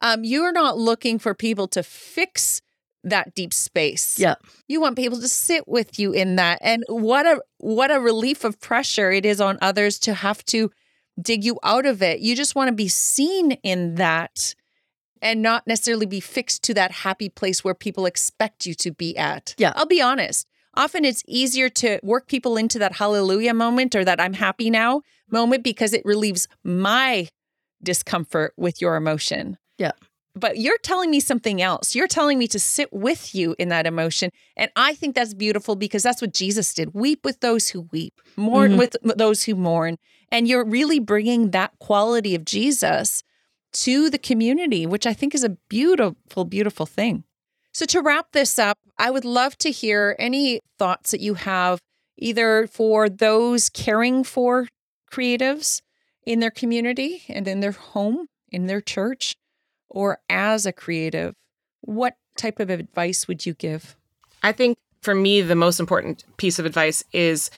um, 0.00 0.24
you're 0.24 0.52
not 0.52 0.78
looking 0.78 1.18
for 1.18 1.34
people 1.34 1.66
to 1.68 1.82
fix 1.82 2.62
that 3.04 3.34
deep 3.34 3.54
space. 3.54 4.18
Yeah. 4.18 4.34
You 4.66 4.80
want 4.80 4.96
people 4.96 5.20
to 5.20 5.28
sit 5.28 5.68
with 5.68 5.98
you 5.98 6.12
in 6.12 6.36
that. 6.36 6.58
And 6.60 6.84
what 6.88 7.26
a 7.26 7.40
what 7.58 7.90
a 7.90 8.00
relief 8.00 8.44
of 8.44 8.60
pressure 8.60 9.10
it 9.10 9.24
is 9.24 9.40
on 9.40 9.58
others 9.60 9.98
to 10.00 10.14
have 10.14 10.44
to 10.46 10.70
dig 11.20 11.44
you 11.44 11.58
out 11.62 11.86
of 11.86 12.02
it. 12.02 12.20
You 12.20 12.36
just 12.36 12.54
want 12.54 12.68
to 12.68 12.74
be 12.74 12.88
seen 12.88 13.52
in 13.62 13.96
that 13.96 14.54
and 15.20 15.42
not 15.42 15.66
necessarily 15.66 16.06
be 16.06 16.20
fixed 16.20 16.62
to 16.64 16.74
that 16.74 16.92
happy 16.92 17.28
place 17.28 17.64
where 17.64 17.74
people 17.74 18.06
expect 18.06 18.66
you 18.66 18.74
to 18.74 18.92
be 18.92 19.16
at. 19.16 19.54
Yeah. 19.58 19.72
I'll 19.74 19.86
be 19.86 20.02
honest. 20.02 20.46
Often 20.74 21.04
it's 21.04 21.24
easier 21.26 21.68
to 21.70 21.98
work 22.04 22.28
people 22.28 22.56
into 22.56 22.78
that 22.78 22.92
hallelujah 22.92 23.54
moment 23.54 23.96
or 23.96 24.04
that 24.04 24.20
I'm 24.20 24.34
happy 24.34 24.70
now 24.70 25.02
moment 25.30 25.64
because 25.64 25.92
it 25.92 26.02
relieves 26.04 26.46
my 26.62 27.28
discomfort 27.82 28.52
with 28.56 28.80
your 28.80 28.96
emotion. 28.96 29.58
Yeah 29.76 29.92
but 30.38 30.58
you're 30.58 30.78
telling 30.78 31.10
me 31.10 31.20
something 31.20 31.60
else. 31.60 31.94
You're 31.94 32.08
telling 32.08 32.38
me 32.38 32.46
to 32.48 32.58
sit 32.58 32.92
with 32.92 33.34
you 33.34 33.54
in 33.58 33.68
that 33.68 33.86
emotion. 33.86 34.30
And 34.56 34.70
I 34.76 34.94
think 34.94 35.14
that's 35.14 35.34
beautiful 35.34 35.76
because 35.76 36.02
that's 36.02 36.22
what 36.22 36.34
Jesus 36.34 36.72
did. 36.72 36.94
Weep 36.94 37.24
with 37.24 37.40
those 37.40 37.68
who 37.68 37.82
weep, 37.92 38.20
mourn 38.36 38.72
mm-hmm. 38.72 38.78
with 38.78 38.96
those 39.02 39.44
who 39.44 39.54
mourn. 39.54 39.98
And 40.30 40.48
you're 40.48 40.64
really 40.64 40.98
bringing 41.00 41.50
that 41.50 41.78
quality 41.78 42.34
of 42.34 42.44
Jesus 42.44 43.22
to 43.72 44.10
the 44.10 44.18
community, 44.18 44.86
which 44.86 45.06
I 45.06 45.12
think 45.12 45.34
is 45.34 45.44
a 45.44 45.56
beautiful, 45.68 46.44
beautiful 46.44 46.86
thing. 46.86 47.24
So, 47.72 47.86
to 47.86 48.00
wrap 48.00 48.32
this 48.32 48.58
up, 48.58 48.78
I 48.98 49.10
would 49.10 49.24
love 49.24 49.56
to 49.58 49.70
hear 49.70 50.16
any 50.18 50.60
thoughts 50.78 51.10
that 51.12 51.20
you 51.20 51.34
have 51.34 51.80
either 52.16 52.66
for 52.66 53.08
those 53.08 53.68
caring 53.68 54.24
for 54.24 54.68
creatives 55.12 55.80
in 56.26 56.40
their 56.40 56.50
community 56.50 57.22
and 57.28 57.46
in 57.46 57.60
their 57.60 57.72
home, 57.72 58.26
in 58.50 58.66
their 58.66 58.80
church, 58.80 59.36
or 59.88 60.20
as 60.28 60.66
a 60.66 60.72
creative, 60.72 61.34
what 61.80 62.16
type 62.36 62.60
of 62.60 62.70
advice 62.70 63.26
would 63.28 63.46
you 63.46 63.54
give? 63.54 63.96
I 64.42 64.52
think 64.52 64.78
for 65.00 65.14
me, 65.14 65.40
the 65.40 65.54
most 65.54 65.80
important 65.80 66.24
piece 66.36 66.58
of 66.58 66.66
advice 66.66 67.04
is 67.12 67.50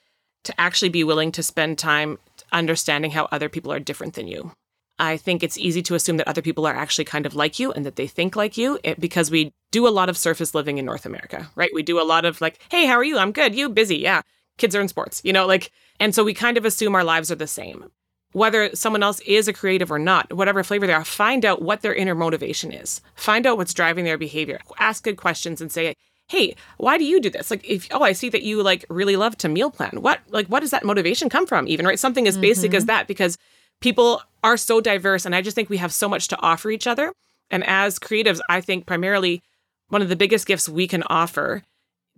to 0.44 0.58
actually 0.60 0.88
be 0.88 1.04
willing 1.04 1.32
to 1.32 1.42
spend 1.42 1.78
time 1.78 2.18
understanding 2.52 3.10
how 3.10 3.28
other 3.30 3.48
people 3.48 3.72
are 3.72 3.80
different 3.80 4.14
than 4.14 4.28
you. 4.28 4.52
I 4.98 5.16
think 5.16 5.42
it's 5.42 5.58
easy 5.58 5.82
to 5.82 5.94
assume 5.94 6.18
that 6.18 6.28
other 6.28 6.42
people 6.42 6.66
are 6.66 6.74
actually 6.74 7.06
kind 7.06 7.24
of 7.24 7.34
like 7.34 7.58
you 7.58 7.72
and 7.72 7.86
that 7.86 7.96
they 7.96 8.06
think 8.06 8.36
like 8.36 8.58
you 8.58 8.78
because 8.98 9.30
we 9.30 9.52
do 9.70 9.88
a 9.88 9.90
lot 9.90 10.10
of 10.10 10.18
surface 10.18 10.54
living 10.54 10.76
in 10.76 10.84
North 10.84 11.06
America, 11.06 11.50
right? 11.54 11.70
We 11.72 11.82
do 11.82 12.00
a 12.00 12.04
lot 12.04 12.26
of 12.26 12.40
like, 12.40 12.58
hey, 12.70 12.84
how 12.86 12.94
are 12.94 13.04
you? 13.04 13.16
I'm 13.16 13.32
good. 13.32 13.54
You 13.54 13.70
busy? 13.70 13.96
Yeah. 13.96 14.22
Kids 14.58 14.76
are 14.76 14.80
in 14.80 14.88
sports, 14.88 15.22
you 15.24 15.32
know, 15.32 15.46
like, 15.46 15.70
and 15.98 16.14
so 16.14 16.22
we 16.22 16.34
kind 16.34 16.58
of 16.58 16.66
assume 16.66 16.94
our 16.94 17.04
lives 17.04 17.30
are 17.30 17.36
the 17.36 17.46
same 17.46 17.90
whether 18.32 18.74
someone 18.74 19.02
else 19.02 19.20
is 19.20 19.48
a 19.48 19.52
creative 19.52 19.90
or 19.90 19.98
not, 19.98 20.32
whatever 20.32 20.62
flavor 20.62 20.86
they 20.86 20.92
are, 20.92 21.04
find 21.04 21.44
out 21.44 21.62
what 21.62 21.82
their 21.82 21.94
inner 21.94 22.14
motivation 22.14 22.72
is. 22.72 23.00
Find 23.14 23.46
out 23.46 23.56
what's 23.56 23.74
driving 23.74 24.04
their 24.04 24.18
behavior. 24.18 24.60
Ask 24.78 25.04
good 25.04 25.16
questions 25.16 25.60
and 25.60 25.72
say, 25.72 25.94
"Hey, 26.28 26.54
why 26.76 26.96
do 26.96 27.04
you 27.04 27.20
do 27.20 27.30
this?" 27.30 27.50
Like 27.50 27.68
if 27.68 27.88
oh, 27.90 28.02
I 28.02 28.12
see 28.12 28.28
that 28.28 28.42
you 28.42 28.62
like 28.62 28.84
really 28.88 29.16
love 29.16 29.36
to 29.38 29.48
meal 29.48 29.70
plan. 29.70 30.00
What 30.00 30.20
like 30.28 30.46
what 30.46 30.60
does 30.60 30.70
that 30.70 30.84
motivation 30.84 31.28
come 31.28 31.46
from? 31.46 31.66
Even 31.66 31.86
right? 31.86 31.98
Something 31.98 32.28
as 32.28 32.34
mm-hmm. 32.34 32.42
basic 32.42 32.74
as 32.74 32.82
mm-hmm. 32.82 32.88
that 32.88 33.08
because 33.08 33.36
people 33.80 34.22
are 34.44 34.56
so 34.56 34.80
diverse 34.80 35.26
and 35.26 35.34
I 35.34 35.42
just 35.42 35.54
think 35.54 35.68
we 35.68 35.78
have 35.78 35.92
so 35.92 36.08
much 36.08 36.28
to 36.28 36.40
offer 36.40 36.70
each 36.70 36.86
other. 36.86 37.12
And 37.50 37.64
as 37.66 37.98
creatives, 37.98 38.40
I 38.48 38.60
think 38.60 38.86
primarily 38.86 39.42
one 39.88 40.02
of 40.02 40.08
the 40.08 40.16
biggest 40.16 40.46
gifts 40.46 40.68
we 40.68 40.86
can 40.86 41.02
offer 41.04 41.62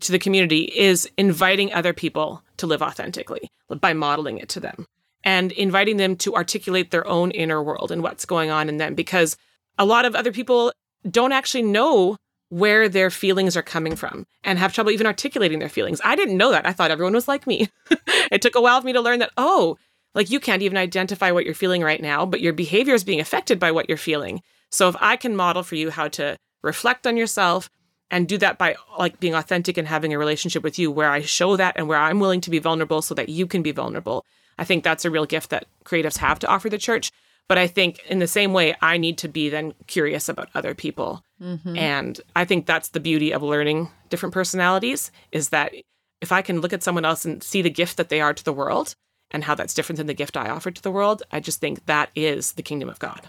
to 0.00 0.12
the 0.12 0.18
community 0.18 0.64
is 0.64 1.08
inviting 1.16 1.72
other 1.72 1.92
people 1.92 2.42
to 2.58 2.66
live 2.66 2.82
authentically 2.82 3.48
by 3.80 3.94
modeling 3.94 4.38
it 4.38 4.48
to 4.50 4.60
them 4.60 4.86
and 5.24 5.52
inviting 5.52 5.96
them 5.96 6.16
to 6.16 6.34
articulate 6.34 6.90
their 6.90 7.06
own 7.06 7.30
inner 7.30 7.62
world 7.62 7.90
and 7.90 8.02
what's 8.02 8.24
going 8.24 8.50
on 8.50 8.68
in 8.68 8.76
them 8.76 8.94
because 8.94 9.36
a 9.78 9.84
lot 9.84 10.04
of 10.04 10.14
other 10.14 10.32
people 10.32 10.72
don't 11.08 11.32
actually 11.32 11.62
know 11.62 12.16
where 12.48 12.88
their 12.88 13.08
feelings 13.08 13.56
are 13.56 13.62
coming 13.62 13.96
from 13.96 14.26
and 14.44 14.58
have 14.58 14.74
trouble 14.74 14.90
even 14.90 15.06
articulating 15.06 15.58
their 15.58 15.70
feelings. 15.70 16.00
I 16.04 16.14
didn't 16.16 16.36
know 16.36 16.50
that. 16.50 16.66
I 16.66 16.72
thought 16.72 16.90
everyone 16.90 17.14
was 17.14 17.26
like 17.26 17.46
me. 17.46 17.70
it 18.30 18.42
took 18.42 18.54
a 18.54 18.60
while 18.60 18.80
for 18.80 18.86
me 18.86 18.92
to 18.92 19.00
learn 19.00 19.20
that, 19.20 19.32
oh, 19.38 19.78
like 20.14 20.30
you 20.30 20.38
can't 20.38 20.62
even 20.62 20.76
identify 20.76 21.30
what 21.30 21.46
you're 21.46 21.54
feeling 21.54 21.82
right 21.82 22.02
now, 22.02 22.26
but 22.26 22.42
your 22.42 22.52
behavior 22.52 22.94
is 22.94 23.04
being 23.04 23.20
affected 23.20 23.58
by 23.58 23.70
what 23.70 23.88
you're 23.88 23.96
feeling. 23.96 24.42
So 24.70 24.88
if 24.88 24.96
I 25.00 25.16
can 25.16 25.34
model 25.34 25.62
for 25.62 25.76
you 25.76 25.90
how 25.90 26.08
to 26.08 26.36
reflect 26.62 27.06
on 27.06 27.16
yourself 27.16 27.70
and 28.10 28.28
do 28.28 28.36
that 28.38 28.58
by 28.58 28.76
like 28.98 29.18
being 29.18 29.34
authentic 29.34 29.78
and 29.78 29.88
having 29.88 30.12
a 30.12 30.18
relationship 30.18 30.62
with 30.62 30.78
you 30.78 30.90
where 30.90 31.10
I 31.10 31.22
show 31.22 31.56
that 31.56 31.76
and 31.76 31.88
where 31.88 31.98
I'm 31.98 32.20
willing 32.20 32.42
to 32.42 32.50
be 32.50 32.58
vulnerable 32.58 33.00
so 33.00 33.14
that 33.14 33.30
you 33.30 33.46
can 33.46 33.62
be 33.62 33.72
vulnerable, 33.72 34.26
I 34.58 34.64
think 34.64 34.84
that's 34.84 35.04
a 35.04 35.10
real 35.10 35.26
gift 35.26 35.50
that 35.50 35.66
creatives 35.84 36.18
have 36.18 36.38
to 36.40 36.46
offer 36.46 36.68
the 36.68 36.78
church. 36.78 37.10
But 37.48 37.58
I 37.58 37.66
think 37.66 38.00
in 38.06 38.18
the 38.18 38.26
same 38.26 38.52
way, 38.52 38.74
I 38.80 38.96
need 38.96 39.18
to 39.18 39.28
be 39.28 39.48
then 39.48 39.74
curious 39.86 40.28
about 40.28 40.48
other 40.54 40.74
people. 40.74 41.22
Mm-hmm. 41.40 41.76
And 41.76 42.20
I 42.36 42.44
think 42.44 42.66
that's 42.66 42.90
the 42.90 43.00
beauty 43.00 43.32
of 43.32 43.42
learning 43.42 43.90
different 44.08 44.32
personalities 44.32 45.10
is 45.32 45.48
that 45.50 45.72
if 46.20 46.32
I 46.32 46.40
can 46.40 46.60
look 46.60 46.72
at 46.72 46.82
someone 46.82 47.04
else 47.04 47.24
and 47.24 47.42
see 47.42 47.60
the 47.60 47.70
gift 47.70 47.96
that 47.96 48.08
they 48.08 48.20
are 48.20 48.32
to 48.32 48.44
the 48.44 48.52
world 48.52 48.94
and 49.32 49.44
how 49.44 49.54
that's 49.54 49.74
different 49.74 49.96
than 49.96 50.06
the 50.06 50.14
gift 50.14 50.36
I 50.36 50.48
offer 50.48 50.70
to 50.70 50.82
the 50.82 50.90
world, 50.90 51.22
I 51.32 51.40
just 51.40 51.60
think 51.60 51.84
that 51.86 52.10
is 52.14 52.52
the 52.52 52.62
kingdom 52.62 52.88
of 52.88 53.00
God. 53.00 53.28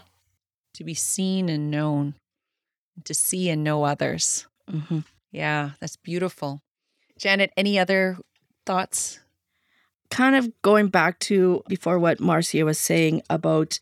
To 0.74 0.84
be 0.84 0.94
seen 0.94 1.48
and 1.48 1.70
known, 1.70 2.14
to 3.04 3.14
see 3.14 3.50
and 3.50 3.64
know 3.64 3.84
others. 3.84 4.46
Mm-hmm. 4.70 5.00
Yeah, 5.32 5.70
that's 5.80 5.96
beautiful. 5.96 6.60
Janet, 7.18 7.52
any 7.56 7.78
other 7.78 8.18
thoughts 8.64 9.20
kind 10.10 10.36
of 10.36 10.50
going 10.62 10.88
back 10.88 11.18
to 11.20 11.62
before 11.68 11.98
what 11.98 12.20
Marcia 12.20 12.64
was 12.64 12.78
saying 12.78 13.22
about 13.30 13.78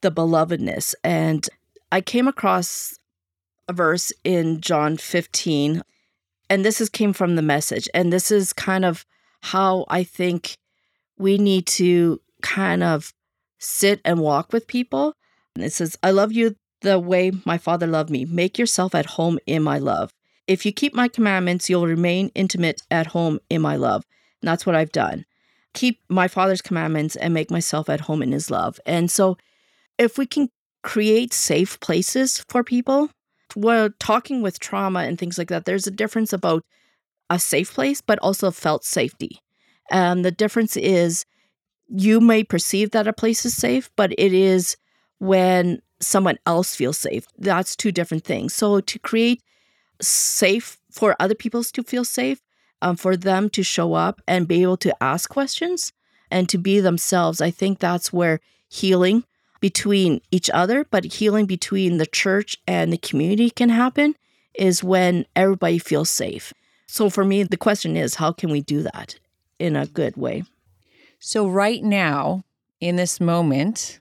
the 0.00 0.10
belovedness. 0.10 0.94
And 1.02 1.48
I 1.90 2.00
came 2.00 2.28
across 2.28 2.98
a 3.68 3.72
verse 3.72 4.12
in 4.24 4.60
John 4.60 4.96
15, 4.96 5.82
and 6.50 6.64
this 6.64 6.80
is 6.80 6.88
came 6.88 7.12
from 7.12 7.36
the 7.36 7.42
message. 7.42 7.88
And 7.94 8.12
this 8.12 8.30
is 8.30 8.52
kind 8.52 8.84
of 8.84 9.06
how 9.42 9.86
I 9.88 10.04
think 10.04 10.56
we 11.18 11.38
need 11.38 11.66
to 11.66 12.20
kind 12.42 12.82
of 12.82 13.12
sit 13.58 14.00
and 14.04 14.20
walk 14.20 14.52
with 14.52 14.66
people. 14.66 15.14
And 15.54 15.64
it 15.64 15.72
says, 15.72 15.96
I 16.02 16.10
love 16.10 16.32
you 16.32 16.56
the 16.80 16.98
way 16.98 17.32
my 17.44 17.58
Father 17.58 17.86
loved 17.86 18.10
me. 18.10 18.24
Make 18.24 18.58
yourself 18.58 18.94
at 18.94 19.06
home 19.06 19.38
in 19.46 19.62
my 19.62 19.78
love. 19.78 20.12
If 20.46 20.66
you 20.66 20.72
keep 20.72 20.94
my 20.94 21.08
commandments, 21.08 21.70
you'll 21.70 21.86
remain 21.86 22.30
intimate 22.34 22.82
at 22.90 23.08
home 23.08 23.38
in 23.48 23.62
my 23.62 23.76
love. 23.76 24.04
And 24.40 24.48
that's 24.48 24.66
what 24.66 24.74
I've 24.74 24.92
done 24.92 25.24
keep 25.74 26.00
my 26.08 26.28
father's 26.28 26.62
commandments 26.62 27.16
and 27.16 27.34
make 27.34 27.50
myself 27.50 27.88
at 27.88 28.00
home 28.00 28.22
in 28.22 28.32
his 28.32 28.50
love. 28.50 28.78
And 28.86 29.10
so 29.10 29.36
if 29.98 30.18
we 30.18 30.26
can 30.26 30.48
create 30.82 31.32
safe 31.32 31.80
places 31.80 32.44
for 32.48 32.64
people, 32.64 33.10
we're 33.54 33.90
talking 34.00 34.42
with 34.42 34.58
trauma 34.58 35.00
and 35.00 35.18
things 35.18 35.38
like 35.38 35.48
that, 35.48 35.64
there's 35.64 35.86
a 35.86 35.90
difference 35.90 36.32
about 36.32 36.64
a 37.30 37.38
safe 37.38 37.72
place, 37.72 38.00
but 38.00 38.18
also 38.18 38.50
felt 38.50 38.84
safety. 38.84 39.38
And 39.90 40.24
the 40.24 40.30
difference 40.30 40.76
is 40.76 41.24
you 41.88 42.20
may 42.20 42.44
perceive 42.44 42.90
that 42.92 43.06
a 43.06 43.12
place 43.12 43.44
is 43.44 43.54
safe, 43.54 43.90
but 43.96 44.12
it 44.18 44.32
is 44.32 44.76
when 45.18 45.80
someone 46.00 46.38
else 46.46 46.74
feels 46.74 46.98
safe. 46.98 47.26
That's 47.38 47.76
two 47.76 47.92
different 47.92 48.24
things. 48.24 48.54
So 48.54 48.80
to 48.80 48.98
create 48.98 49.42
safe 50.00 50.78
for 50.90 51.14
other 51.20 51.34
people 51.34 51.62
to 51.62 51.82
feel 51.82 52.04
safe, 52.04 52.40
um, 52.82 52.96
for 52.96 53.16
them 53.16 53.48
to 53.50 53.62
show 53.62 53.94
up 53.94 54.20
and 54.26 54.48
be 54.48 54.60
able 54.62 54.76
to 54.78 55.02
ask 55.02 55.30
questions 55.30 55.92
and 56.30 56.48
to 56.48 56.58
be 56.58 56.80
themselves, 56.80 57.40
I 57.40 57.50
think 57.50 57.78
that's 57.78 58.12
where 58.12 58.40
healing 58.68 59.24
between 59.60 60.20
each 60.32 60.50
other, 60.50 60.84
but 60.90 61.04
healing 61.04 61.46
between 61.46 61.98
the 61.98 62.06
church 62.06 62.56
and 62.66 62.92
the 62.92 62.98
community 62.98 63.48
can 63.48 63.68
happen 63.68 64.16
is 64.54 64.82
when 64.82 65.24
everybody 65.36 65.78
feels 65.78 66.10
safe. 66.10 66.52
So 66.88 67.08
for 67.08 67.24
me, 67.24 67.44
the 67.44 67.56
question 67.56 67.96
is 67.96 68.16
how 68.16 68.32
can 68.32 68.50
we 68.50 68.60
do 68.60 68.82
that 68.82 69.18
in 69.58 69.76
a 69.76 69.86
good 69.86 70.16
way? 70.16 70.42
So, 71.20 71.46
right 71.46 71.82
now, 71.82 72.42
in 72.80 72.96
this 72.96 73.20
moment, 73.20 74.00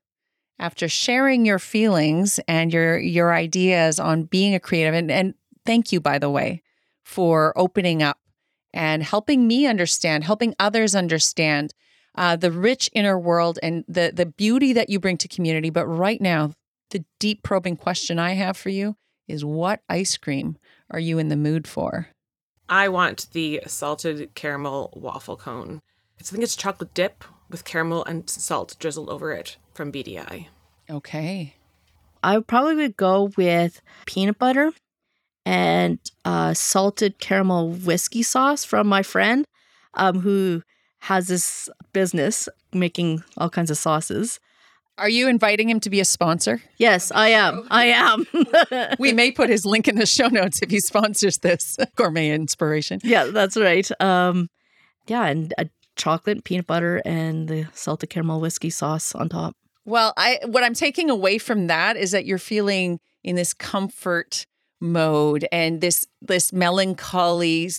after 0.57 0.89
sharing 0.89 1.45
your 1.45 1.59
feelings 1.59 2.39
and 2.47 2.73
your 2.73 2.97
your 2.97 3.31
ideas 3.31 3.99
on 3.99 4.23
being 4.23 4.55
a 4.55 4.59
creative, 4.59 4.95
and, 4.95 5.11
and 5.11 5.35
thank 5.63 5.91
you, 5.91 6.01
by 6.01 6.17
the 6.17 6.31
way, 6.31 6.63
for 7.03 7.53
opening 7.55 8.01
up 8.01 8.17
and 8.73 9.03
helping 9.03 9.47
me 9.47 9.65
understand, 9.67 10.23
helping 10.23 10.55
others 10.59 10.95
understand 10.95 11.73
uh, 12.15 12.35
the 12.35 12.51
rich 12.51 12.89
inner 12.93 13.17
world 13.17 13.59
and 13.63 13.83
the 13.87 14.11
the 14.13 14.25
beauty 14.25 14.73
that 14.73 14.89
you 14.89 14.99
bring 14.99 15.17
to 15.17 15.27
community. 15.27 15.69
But 15.69 15.87
right 15.87 16.21
now, 16.21 16.51
the 16.89 17.05
deep 17.19 17.43
probing 17.43 17.77
question 17.77 18.19
I 18.19 18.33
have 18.33 18.57
for 18.57 18.69
you 18.69 18.95
is, 19.27 19.45
what 19.45 19.81
ice 19.89 20.17
cream 20.17 20.57
are 20.89 20.99
you 20.99 21.17
in 21.17 21.29
the 21.29 21.37
mood 21.37 21.67
for? 21.67 22.09
I 22.67 22.89
want 22.89 23.27
the 23.33 23.61
salted 23.67 24.33
caramel 24.35 24.93
waffle 24.95 25.37
cone. 25.37 25.81
I 26.19 26.23
think 26.23 26.43
it's 26.43 26.55
chocolate 26.55 26.93
dip 26.93 27.23
with 27.49 27.65
caramel 27.65 28.05
and 28.05 28.29
salt 28.29 28.75
drizzled 28.79 29.09
over 29.09 29.31
it 29.31 29.57
from 29.73 29.91
BDI. 29.91 30.47
Okay. 30.89 31.55
I 32.23 32.39
probably 32.39 32.75
would 32.75 32.97
go 32.97 33.31
with 33.35 33.81
peanut 34.05 34.37
butter 34.37 34.71
and 35.45 35.99
uh, 36.25 36.53
salted 36.53 37.19
caramel 37.19 37.69
whiskey 37.69 38.23
sauce 38.23 38.63
from 38.63 38.87
my 38.87 39.03
friend 39.03 39.45
um, 39.95 40.19
who 40.19 40.61
has 40.99 41.27
this 41.27 41.69
business 41.93 42.47
making 42.73 43.23
all 43.37 43.49
kinds 43.49 43.71
of 43.71 43.77
sauces. 43.77 44.39
Are 44.97 45.09
you 45.09 45.27
inviting 45.27 45.69
him 45.69 45.79
to 45.79 45.89
be 45.89 45.99
a 45.99 46.05
sponsor? 46.05 46.61
Yes, 46.77 47.11
I 47.11 47.29
am. 47.29 47.67
I 47.71 47.85
am. 47.85 48.27
we 48.99 49.13
may 49.13 49.31
put 49.31 49.49
his 49.49 49.65
link 49.65 49.87
in 49.87 49.95
the 49.95 50.05
show 50.05 50.27
notes 50.27 50.61
if 50.61 50.69
he 50.69 50.79
sponsors 50.79 51.39
this 51.39 51.77
gourmet 51.95 52.29
inspiration. 52.29 52.99
Yeah, 53.03 53.25
that's 53.25 53.57
right. 53.57 53.89
Um, 53.99 54.47
yeah, 55.07 55.25
and 55.25 55.53
a 55.57 55.69
chocolate, 55.95 56.43
peanut 56.43 56.67
butter, 56.67 57.01
and 57.03 57.47
the 57.47 57.67
salted 57.73 58.11
caramel 58.11 58.41
whiskey 58.41 58.69
sauce 58.69 59.15
on 59.15 59.29
top. 59.29 59.55
Well, 59.85 60.13
I 60.17 60.39
what 60.45 60.63
I'm 60.63 60.75
taking 60.75 61.09
away 61.09 61.39
from 61.39 61.67
that 61.67 61.97
is 61.97 62.11
that 62.11 62.25
you're 62.25 62.37
feeling 62.37 62.99
in 63.23 63.35
this 63.35 63.53
comfort 63.53 64.45
mode 64.81 65.47
and 65.51 65.79
this 65.79 66.07
this 66.21 66.51
melancholy 66.51 67.69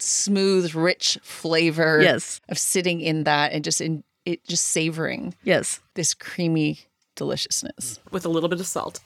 smooth 0.00 0.74
rich 0.74 1.18
flavor 1.22 2.00
yes. 2.02 2.40
of 2.48 2.58
sitting 2.58 3.00
in 3.00 3.24
that 3.24 3.52
and 3.52 3.62
just 3.62 3.80
in 3.80 4.02
it 4.24 4.44
just 4.46 4.64
savoring 4.68 5.34
yes 5.44 5.80
this 5.94 6.14
creamy 6.14 6.80
deliciousness 7.14 8.00
with 8.10 8.24
a 8.24 8.28
little 8.28 8.48
bit 8.48 8.58
of 8.58 8.66
salt. 8.66 9.00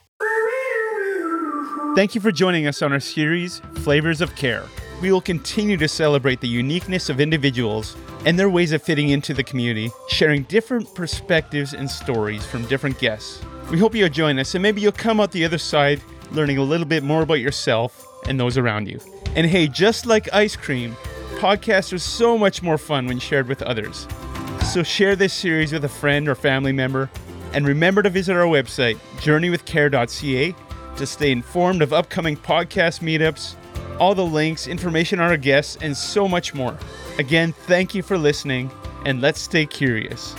Thank 1.94 2.14
you 2.14 2.20
for 2.20 2.30
joining 2.30 2.66
us 2.66 2.80
on 2.82 2.92
our 2.92 3.00
series 3.00 3.60
Flavors 3.76 4.20
of 4.20 4.34
Care. 4.36 4.62
We 5.02 5.10
will 5.10 5.20
continue 5.20 5.76
to 5.78 5.88
celebrate 5.88 6.40
the 6.40 6.48
uniqueness 6.48 7.08
of 7.08 7.20
individuals 7.20 7.96
and 8.24 8.38
their 8.38 8.50
ways 8.50 8.72
of 8.72 8.82
fitting 8.82 9.08
into 9.08 9.34
the 9.34 9.42
community, 9.42 9.90
sharing 10.08 10.44
different 10.44 10.94
perspectives 10.94 11.74
and 11.74 11.90
stories 11.90 12.44
from 12.46 12.66
different 12.66 12.98
guests. 12.98 13.42
We 13.70 13.78
hope 13.78 13.94
you'll 13.94 14.08
join 14.08 14.38
us 14.38 14.54
and 14.54 14.62
maybe 14.62 14.80
you'll 14.80 14.92
come 14.92 15.20
out 15.20 15.32
the 15.32 15.44
other 15.44 15.58
side 15.58 16.00
learning 16.33 16.59
a 16.59 16.62
little 16.62 16.87
bit 16.87 17.03
more 17.03 17.22
about 17.22 17.35
yourself 17.41 18.07
and 18.26 18.39
those 18.39 18.59
around 18.59 18.89
you. 18.89 19.01
And 19.37 19.47
hey, 19.47 19.68
just 19.68 20.07
like 20.07 20.33
ice 20.33 20.57
cream, 20.57 20.97
podcasts 21.37 21.93
are 21.93 21.99
so 21.99 22.37
much 22.37 22.62
more 22.62 22.79
fun 22.79 23.07
when 23.07 23.18
shared 23.18 23.49
with 23.49 23.62
others. 23.62 24.07
So 24.72 24.83
share 24.83 25.16
this 25.16 25.33
series 25.33 25.72
with 25.72 25.85
a 25.85 25.89
friend 25.89 26.29
or 26.29 26.35
family 26.35 26.72
member, 26.72 27.11
and 27.53 27.66
remember 27.66 28.03
to 28.03 28.11
visit 28.11 28.35
our 28.37 28.45
website, 28.45 28.97
journeywithcare.ca, 29.18 30.55
to 30.97 31.07
stay 31.07 31.31
informed 31.31 31.81
of 31.81 31.93
upcoming 31.93 32.37
podcast 32.37 33.01
meetups, 33.01 33.55
all 33.99 34.14
the 34.14 34.24
links, 34.24 34.66
information 34.66 35.20
on 35.20 35.31
our 35.31 35.37
guests, 35.37 35.79
and 35.81 35.97
so 35.97 36.29
much 36.29 36.55
more. 36.55 36.76
Again, 37.18 37.53
thank 37.53 37.95
you 37.95 38.03
for 38.03 38.18
listening, 38.18 38.70
and 39.05 39.20
let's 39.20 39.41
stay 39.41 39.64
curious. 39.64 40.35